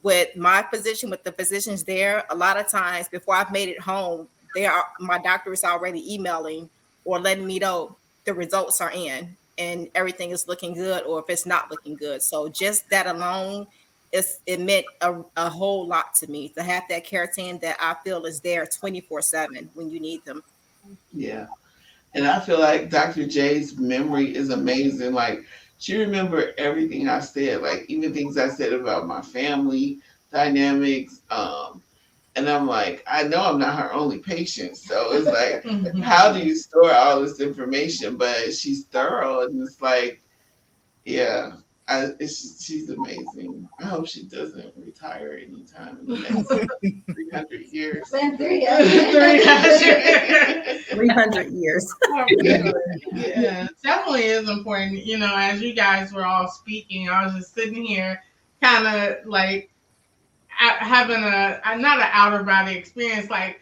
With 0.02 0.36
my 0.36 0.64
physician, 0.70 1.10
with 1.10 1.24
the 1.24 1.32
physicians 1.32 1.82
there, 1.84 2.24
a 2.30 2.34
lot 2.34 2.58
of 2.58 2.68
times 2.68 3.08
before 3.08 3.34
I've 3.34 3.50
made 3.50 3.68
it 3.68 3.80
home, 3.80 4.28
they 4.54 4.66
are 4.66 4.84
my 5.00 5.18
doctor 5.18 5.52
is 5.52 5.64
already 5.64 6.14
emailing 6.14 6.70
or 7.04 7.18
letting 7.18 7.46
me 7.46 7.58
know 7.58 7.96
the 8.24 8.34
results 8.34 8.80
are 8.80 8.92
in 8.92 9.36
and 9.58 9.88
everything 9.94 10.30
is 10.30 10.46
looking 10.46 10.74
good 10.74 11.04
or 11.04 11.18
if 11.18 11.24
it's 11.28 11.46
not 11.46 11.70
looking 11.70 11.96
good. 11.96 12.22
So 12.22 12.48
just 12.48 12.88
that 12.90 13.06
alone 13.06 13.66
it's 14.12 14.40
it 14.46 14.60
meant 14.60 14.86
a, 15.00 15.22
a 15.36 15.50
whole 15.50 15.86
lot 15.86 16.14
to 16.14 16.30
me 16.30 16.48
to 16.50 16.62
have 16.62 16.84
that 16.88 17.04
care 17.04 17.26
team 17.26 17.58
that 17.58 17.76
I 17.80 17.94
feel 18.04 18.24
is 18.24 18.40
there 18.40 18.66
24 18.66 19.22
7 19.22 19.70
when 19.74 19.90
you 19.90 20.00
need 20.00 20.24
them. 20.24 20.42
Yeah. 21.12 21.46
And 22.14 22.26
I 22.26 22.40
feel 22.40 22.58
like 22.58 22.88
Dr. 22.88 23.26
J's 23.26 23.76
memory 23.76 24.34
is 24.34 24.50
amazing. 24.50 25.12
Like 25.12 25.44
she 25.78 25.96
remembered 25.96 26.54
everything 26.58 27.08
I 27.08 27.20
said, 27.20 27.62
like 27.62 27.86
even 27.88 28.12
things 28.12 28.36
I 28.36 28.48
said 28.48 28.72
about 28.72 29.06
my 29.06 29.22
family 29.22 30.00
dynamics. 30.32 31.22
Um, 31.30 31.82
and 32.36 32.48
I'm 32.48 32.66
like, 32.66 33.02
I 33.06 33.24
know 33.24 33.44
I'm 33.44 33.58
not 33.58 33.78
her 33.78 33.92
only 33.92 34.18
patient. 34.18 34.76
So 34.76 35.12
it's 35.12 35.26
like, 35.26 36.02
how 36.02 36.32
do 36.32 36.40
you 36.40 36.54
store 36.54 36.92
all 36.92 37.20
this 37.20 37.40
information? 37.40 38.16
But 38.16 38.54
she's 38.54 38.84
thorough 38.86 39.42
and 39.42 39.62
it's 39.62 39.80
like, 39.80 40.22
yeah, 41.04 41.52
I, 41.88 42.08
it's, 42.20 42.62
she's 42.62 42.90
amazing. 42.90 43.66
I 43.80 43.84
hope 43.86 44.06
she 44.08 44.24
doesn't 44.24 44.74
retire 44.76 45.40
anytime 45.42 45.98
in 46.00 46.06
the 46.06 46.18
next 46.80 47.14
300 47.14 47.60
years. 47.72 48.10
Been 48.10 48.36
three 48.36 48.66
300 50.90 51.50
years. 51.52 51.94
Yeah. 52.42 52.70
yeah, 53.14 53.68
definitely 53.82 54.24
is 54.24 54.48
important. 54.48 55.04
You 55.06 55.18
know, 55.18 55.32
as 55.34 55.62
you 55.62 55.72
guys 55.74 56.12
were 56.12 56.24
all 56.26 56.48
speaking, 56.48 57.08
I 57.08 57.24
was 57.24 57.34
just 57.34 57.54
sitting 57.54 57.82
here, 57.84 58.22
kind 58.60 58.86
of 58.86 59.26
like 59.26 59.70
having 60.48 61.22
a 61.22 61.60
a- 61.64 61.78
not 61.78 62.00
an 62.00 62.08
outer 62.12 62.42
body 62.42 62.76
experience. 62.76 63.30
Like, 63.30 63.60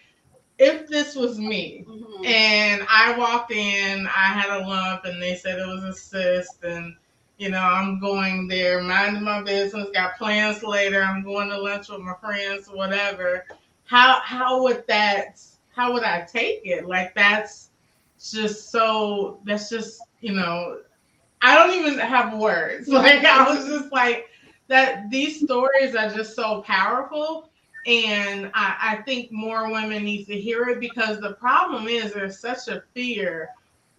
if 0.58 0.88
this 0.88 1.14
was 1.14 1.38
me 1.38 1.84
Mhm. 1.88 2.26
and 2.26 2.86
I 2.90 3.16
walked 3.18 3.52
in, 3.52 4.06
I 4.06 4.24
had 4.28 4.50
a 4.50 4.66
lump, 4.66 5.04
and 5.04 5.22
they 5.22 5.34
said 5.36 5.58
it 5.58 5.66
was 5.66 5.84
a 5.84 5.92
cyst, 5.94 6.62
and 6.64 6.94
you 7.39 7.51
know, 7.51 7.61
I'm 7.61 8.01
going 8.01 8.49
there, 8.49 8.80
minding 8.82 9.22
my 9.22 9.43
business, 9.43 9.89
got 9.93 10.16
plans 10.16 10.62
later. 10.62 11.03
I'm 11.03 11.22
going 11.22 11.49
to 11.51 11.61
lunch 11.61 11.89
with 11.89 12.01
my 12.01 12.14
friends, 12.14 12.68
whatever. 12.68 13.45
How 13.84 14.20
how 14.20 14.62
would 14.62 14.87
that? 14.89 15.41
How 15.74 15.93
would 15.93 16.03
I 16.03 16.22
take 16.22 16.62
it? 16.64 16.87
Like 16.87 17.14
that's 17.14 17.70
just 18.18 18.70
so. 18.70 19.41
That's 19.45 19.68
just 19.68 20.01
you 20.20 20.32
know. 20.32 20.80
I 21.43 21.55
don't 21.55 21.78
even 21.78 21.99
have 21.99 22.39
words. 22.39 22.89
Like 22.97 23.24
I 23.24 23.49
was 23.55 23.66
just 23.66 23.93
like 23.93 24.28
that. 24.68 25.11
These 25.11 25.45
stories 25.45 25.95
are 25.95 26.09
just 26.09 26.34
so 26.34 26.62
powerful, 26.62 27.51
and 27.87 28.51
I, 28.55 28.76
I 28.80 29.03
think 29.03 29.30
more 29.30 29.70
women 29.70 30.05
need 30.05 30.24
to 30.24 30.41
hear 30.41 30.70
it 30.70 30.80
because 30.80 31.20
the 31.20 31.34
problem 31.34 31.87
is 31.87 32.14
there's 32.14 32.41
such 32.41 32.68
a 32.68 32.82
fear 32.95 33.51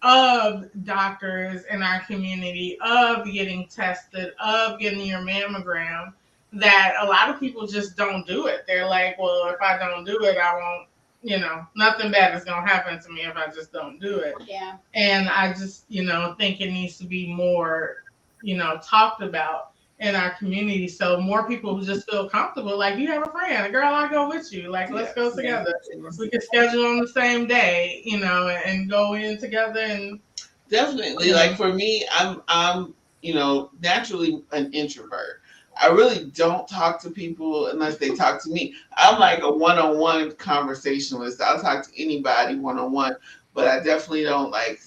of 0.02 0.66
doctors 0.84 1.64
in 1.70 1.82
our 1.82 2.00
community 2.00 2.78
of 2.80 3.24
getting 3.26 3.66
tested, 3.66 4.32
of 4.38 4.78
getting 4.78 5.04
your 5.04 5.20
mammogram, 5.20 6.12
that 6.52 6.94
a 7.00 7.06
lot 7.06 7.28
of 7.28 7.40
people 7.40 7.66
just 7.66 7.96
don't 7.96 8.26
do 8.26 8.46
it. 8.46 8.64
They're 8.66 8.86
like, 8.86 9.18
well, 9.18 9.48
if 9.48 9.60
I 9.60 9.76
don't 9.76 10.04
do 10.04 10.24
it, 10.24 10.38
I 10.38 10.54
won't, 10.54 10.88
you 11.22 11.38
know, 11.38 11.66
nothing 11.76 12.10
bad 12.12 12.36
is 12.36 12.44
going 12.44 12.64
to 12.64 12.68
happen 12.68 13.00
to 13.00 13.08
me 13.10 13.22
if 13.22 13.36
I 13.36 13.48
just 13.48 13.72
don't 13.72 13.98
do 13.98 14.18
it. 14.20 14.34
Yeah. 14.46 14.76
And 14.94 15.28
I 15.28 15.52
just, 15.52 15.84
you 15.88 16.04
know, 16.04 16.34
think 16.38 16.60
it 16.60 16.70
needs 16.70 16.96
to 16.98 17.04
be 17.06 17.32
more, 17.32 18.04
you 18.42 18.56
know, 18.56 18.78
talked 18.82 19.20
about 19.20 19.72
in 20.00 20.14
our 20.14 20.30
community 20.30 20.86
so 20.86 21.20
more 21.20 21.46
people 21.48 21.76
who 21.76 21.84
just 21.84 22.08
feel 22.08 22.28
comfortable 22.28 22.78
like 22.78 22.96
you 22.98 23.08
have 23.08 23.26
a 23.26 23.30
friend 23.30 23.66
a 23.66 23.70
girl 23.70 23.92
i 23.92 24.08
go 24.08 24.28
with 24.28 24.52
you 24.52 24.70
like 24.70 24.90
let's 24.90 25.12
go 25.14 25.34
together 25.34 25.74
we 26.18 26.28
can 26.28 26.40
schedule 26.40 26.86
on 26.86 27.00
the 27.00 27.08
same 27.08 27.46
day 27.46 28.00
you 28.04 28.18
know 28.18 28.48
and 28.48 28.88
go 28.88 29.14
in 29.14 29.38
together 29.38 29.80
and 29.80 30.20
Definitely. 30.68 31.32
Like 31.32 31.56
for 31.56 31.72
me, 31.72 32.06
I'm 32.12 32.42
I'm 32.48 32.94
you 33.22 33.34
know 33.34 33.70
naturally 33.80 34.42
an 34.52 34.72
introvert. 34.72 35.40
I 35.80 35.88
really 35.88 36.30
don't 36.30 36.66
talk 36.66 37.00
to 37.02 37.10
people 37.10 37.68
unless 37.68 37.98
they 37.98 38.10
talk 38.10 38.42
to 38.42 38.50
me. 38.50 38.74
I'm 38.96 39.20
like 39.20 39.42
a 39.42 39.50
one-on-one 39.50 40.32
conversationalist. 40.32 41.40
I'll 41.40 41.60
talk 41.60 41.86
to 41.86 42.02
anybody 42.02 42.56
one-on-one, 42.56 43.14
but 43.54 43.68
I 43.68 43.76
definitely 43.76 44.24
don't 44.24 44.50
like 44.50 44.80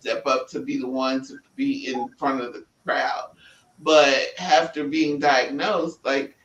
step 0.00 0.26
up 0.26 0.48
to 0.50 0.60
be 0.60 0.78
the 0.78 0.86
one 0.86 1.24
to 1.26 1.38
be 1.56 1.86
in 1.86 2.08
front 2.08 2.42
of 2.42 2.52
the 2.52 2.66
crowd. 2.84 3.30
But 3.80 4.28
after 4.38 4.84
being 4.84 5.18
diagnosed, 5.18 6.04
like 6.04 6.36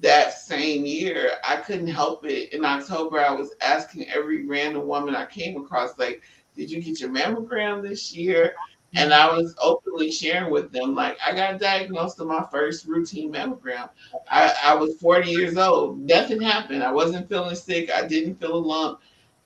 that 0.00 0.38
same 0.38 0.84
year, 0.84 1.32
I 1.46 1.56
couldn't 1.56 1.88
help 1.88 2.24
it. 2.24 2.52
In 2.52 2.64
October, 2.64 3.20
I 3.20 3.32
was 3.32 3.54
asking 3.60 4.08
every 4.08 4.46
random 4.46 4.86
woman 4.86 5.14
I 5.14 5.26
came 5.26 5.60
across, 5.60 5.98
like, 5.98 6.22
did 6.56 6.70
you 6.70 6.80
get 6.80 7.00
your 7.00 7.10
mammogram 7.10 7.82
this 7.82 8.14
year? 8.14 8.54
And 8.94 9.14
I 9.14 9.32
was 9.32 9.54
openly 9.62 10.10
sharing 10.10 10.50
with 10.50 10.72
them, 10.72 10.94
like, 10.96 11.16
I 11.24 11.32
got 11.32 11.60
diagnosed 11.60 12.18
with 12.18 12.26
my 12.26 12.44
first 12.50 12.86
routine 12.86 13.32
mammogram. 13.32 13.88
I, 14.28 14.52
I 14.64 14.74
was 14.74 14.96
40 14.96 15.30
years 15.30 15.56
old. 15.56 16.00
Nothing 16.00 16.40
happened. 16.40 16.82
I 16.82 16.90
wasn't 16.90 17.28
feeling 17.28 17.54
sick. 17.54 17.90
I 17.92 18.06
didn't 18.06 18.40
feel 18.40 18.56
a 18.56 18.58
lump. 18.58 19.00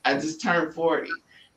I 0.04 0.14
just 0.14 0.40
turned 0.40 0.72
40. 0.72 1.10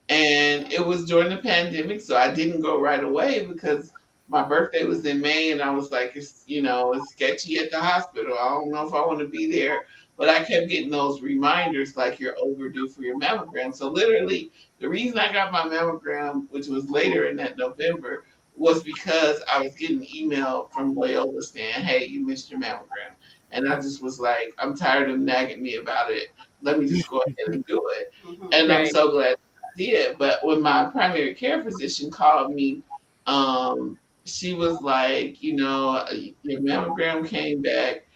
And 0.09 0.71
it 0.71 0.85
was 0.85 1.05
during 1.05 1.29
the 1.29 1.37
pandemic, 1.37 2.01
so 2.01 2.17
I 2.17 2.33
didn't 2.33 2.61
go 2.61 2.79
right 2.79 3.03
away 3.03 3.45
because 3.45 3.91
my 4.27 4.43
birthday 4.43 4.83
was 4.83 5.05
in 5.05 5.21
May, 5.21 5.51
and 5.51 5.61
I 5.61 5.69
was 5.71 5.91
like, 5.91 6.13
it's 6.15 6.43
you 6.47 6.61
know, 6.61 6.93
it's 6.93 7.11
sketchy 7.11 7.57
at 7.59 7.71
the 7.71 7.79
hospital. 7.79 8.37
I 8.39 8.49
don't 8.49 8.71
know 8.71 8.87
if 8.87 8.93
I 8.93 9.05
want 9.05 9.19
to 9.19 9.27
be 9.27 9.51
there. 9.51 9.85
But 10.17 10.29
I 10.29 10.43
kept 10.43 10.69
getting 10.69 10.89
those 10.89 11.21
reminders 11.21 11.95
like 11.95 12.19
you're 12.19 12.35
overdue 12.39 12.87
for 12.87 13.03
your 13.03 13.19
mammogram. 13.19 13.73
So 13.75 13.87
literally, 13.87 14.51
the 14.79 14.89
reason 14.89 15.19
I 15.19 15.31
got 15.31 15.51
my 15.51 15.61
mammogram, 15.61 16.49
which 16.49 16.67
was 16.67 16.89
later 16.89 17.27
in 17.27 17.37
that 17.37 17.55
November, 17.55 18.25
was 18.55 18.81
because 18.81 19.39
I 19.47 19.61
was 19.61 19.75
getting 19.75 19.97
an 19.97 20.07
email 20.15 20.69
from 20.73 20.95
Loyola 20.95 21.43
saying, 21.43 21.73
"Hey, 21.83 22.05
you 22.05 22.25
missed 22.25 22.49
your 22.49 22.59
mammogram," 22.59 23.13
and 23.51 23.71
I 23.71 23.75
just 23.75 24.01
was 24.01 24.19
like, 24.19 24.55
"I'm 24.57 24.75
tired 24.75 25.11
of 25.11 25.19
nagging 25.19 25.61
me 25.61 25.75
about 25.75 26.11
it. 26.11 26.29
Let 26.63 26.79
me 26.79 26.87
just 26.87 27.07
go 27.07 27.19
ahead 27.19 27.53
and 27.53 27.63
do 27.67 27.87
it." 27.89 28.11
And 28.53 28.73
I'm 28.73 28.87
so 28.87 29.11
glad 29.11 29.35
I 29.35 29.77
did. 29.77 30.17
But 30.17 30.43
when 30.43 30.63
my 30.63 30.85
primary 30.85 31.35
care 31.35 31.63
physician 31.63 32.09
called 32.09 32.55
me, 32.55 32.81
um, 33.27 33.99
she 34.27 34.53
was 34.53 34.81
like, 34.81 35.41
"You 35.41 35.55
know, 35.55 36.05
your 36.43 36.61
mammogram 36.61 37.27
came 37.27 37.61
back." 37.61 38.07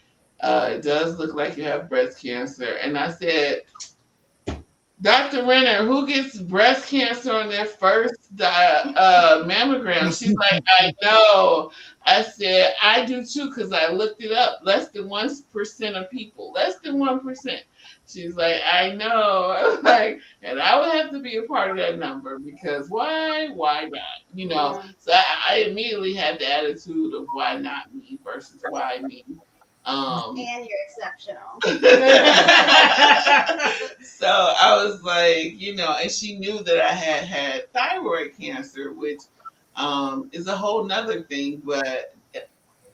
Uh, 0.41 0.70
it 0.74 0.82
does 0.82 1.18
look 1.20 1.36
like 1.36 1.55
you 1.55 1.64
have 1.64 1.89
breast 1.89 2.22
cancer. 2.22 2.74
And 2.82 2.97
I 2.97 3.12
said, 3.12 3.62
Dr. 5.01 5.45
Renner, 5.45 5.86
who 5.86 6.07
gets 6.07 6.38
breast 6.38 6.88
cancer 6.88 7.32
on 7.32 7.49
their 7.49 7.66
first 7.66 8.16
uh, 8.39 9.43
mammogram? 9.45 10.18
She's 10.18 10.34
like, 10.34 10.64
I 10.80 10.93
know. 11.01 11.72
I 12.05 12.22
said, 12.24 12.74
I 12.82 13.05
do 13.05 13.26
too, 13.26 13.49
because 13.49 13.72
I 13.72 13.91
looked 13.91 14.22
it 14.24 14.32
up. 14.32 14.59
Less 14.64 14.89
than 14.89 15.03
1% 15.05 15.93
of 15.93 16.09
people, 16.12 16.51
less 16.51 16.78
than 16.80 16.97
1%. 16.97 17.59
She's 18.12 18.36
like, 18.36 18.62
I 18.72 18.93
know. 18.93 19.07
I 19.07 19.68
was 19.68 19.80
like, 19.84 20.20
and 20.41 20.59
I 20.59 20.80
would 20.80 20.91
have 20.91 21.12
to 21.12 21.20
be 21.20 21.38
a 21.38 21.43
part 21.43 21.72
of 21.72 21.78
that 21.78 21.97
number 21.97 22.39
because 22.39 22.89
why? 22.89 23.49
Why 23.49 23.86
not? 23.86 24.01
You 24.34 24.47
know, 24.47 24.82
so 24.97 25.14
I, 25.14 25.24
I 25.49 25.55
immediately 25.70 26.14
had 26.14 26.39
the 26.39 26.53
attitude 26.53 27.14
of 27.14 27.26
why 27.34 27.57
not 27.57 27.93
me 27.93 28.20
versus 28.24 28.64
why 28.70 28.99
me. 29.01 29.24
Um, 29.84 30.38
and 30.38 30.68
you're 30.68 30.78
exceptional. 30.86 31.41
so 34.03 34.28
I 34.28 34.84
was 34.84 35.01
like, 35.03 35.59
you 35.59 35.76
know, 35.76 35.95
and 35.99 36.12
she 36.12 36.38
knew 36.38 36.62
that 36.64 36.80
I 36.80 36.93
had 36.93 37.24
had 37.24 37.74
thyroid 37.74 38.34
cancer, 38.39 38.93
which 38.93 39.22
um, 39.76 40.30
is 40.32 40.47
a 40.47 40.55
whole 40.55 40.84
nother 40.84 41.24
thing, 41.24 41.62
but 41.66 42.16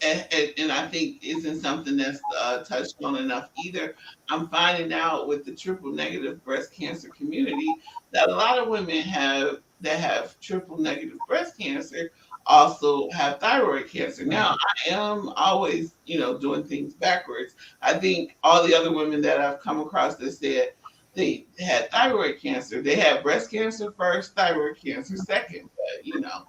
and, 0.01 0.53
and- 0.57 0.71
I 0.71 0.87
think 0.87 1.23
isn't 1.23 1.59
something 1.61 1.97
that's 1.97 2.19
uh, 2.39 2.63
touched 2.63 2.95
on 3.03 3.15
enough 3.15 3.49
either. 3.65 3.95
I'm 4.29 4.47
finding 4.49 4.93
out 4.93 5.27
with 5.27 5.45
the 5.45 5.55
triple 5.55 5.91
negative 5.91 6.43
breast 6.43 6.73
cancer 6.73 7.09
community 7.09 7.73
that 8.11 8.29
a 8.29 8.35
lot 8.35 8.59
of 8.59 8.67
women 8.67 8.97
have 8.97 9.61
that 9.81 9.99
have 9.99 10.39
triple 10.39 10.77
negative 10.77 11.17
breast 11.27 11.57
cancer 11.57 12.11
also 12.47 13.09
have 13.11 13.39
thyroid 13.39 13.87
cancer. 13.89 14.25
Now, 14.25 14.55
I 14.55 14.89
am 14.93 15.29
always, 15.35 15.95
you 16.05 16.19
know, 16.19 16.37
doing 16.37 16.63
things 16.63 16.93
backwards. 16.93 17.55
I 17.81 17.93
think 17.93 18.37
all 18.43 18.65
the 18.65 18.73
other 18.73 18.91
women 18.91 19.21
that 19.21 19.39
I've 19.39 19.59
come 19.59 19.79
across 19.79 20.15
that 20.15 20.31
said 20.31 20.73
they 21.13 21.45
had 21.59 21.91
thyroid 21.91 22.39
cancer, 22.39 22.81
they 22.81 22.95
had 22.95 23.21
breast 23.23 23.51
cancer 23.51 23.91
first, 23.91 24.33
thyroid 24.35 24.77
cancer 24.77 25.17
second. 25.17 25.69
But, 25.75 26.05
you 26.05 26.19
know, 26.21 26.47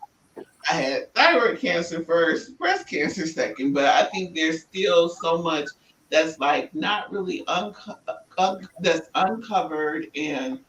I 0.70 0.74
had 0.74 1.14
thyroid 1.14 1.58
cancer 1.60 2.04
first, 2.04 2.58
breast 2.58 2.88
cancer 2.88 3.26
second. 3.26 3.72
But 3.72 3.86
I 3.86 4.04
think 4.04 4.34
there's 4.34 4.62
still 4.62 5.08
so 5.08 5.38
much 5.42 5.68
that's 6.10 6.38
like 6.38 6.74
not 6.74 7.10
really 7.12 7.44
unco- 7.46 7.98
un- 8.38 8.68
that's 8.80 9.08
uncovered 9.14 10.08
and 10.16 10.60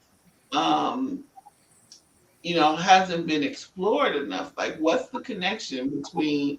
um 0.52 1.24
you 2.44 2.56
know 2.56 2.76
hasn't 2.76 3.28
been 3.28 3.44
explored 3.44 4.16
enough 4.16 4.54
like 4.58 4.78
what's 4.78 5.10
the 5.10 5.20
connection 5.22 5.90
between 5.90 6.58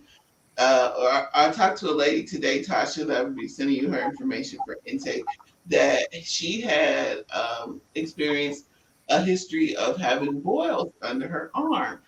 uh 0.59 0.93
or 0.99 1.29
i 1.35 1.51
talked 1.51 1.79
to 1.79 1.91
a 1.91 1.93
lady 1.93 2.25
today 2.25 2.63
tasha 2.63 3.07
that 3.07 3.25
will 3.25 3.35
be 3.35 3.49
sending 3.49 3.77
you 3.77 3.91
her 3.91 4.03
information 4.03 4.59
for 4.65 4.77
intake 4.87 5.25
that 5.67 6.07
she 6.23 6.61
had 6.61 7.25
um 7.33 7.81
experienced 7.95 8.67
a 9.09 9.23
history 9.23 9.75
of 9.77 9.97
having 9.97 10.41
boils 10.41 10.93
under 11.03 11.27
her 11.29 11.51
arm 11.55 12.01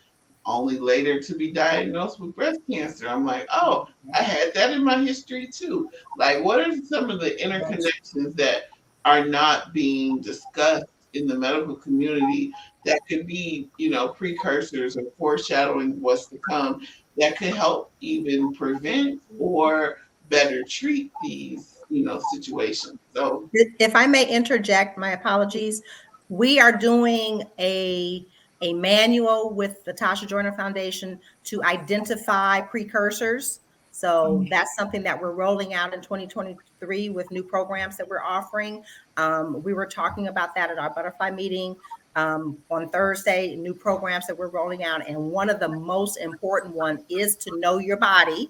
only 0.44 0.78
later 0.78 1.20
to 1.20 1.34
be 1.34 1.52
diagnosed 1.52 2.20
with 2.20 2.34
breast 2.34 2.60
cancer. 2.70 3.08
I'm 3.08 3.24
like, 3.24 3.46
oh, 3.52 3.88
I 4.14 4.22
had 4.22 4.52
that 4.54 4.72
in 4.72 4.84
my 4.84 4.98
history 4.98 5.46
too. 5.46 5.90
Like, 6.18 6.42
what 6.42 6.60
are 6.60 6.76
some 6.84 7.10
of 7.10 7.20
the 7.20 7.30
interconnections 7.30 8.34
that 8.36 8.64
are 9.04 9.24
not 9.24 9.72
being 9.72 10.20
discussed 10.20 10.86
in 11.14 11.26
the 11.26 11.34
medical 11.34 11.76
community 11.76 12.52
that 12.84 13.00
could 13.08 13.26
be, 13.26 13.68
you 13.76 13.90
know, 13.90 14.08
precursors 14.08 14.96
or 14.96 15.04
foreshadowing 15.18 16.00
what's 16.00 16.26
to 16.26 16.38
come 16.38 16.86
that 17.18 17.36
could 17.36 17.54
help 17.54 17.92
even 18.00 18.52
prevent 18.54 19.20
or 19.38 19.98
better 20.28 20.62
treat 20.64 21.12
these, 21.22 21.78
you 21.90 22.04
know, 22.04 22.20
situations. 22.32 22.98
So 23.14 23.50
If 23.52 23.94
I 23.94 24.06
may 24.06 24.26
interject, 24.26 24.98
my 24.98 25.10
apologies. 25.12 25.82
We 26.28 26.58
are 26.58 26.72
doing 26.72 27.42
a, 27.58 28.26
a 28.62 28.72
manual 28.72 29.50
with 29.50 29.84
the 29.84 29.92
Tasha 29.92 30.26
Joiner 30.26 30.52
Foundation 30.52 31.20
to 31.44 31.62
identify 31.64 32.60
precursors. 32.60 33.60
So 33.90 34.46
that's 34.48 34.74
something 34.74 35.02
that 35.02 35.20
we're 35.20 35.32
rolling 35.32 35.74
out 35.74 35.92
in 35.92 36.00
2023 36.00 37.10
with 37.10 37.30
new 37.30 37.42
programs 37.42 37.98
that 37.98 38.08
we're 38.08 38.22
offering. 38.22 38.82
Um, 39.18 39.62
we 39.62 39.74
were 39.74 39.84
talking 39.84 40.28
about 40.28 40.54
that 40.54 40.70
at 40.70 40.78
our 40.78 40.90
butterfly 40.90 41.30
meeting 41.30 41.76
um, 42.16 42.56
on 42.70 42.88
Thursday, 42.88 43.54
new 43.54 43.74
programs 43.74 44.26
that 44.28 44.38
we're 44.38 44.48
rolling 44.48 44.82
out. 44.84 45.06
And 45.06 45.18
one 45.18 45.50
of 45.50 45.60
the 45.60 45.68
most 45.68 46.16
important 46.16 46.74
one 46.74 47.04
is 47.10 47.36
to 47.36 47.58
know 47.58 47.78
your 47.78 47.98
body 47.98 48.48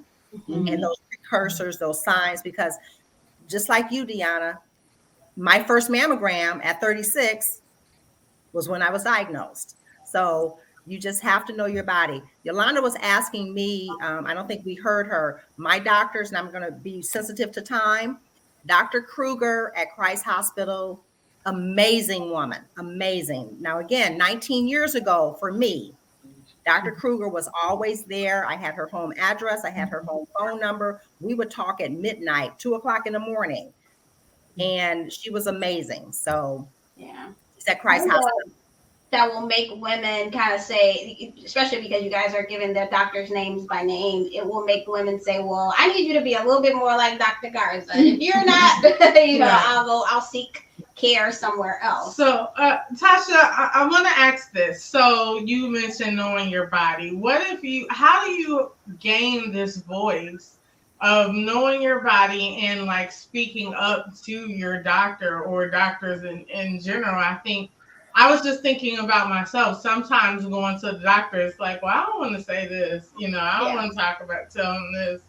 and 0.49 0.83
those 0.83 0.97
precursors, 1.09 1.79
those 1.79 2.03
signs, 2.03 2.41
because 2.41 2.77
just 3.49 3.69
like 3.69 3.91
you, 3.91 4.07
Deonna, 4.07 4.59
my 5.37 5.63
first 5.63 5.91
mammogram 5.91 6.65
at 6.65 6.81
36 6.81 7.61
was 8.53 8.69
when 8.69 8.83
I 8.83 8.91
was 8.91 9.03
diagnosed. 9.05 9.77
So 10.13 10.59
you 10.87 10.99
just 10.99 11.23
have 11.23 11.45
to 11.47 11.57
know 11.57 11.67
your 11.67 11.85
body. 11.85 12.23
Yolanda 12.45 12.83
was 12.83 12.97
asking 12.97 13.55
me, 13.55 13.91
um, 14.03 14.27
I 14.27 14.35
don't 14.35 14.47
think 14.47 14.65
we 14.65 14.75
heard 14.75 15.07
her, 15.07 15.45
my 15.57 15.79
doctors, 15.79 16.29
and 16.29 16.39
I'm 16.39 16.51
going 16.51 16.65
to 16.65 16.73
be 16.73 17.01
sensitive 17.03 17.51
to 17.53 17.63
time. 17.63 18.19
Dr. 18.67 19.01
Kruger 19.03 19.73
at 19.77 19.93
Christ 19.95 20.25
Hospital, 20.25 21.01
amazing 21.47 22.31
woman, 22.31 22.61
amazing. 22.79 23.57
Now, 23.61 23.79
again, 23.79 24.19
19 24.19 24.69
years 24.69 24.95
ago 24.95 25.37
for 25.41 25.53
me, 25.53 25.95
Dr. 26.65 26.93
Kruger 26.93 27.29
was 27.29 27.49
always 27.61 28.05
there. 28.05 28.45
I 28.47 28.55
had 28.55 28.75
her 28.75 28.87
home 28.87 29.13
address, 29.19 29.65
I 29.65 29.71
had 29.71 29.89
her 29.89 30.03
home 30.03 30.27
phone 30.39 30.61
number. 30.61 31.01
We 31.21 31.35
would 31.35 31.51
talk 31.51 31.81
at 31.81 31.91
midnight, 31.91 32.59
two 32.59 32.75
o'clock 32.75 33.07
in 33.07 33.13
the 33.13 33.19
morning. 33.19 33.73
And 34.61 35.13
she 35.13 35.31
was 35.31 35.47
amazing. 35.47 36.13
So, 36.13 36.69
Yeah. 36.97 37.31
she's 37.55 37.67
at 37.67 37.81
Christ 37.81 38.09
Hospital. 38.09 38.53
That 39.13 39.31
will 39.31 39.47
make 39.47 39.71
women 39.77 40.31
kind 40.31 40.55
of 40.55 40.61
say, 40.61 41.35
especially 41.45 41.83
because 41.83 42.03
you 42.03 42.11
guys 42.11 42.35
are 42.35 42.45
giving 42.47 42.73
their 42.73 42.89
doctors' 42.89 43.31
names 43.31 43.67
by 43.67 43.83
name, 43.83 44.29
it 44.33 44.45
will 44.45 44.65
make 44.65 44.89
women 44.89 45.21
say, 45.21 45.39
"Well, 45.41 45.75
I 45.79 45.89
need 45.89 46.07
you 46.09 46.15
to 46.15 46.23
be 46.25 46.35
a 46.35 46.43
little 46.43 46.63
bit 46.63 46.75
more 46.75 46.97
like 46.97 47.19
Dr. 47.19 47.51
Garza. 47.51 47.93
If 47.95 48.21
you're 48.21 48.45
not, 48.45 48.83
you 49.27 49.39
know, 49.39 49.47
Right. 49.47 49.65
I'll 49.67 49.85
go, 49.85 50.05
I'll 50.09 50.23
seek 50.23 50.67
care 50.97 51.31
somewhere 51.31 51.79
else." 51.83 52.17
So, 52.17 52.49
uh, 52.57 52.79
Tasha, 52.95 53.37
I, 53.37 53.71
I 53.75 53.87
want 53.89 54.07
to 54.07 54.19
ask 54.19 54.51
this. 54.53 54.83
So, 54.83 55.39
you 55.41 55.69
mentioned 55.69 56.17
knowing 56.17 56.49
your 56.49 56.69
body. 56.69 57.15
What 57.15 57.43
if 57.43 57.63
you, 57.63 57.87
how 57.91 58.25
do 58.25 58.31
you 58.33 58.73
gain 58.99 59.53
this 59.53 59.77
voice 59.77 60.57
of 61.03 61.35
knowing 61.35 61.83
your 61.83 62.01
body 62.01 62.65
and 62.65 62.87
like 62.87 63.13
speaking 63.13 63.75
up 63.75 64.15
to 64.23 64.51
your 64.51 64.83
doctor 64.83 65.43
or 65.43 65.69
doctors 65.69 66.25
in, 66.25 66.45
in 66.47 66.81
general? 66.81 67.17
I 67.17 67.35
think 67.45 67.71
I 68.15 68.31
was 68.31 68.43
just 68.43 68.63
thinking 68.63 68.99
about 68.99 69.29
myself. 69.29 69.81
Sometimes 69.81 70.45
going 70.45 70.79
to 70.81 70.93
the 70.93 70.99
doctor, 70.99 71.41
it's 71.41 71.59
like, 71.59 71.83
well, 71.83 71.97
I 71.97 72.05
don't 72.07 72.21
want 72.21 72.37
to 72.37 72.43
say 72.43 72.69
this, 72.69 73.11
you 73.17 73.29
know, 73.31 73.41
I 73.41 73.59
don't 73.61 73.69
Yeah. 73.69 73.77
want 73.77 73.93
to 73.93 73.99
talk 73.99 74.21
about 74.23 74.51
telling 74.51 74.93
this, 74.93 75.23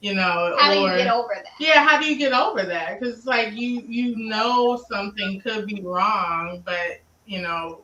you 0.00 0.14
know, 0.14 0.56
How 0.58 0.70
do 0.72 0.78
you 0.80 0.96
get 0.96 1.08
over 1.12 1.34
that? 1.34 1.44
yeah 1.58 1.86
how 1.86 1.98
do 2.00 2.06
you 2.06 2.16
get 2.18 2.32
over 2.32 2.64
that 2.64 2.98
because 2.98 3.16
it's 3.16 3.26
like 3.26 3.52
you 3.54 3.80
you 3.86 4.16
know 4.16 4.82
something 4.90 5.40
could 5.40 5.66
be 5.66 5.80
wrong 5.82 6.62
but 6.66 7.00
you 7.26 7.40
know 7.40 7.82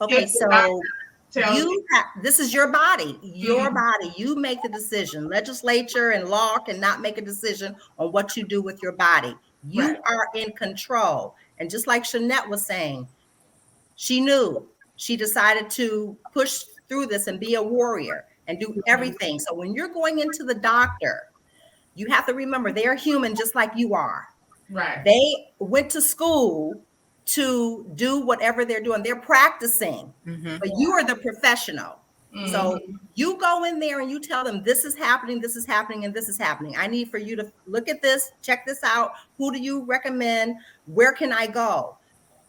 Okay, 0.00 0.24
if 0.24 0.32
the 0.32 0.46
doctor 0.48 0.70
so 0.70 0.82
tells 1.30 1.58
you 1.58 1.84
have, 1.92 2.06
this 2.22 2.40
is 2.40 2.52
your 2.52 2.72
body, 2.72 3.18
your 3.22 3.70
Mhm. 3.70 3.74
body. 3.74 4.12
You 4.16 4.34
make 4.36 4.62
the 4.62 4.68
decision. 4.68 5.28
Legislature 5.28 6.10
and 6.10 6.28
law 6.28 6.58
cannot 6.58 7.00
make 7.00 7.18
a 7.18 7.22
decision 7.22 7.76
on 7.98 8.12
what 8.12 8.36
you 8.36 8.44
do 8.44 8.62
with 8.62 8.82
your 8.82 8.92
body. 8.92 9.34
You 9.62 9.96
Right. 9.96 10.00
are 10.06 10.28
in 10.34 10.52
control. 10.52 11.36
And 11.60 11.70
just 11.70 11.86
like 11.86 12.02
Shanette 12.04 12.48
was 12.48 12.64
saying, 12.64 13.06
she 13.94 14.20
knew 14.20 14.66
she 14.96 15.16
decided 15.16 15.70
to 15.70 16.16
push 16.32 16.64
through 16.88 17.06
this 17.06 17.26
and 17.26 17.38
be 17.38 17.54
a 17.54 17.62
warrior 17.62 18.24
and 18.48 18.58
do 18.58 18.82
everything. 18.86 19.38
So 19.38 19.54
when 19.54 19.74
you're 19.74 19.88
going 19.88 20.18
into 20.18 20.42
the 20.42 20.54
doctor, 20.54 21.28
you 21.94 22.06
have 22.08 22.26
to 22.26 22.34
remember 22.34 22.72
they're 22.72 22.96
human 22.96 23.36
just 23.36 23.54
like 23.54 23.70
you 23.76 23.94
are. 23.94 24.26
right 24.70 25.04
They 25.04 25.52
went 25.58 25.90
to 25.90 26.00
school 26.00 26.80
to 27.26 27.86
do 27.94 28.20
whatever 28.20 28.64
they're 28.64 28.80
doing. 28.80 29.02
They're 29.02 29.20
practicing, 29.20 30.12
Mhm. 30.26 30.58
but 30.58 30.70
you 30.78 30.92
are 30.92 31.04
the 31.04 31.16
professional. 31.16 32.00
So 32.32 32.78
Mhm. 32.78 32.98
you 33.14 33.36
go 33.38 33.64
in 33.64 33.80
there 33.80 34.00
and 34.00 34.10
you 34.10 34.20
tell 34.20 34.44
them 34.44 34.62
this 34.62 34.84
is 34.84 34.94
happening, 34.94 35.40
this 35.40 35.56
is 35.56 35.66
happening, 35.66 36.04
and 36.04 36.14
this 36.14 36.28
is 36.28 36.38
happening. 36.38 36.76
I 36.76 36.86
need 36.86 37.10
for 37.10 37.18
you 37.18 37.34
to 37.36 37.50
look 37.66 37.88
at 37.88 38.02
this, 38.02 38.30
check 38.40 38.64
this 38.64 38.84
out. 38.84 39.14
Who 39.36 39.52
do 39.52 39.58
you 39.58 39.84
recommend? 39.84 40.56
Where 40.86 41.12
can 41.12 41.32
I 41.32 41.48
go? 41.48 41.96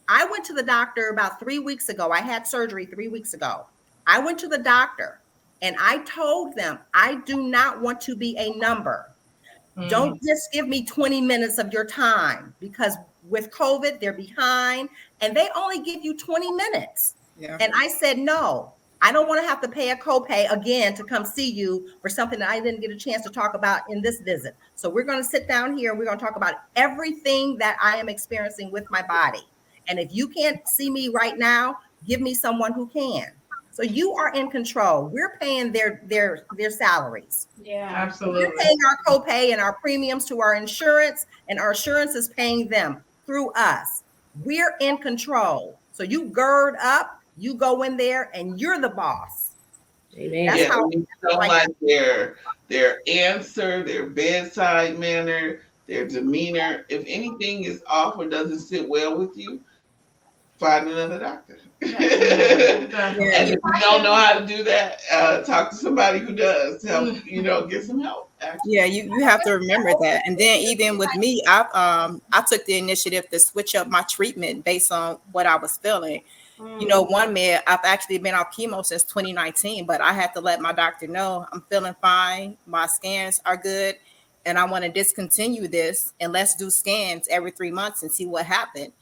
I 0.07 0.25
went 0.25 0.45
to 0.45 0.53
the 0.53 0.63
doctor 0.63 1.09
about 1.09 1.39
three 1.39 1.57
weeks 1.57 1.89
ago. 1.89 2.11
I 2.11 2.19
had 2.19 2.45
surgery 2.45 2.85
three 2.85 3.07
weeks 3.07 3.33
ago. 3.33 3.65
I 4.05 4.19
went 4.19 4.37
to 4.39 4.47
the 4.47 4.57
doctor 4.57 5.19
and 5.61 5.75
I 5.79 5.99
told 5.99 6.55
them 6.55 6.79
I 6.93 7.15
do 7.15 7.41
not 7.41 7.81
want 7.81 8.01
to 8.01 8.15
be 8.15 8.35
a 8.37 8.53
number. 8.57 9.09
Mhm. 9.77 9.89
Don't 9.89 10.21
just 10.21 10.51
give 10.51 10.67
me 10.67 10.83
20 10.83 11.21
minutes 11.21 11.57
of 11.57 11.71
your 11.73 11.85
time 11.85 12.53
because 12.59 12.97
with 13.29 13.51
COVID, 13.51 13.99
they're 13.99 14.13
behind 14.13 14.89
and 15.21 15.35
they 15.35 15.49
only 15.55 15.79
give 15.79 16.03
you 16.03 16.15
20 16.17 16.51
minutes. 16.51 17.15
Yeah. 17.39 17.57
And 17.59 17.71
I 17.75 17.87
said, 17.87 18.17
no, 18.19 18.73
I 19.01 19.11
don't 19.11 19.27
want 19.27 19.41
to 19.41 19.47
have 19.47 19.61
to 19.61 19.67
pay 19.67 19.89
a 19.89 19.95
copay 19.95 20.51
again 20.51 20.93
to 20.95 21.03
come 21.03 21.25
see 21.25 21.49
you 21.49 21.89
for 22.01 22.09
something 22.09 22.39
that 22.39 22.49
I 22.49 22.59
didn't 22.59 22.81
get 22.81 22.91
a 22.91 22.95
chance 22.95 23.23
to 23.23 23.29
talk 23.29 23.55
about 23.55 23.81
in 23.89 24.01
this 24.01 24.21
visit. 24.21 24.55
So 24.75 24.89
we're 24.89 25.03
going 25.03 25.17
to 25.21 25.27
sit 25.27 25.47
down 25.47 25.75
here 25.75 25.89
and 25.91 25.99
we're 25.99 26.05
going 26.05 26.19
to 26.19 26.23
talk 26.23 26.35
about 26.35 26.55
everything 26.75 27.57
that 27.57 27.77
I 27.81 27.97
am 27.97 28.09
experiencing 28.09 28.71
with 28.71 28.89
my 28.91 29.01
body. 29.01 29.47
And 29.87 29.99
if 29.99 30.13
you 30.13 30.27
can't 30.27 30.67
see 30.67 30.89
me 30.89 31.09
right 31.09 31.37
now, 31.37 31.79
give 32.05 32.21
me 32.21 32.33
someone 32.33 32.73
who 32.73 32.87
can. 32.87 33.27
So 33.71 33.83
you 33.83 34.11
are 34.13 34.33
in 34.33 34.51
control. 34.51 35.05
We're 35.05 35.37
paying 35.39 35.71
their 35.71 36.01
their 36.05 36.45
their 36.57 36.69
salaries. 36.71 37.47
Yeah. 37.63 37.89
absolutely 37.89 38.45
We're 38.45 38.57
paying 38.57 38.77
our 38.85 38.97
copay 39.07 39.53
and 39.53 39.61
our 39.61 39.73
premiums 39.73 40.25
to 40.25 40.41
our 40.41 40.55
insurance, 40.55 41.25
and 41.47 41.57
our 41.57 41.71
insurance 41.71 42.13
is 42.13 42.27
paying 42.27 42.67
them 42.67 43.01
through 43.25 43.51
us. 43.53 44.03
We're 44.43 44.75
in 44.81 44.97
control. 44.97 45.79
So 45.93 46.03
you 46.03 46.25
gird 46.25 46.75
up, 46.81 47.20
you 47.41 47.55
go 47.55 47.83
in 47.83 47.97
there, 47.97 48.29
and 48.33 48.59
you're 48.59 48.79
the 48.79 48.89
boss. 48.89 49.51
Amen. 50.17 50.45
That's 50.45 50.59
yeah, 50.59 50.67
how- 50.69 50.87
we 50.87 51.05
feel 51.21 51.37
like- 51.37 51.49
like 51.49 51.69
their 51.81 52.37
their 52.67 53.01
answer, 53.07 53.83
their 53.83 54.05
bedside 54.05 54.97
manner, 54.99 55.61
their 55.87 56.07
demeanor. 56.07 56.85
If 56.89 57.03
anything 57.07 57.63
is 57.65 57.83
off 57.87 58.17
or 58.17 58.27
doesn't 58.27 58.59
sit 58.59 58.87
well 58.87 59.17
with 59.17 59.35
you, 59.35 59.59
find 60.57 60.87
another 60.87 61.19
doctor. 61.19 61.57
And 61.81 63.49
if 63.49 63.59
you 63.63 63.81
don't 63.81 64.03
know 64.03 64.13
how 64.13 64.37
to 64.37 64.45
do 64.45 64.63
that, 64.63 65.01
uh, 65.11 65.41
talk 65.41 65.71
to 65.71 65.75
somebody 65.75 66.19
who 66.19 66.33
does 66.33 66.81
to 66.83 66.87
help, 66.87 67.25
you 67.25 67.41
know, 67.41 67.65
get 67.65 67.83
some 67.83 67.99
help. 67.99 68.29
Actually. 68.39 68.75
Yeah, 68.75 68.85
you, 68.85 69.03
you 69.03 69.23
have 69.23 69.43
to 69.43 69.51
remember 69.51 69.91
that. 70.01 70.23
And 70.25 70.37
then 70.37 70.59
even 70.59 70.97
with 70.97 71.13
me, 71.15 71.41
I 71.47 71.61
um 71.73 72.21
I 72.31 72.43
took 72.47 72.65
the 72.65 72.77
initiative 72.77 73.29
to 73.29 73.39
switch 73.39 73.75
up 73.75 73.87
my 73.87 74.03
treatment 74.03 74.63
based 74.63 74.91
on 74.91 75.17
what 75.31 75.45
I 75.45 75.55
was 75.57 75.77
feeling. 75.77 76.21
You 76.61 76.87
know, 76.87 77.01
one 77.01 77.33
minute 77.33 77.63
I've 77.65 77.79
actually 77.83 78.19
been 78.19 78.35
off 78.35 78.55
chemo 78.55 78.85
since 78.85 79.03
2019, 79.03 79.85
but 79.85 79.99
I 79.99 80.13
had 80.13 80.33
to 80.33 80.41
let 80.41 80.61
my 80.61 80.73
doctor 80.73 81.07
know 81.07 81.45
I'm 81.51 81.61
feeling 81.69 81.95
fine, 82.01 82.57
my 82.67 82.85
scans 82.85 83.41
are 83.45 83.57
good, 83.57 83.95
and 84.45 84.57
I 84.57 84.65
want 84.65 84.83
to 84.83 84.91
discontinue 84.91 85.67
this 85.67 86.13
and 86.19 86.31
let's 86.31 86.55
do 86.55 86.69
scans 86.69 87.27
every 87.29 87.51
three 87.51 87.71
months 87.71 88.03
and 88.03 88.11
see 88.11 88.25
what 88.25 88.45
happened. 88.45 88.93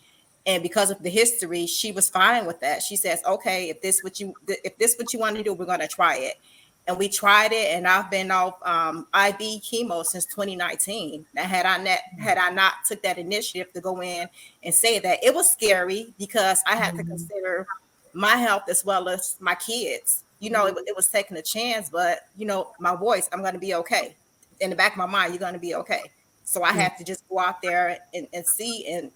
And 0.46 0.64
because 0.64 0.90
of 0.90 1.04
the 1.04 1.10
history, 1.10 1.66
she 1.66 1.92
was 1.92 2.10
fine 2.10 2.46
with 2.46 2.62
that. 2.62 2.82
She 2.82 2.96
says, 2.96 3.22
"Okay, 3.26 3.70
if 3.70 3.82
this 3.82 4.04
what 4.04 4.20
you 4.20 4.34
if 4.48 4.78
this 4.78 4.96
what 4.98 5.12
you 5.14 5.20
want 5.20 5.36
to 5.36 5.44
do, 5.44 5.54
we're 5.54 5.66
going 5.66 5.82
to 5.82 5.88
try 5.88 6.16
it." 6.16 6.36
And 6.90 6.98
we 6.98 7.08
tried 7.08 7.52
it 7.52 7.76
and 7.76 7.88
i've 7.88 8.10
been 8.10 8.32
off 8.32 8.56
um, 8.64 9.06
IV 9.14 9.62
chemo 9.62 10.04
since 10.04 10.26
2019 10.26 11.24
now 11.36 11.44
had 11.44 11.68
i 11.68 11.78
not 11.78 12.00
had 12.18 12.40
i 12.40 12.50
not 12.50 12.74
took 12.84 13.04
that 13.04 13.20
initiative 13.20 13.72
to 13.74 13.80
go 13.80 14.02
in 14.02 14.28
and 14.64 14.74
say 14.74 14.98
that 14.98 15.24
it 15.24 15.32
was 15.32 15.48
scary 15.52 16.12
because 16.18 16.64
i 16.66 16.76
had 16.76 16.96
to 16.96 17.04
consider 17.04 17.68
my 18.14 18.36
health 18.36 18.64
as 18.70 18.84
well 18.84 19.08
as 19.08 19.38
my 19.40 19.54
kids. 19.54 20.24
You 20.40 20.50
know 20.50 20.66
it, 20.66 20.76
it 20.88 20.96
was 20.96 21.08
taking 21.08 21.38
a 21.38 21.44
chance 21.44 21.92
but 21.92 22.22
you 22.36 22.48
know 22.48 22.72
my 22.80 22.96
voice 22.96 23.30
i'm 23.32 23.42
going 23.42 23.54
to 23.54 23.60
be 23.60 23.76
okay. 23.76 24.16
In 24.60 24.72
the 24.72 24.76
back 24.76 24.94
of 24.94 24.98
my 24.98 25.06
mind 25.06 25.32
you're 25.32 25.40
going 25.40 25.54
to 25.54 25.60
be 25.60 25.76
okay. 25.76 26.10
So 26.44 26.64
i 26.64 26.72
had 26.72 26.98
to 26.98 27.04
just 27.04 27.28
go 27.30 27.38
out 27.38 27.62
there 27.62 28.00
and, 28.16 28.28
and 28.34 28.48
see 28.48 28.88
and 28.88 29.12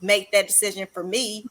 make 0.00 0.32
that 0.32 0.46
decision 0.46 0.88
for 0.90 1.04
me. 1.04 1.44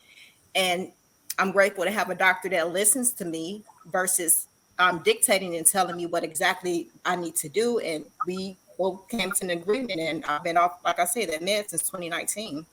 And 0.56 0.92
I'm 1.38 1.52
grateful 1.52 1.84
to 1.84 1.92
have 1.92 2.10
a 2.10 2.16
doctor 2.16 2.50
that 2.50 2.74
listens 2.74 3.14
to 3.14 3.26
me 3.26 3.62
versus 3.92 4.48
um, 4.80 5.02
dictating 5.04 5.56
and 5.56 5.66
telling 5.66 5.98
me 5.98 6.06
what 6.06 6.24
exactly 6.24 6.88
I 7.06 7.16
need 7.16 7.36
to 7.38 7.50
do. 7.50 7.80
And 7.80 8.06
we 8.26 8.58
both 8.78 9.08
came 9.08 9.32
to 9.32 9.44
an 9.44 9.52
agreement, 9.52 10.00
and 10.00 10.26
I've 10.26 10.44
been 10.44 10.58
off, 10.58 10.80
like 10.84 11.00
I 11.00 11.06
said, 11.06 11.30
that 11.30 11.42
med 11.42 11.70
since 11.70 11.84
2019. 11.84 12.66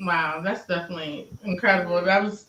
Wow, 0.00 0.40
that's 0.42 0.66
definitely 0.66 1.28
incredible. 1.44 2.02
That 2.02 2.22
was, 2.22 2.46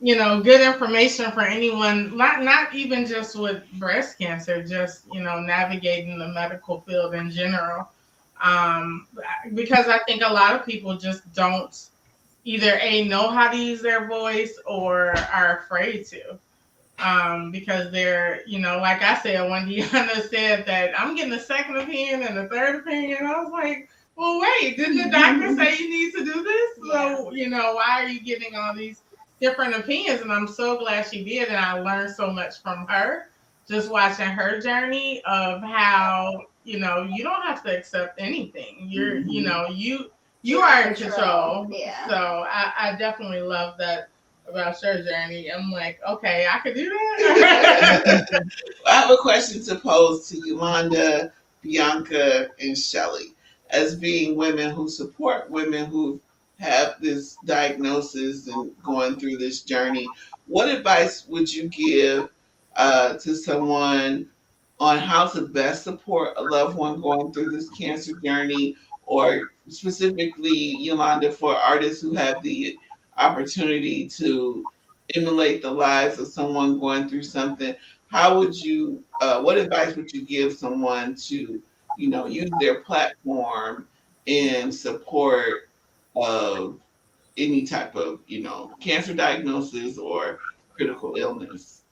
you 0.00 0.16
know, 0.16 0.40
good 0.40 0.60
information 0.62 1.30
for 1.32 1.42
anyone, 1.42 2.16
not 2.16 2.42
not 2.42 2.74
even 2.74 3.04
just 3.04 3.36
with 3.36 3.62
breast 3.74 4.18
cancer, 4.18 4.62
just 4.62 5.04
you 5.12 5.22
know, 5.22 5.40
navigating 5.40 6.18
the 6.18 6.28
medical 6.28 6.80
field 6.80 7.14
in 7.14 7.30
general. 7.30 7.90
Um, 8.42 9.06
because 9.54 9.88
I 9.88 9.98
think 10.04 10.22
a 10.22 10.32
lot 10.32 10.54
of 10.54 10.66
people 10.66 10.96
just 10.96 11.30
don't 11.34 11.88
either 12.44 12.78
a 12.80 13.06
know 13.08 13.28
how 13.28 13.50
to 13.50 13.56
use 13.56 13.82
their 13.82 14.06
voice 14.06 14.58
or 14.66 15.16
are 15.32 15.58
afraid 15.58 16.06
to. 16.06 16.38
Um, 16.98 17.50
because 17.50 17.92
they're, 17.92 18.40
you 18.46 18.58
know, 18.58 18.78
like 18.78 19.02
I 19.02 19.20
said, 19.20 19.50
when 19.50 19.66
Deonna 19.66 20.28
said 20.30 20.64
that 20.66 20.98
I'm 20.98 21.14
getting 21.14 21.34
a 21.34 21.40
second 21.40 21.76
opinion 21.76 22.22
and 22.22 22.38
a 22.38 22.48
third 22.48 22.76
opinion, 22.76 23.26
I 23.26 23.42
was 23.42 23.52
like, 23.52 23.90
well, 24.16 24.40
wait, 24.40 24.78
didn't 24.78 24.96
the 24.96 25.10
doctor 25.10 25.54
say 25.54 25.76
you 25.76 25.90
need 25.90 26.12
to 26.12 26.24
do 26.24 26.42
this? 26.42 26.90
So, 26.90 27.32
you 27.32 27.50
know, 27.50 27.74
why 27.74 28.02
are 28.02 28.08
you 28.08 28.20
getting 28.20 28.54
all 28.54 28.74
these 28.74 29.02
different 29.42 29.74
opinions? 29.74 30.22
And 30.22 30.32
I'm 30.32 30.48
so 30.48 30.78
glad 30.78 31.06
she 31.06 31.22
did. 31.22 31.48
And 31.48 31.58
I 31.58 31.80
learned 31.80 32.14
so 32.14 32.32
much 32.32 32.62
from 32.62 32.86
her 32.86 33.28
just 33.68 33.90
watching 33.90 34.26
her 34.26 34.60
journey 34.60 35.22
of 35.26 35.60
how, 35.62 36.46
you 36.64 36.78
know, 36.78 37.02
you 37.02 37.22
don't 37.22 37.42
have 37.42 37.62
to 37.64 37.76
accept 37.76 38.18
anything. 38.20 38.86
You're, 38.88 39.16
mm-hmm. 39.16 39.28
you 39.28 39.42
know, 39.42 39.66
you 39.68 40.10
you 40.42 40.60
are 40.60 40.88
in 40.88 40.94
control. 40.94 41.66
Yeah. 41.70 42.06
So 42.06 42.14
I, 42.14 42.72
I 42.78 42.96
definitely 42.96 43.40
love 43.40 43.76
that 43.78 44.08
about 44.48 44.80
your 44.82 45.02
journey. 45.02 45.50
I'm 45.52 45.70
like, 45.70 46.00
okay, 46.08 46.46
I 46.50 46.58
could 46.60 46.74
do 46.74 46.88
that. 46.88 48.42
I 48.86 48.94
have 48.94 49.10
a 49.10 49.16
question 49.16 49.62
to 49.64 49.76
pose 49.76 50.28
to 50.28 50.38
Yolanda, 50.46 51.32
Bianca, 51.62 52.48
and 52.60 52.76
Shelly 52.76 53.34
as 53.70 53.96
being 53.96 54.36
women 54.36 54.70
who 54.70 54.88
support 54.88 55.50
women 55.50 55.86
who 55.86 56.20
have 56.58 56.96
this 57.00 57.36
diagnosis 57.44 58.46
and 58.48 58.70
going 58.82 59.18
through 59.18 59.36
this 59.36 59.62
journey, 59.62 60.08
what 60.46 60.68
advice 60.68 61.26
would 61.26 61.52
you 61.52 61.68
give 61.68 62.28
uh, 62.76 63.14
to 63.18 63.34
someone 63.34 64.28
on 64.78 64.98
how 64.98 65.26
to 65.26 65.42
best 65.42 65.84
support 65.84 66.34
a 66.36 66.42
loved 66.42 66.76
one 66.76 67.00
going 67.00 67.32
through 67.32 67.50
this 67.50 67.68
cancer 67.70 68.12
journey, 68.20 68.76
or 69.06 69.50
specifically, 69.68 70.76
Yolanda, 70.78 71.32
for 71.32 71.54
artists 71.54 72.02
who 72.02 72.14
have 72.14 72.42
the 72.42 72.76
opportunity 73.18 74.08
to 74.08 74.64
emulate 75.14 75.62
the 75.62 75.70
lives 75.70 76.18
of 76.18 76.26
someone 76.28 76.80
going 76.80 77.08
through 77.08 77.22
something? 77.22 77.74
How 78.08 78.38
would 78.38 78.54
you, 78.54 79.02
uh, 79.20 79.40
what 79.42 79.58
advice 79.58 79.96
would 79.96 80.12
you 80.12 80.24
give 80.24 80.52
someone 80.52 81.14
to 81.26 81.62
you 81.96 82.08
know, 82.08 82.26
use 82.26 82.50
their 82.60 82.80
platform 82.80 83.88
in 84.26 84.70
support 84.70 85.68
of 86.14 86.78
any 87.36 87.66
type 87.66 87.94
of, 87.96 88.20
you 88.26 88.42
know, 88.42 88.72
cancer 88.80 89.14
diagnosis 89.14 89.98
or 89.98 90.38
critical 90.72 91.16
illness. 91.16 91.82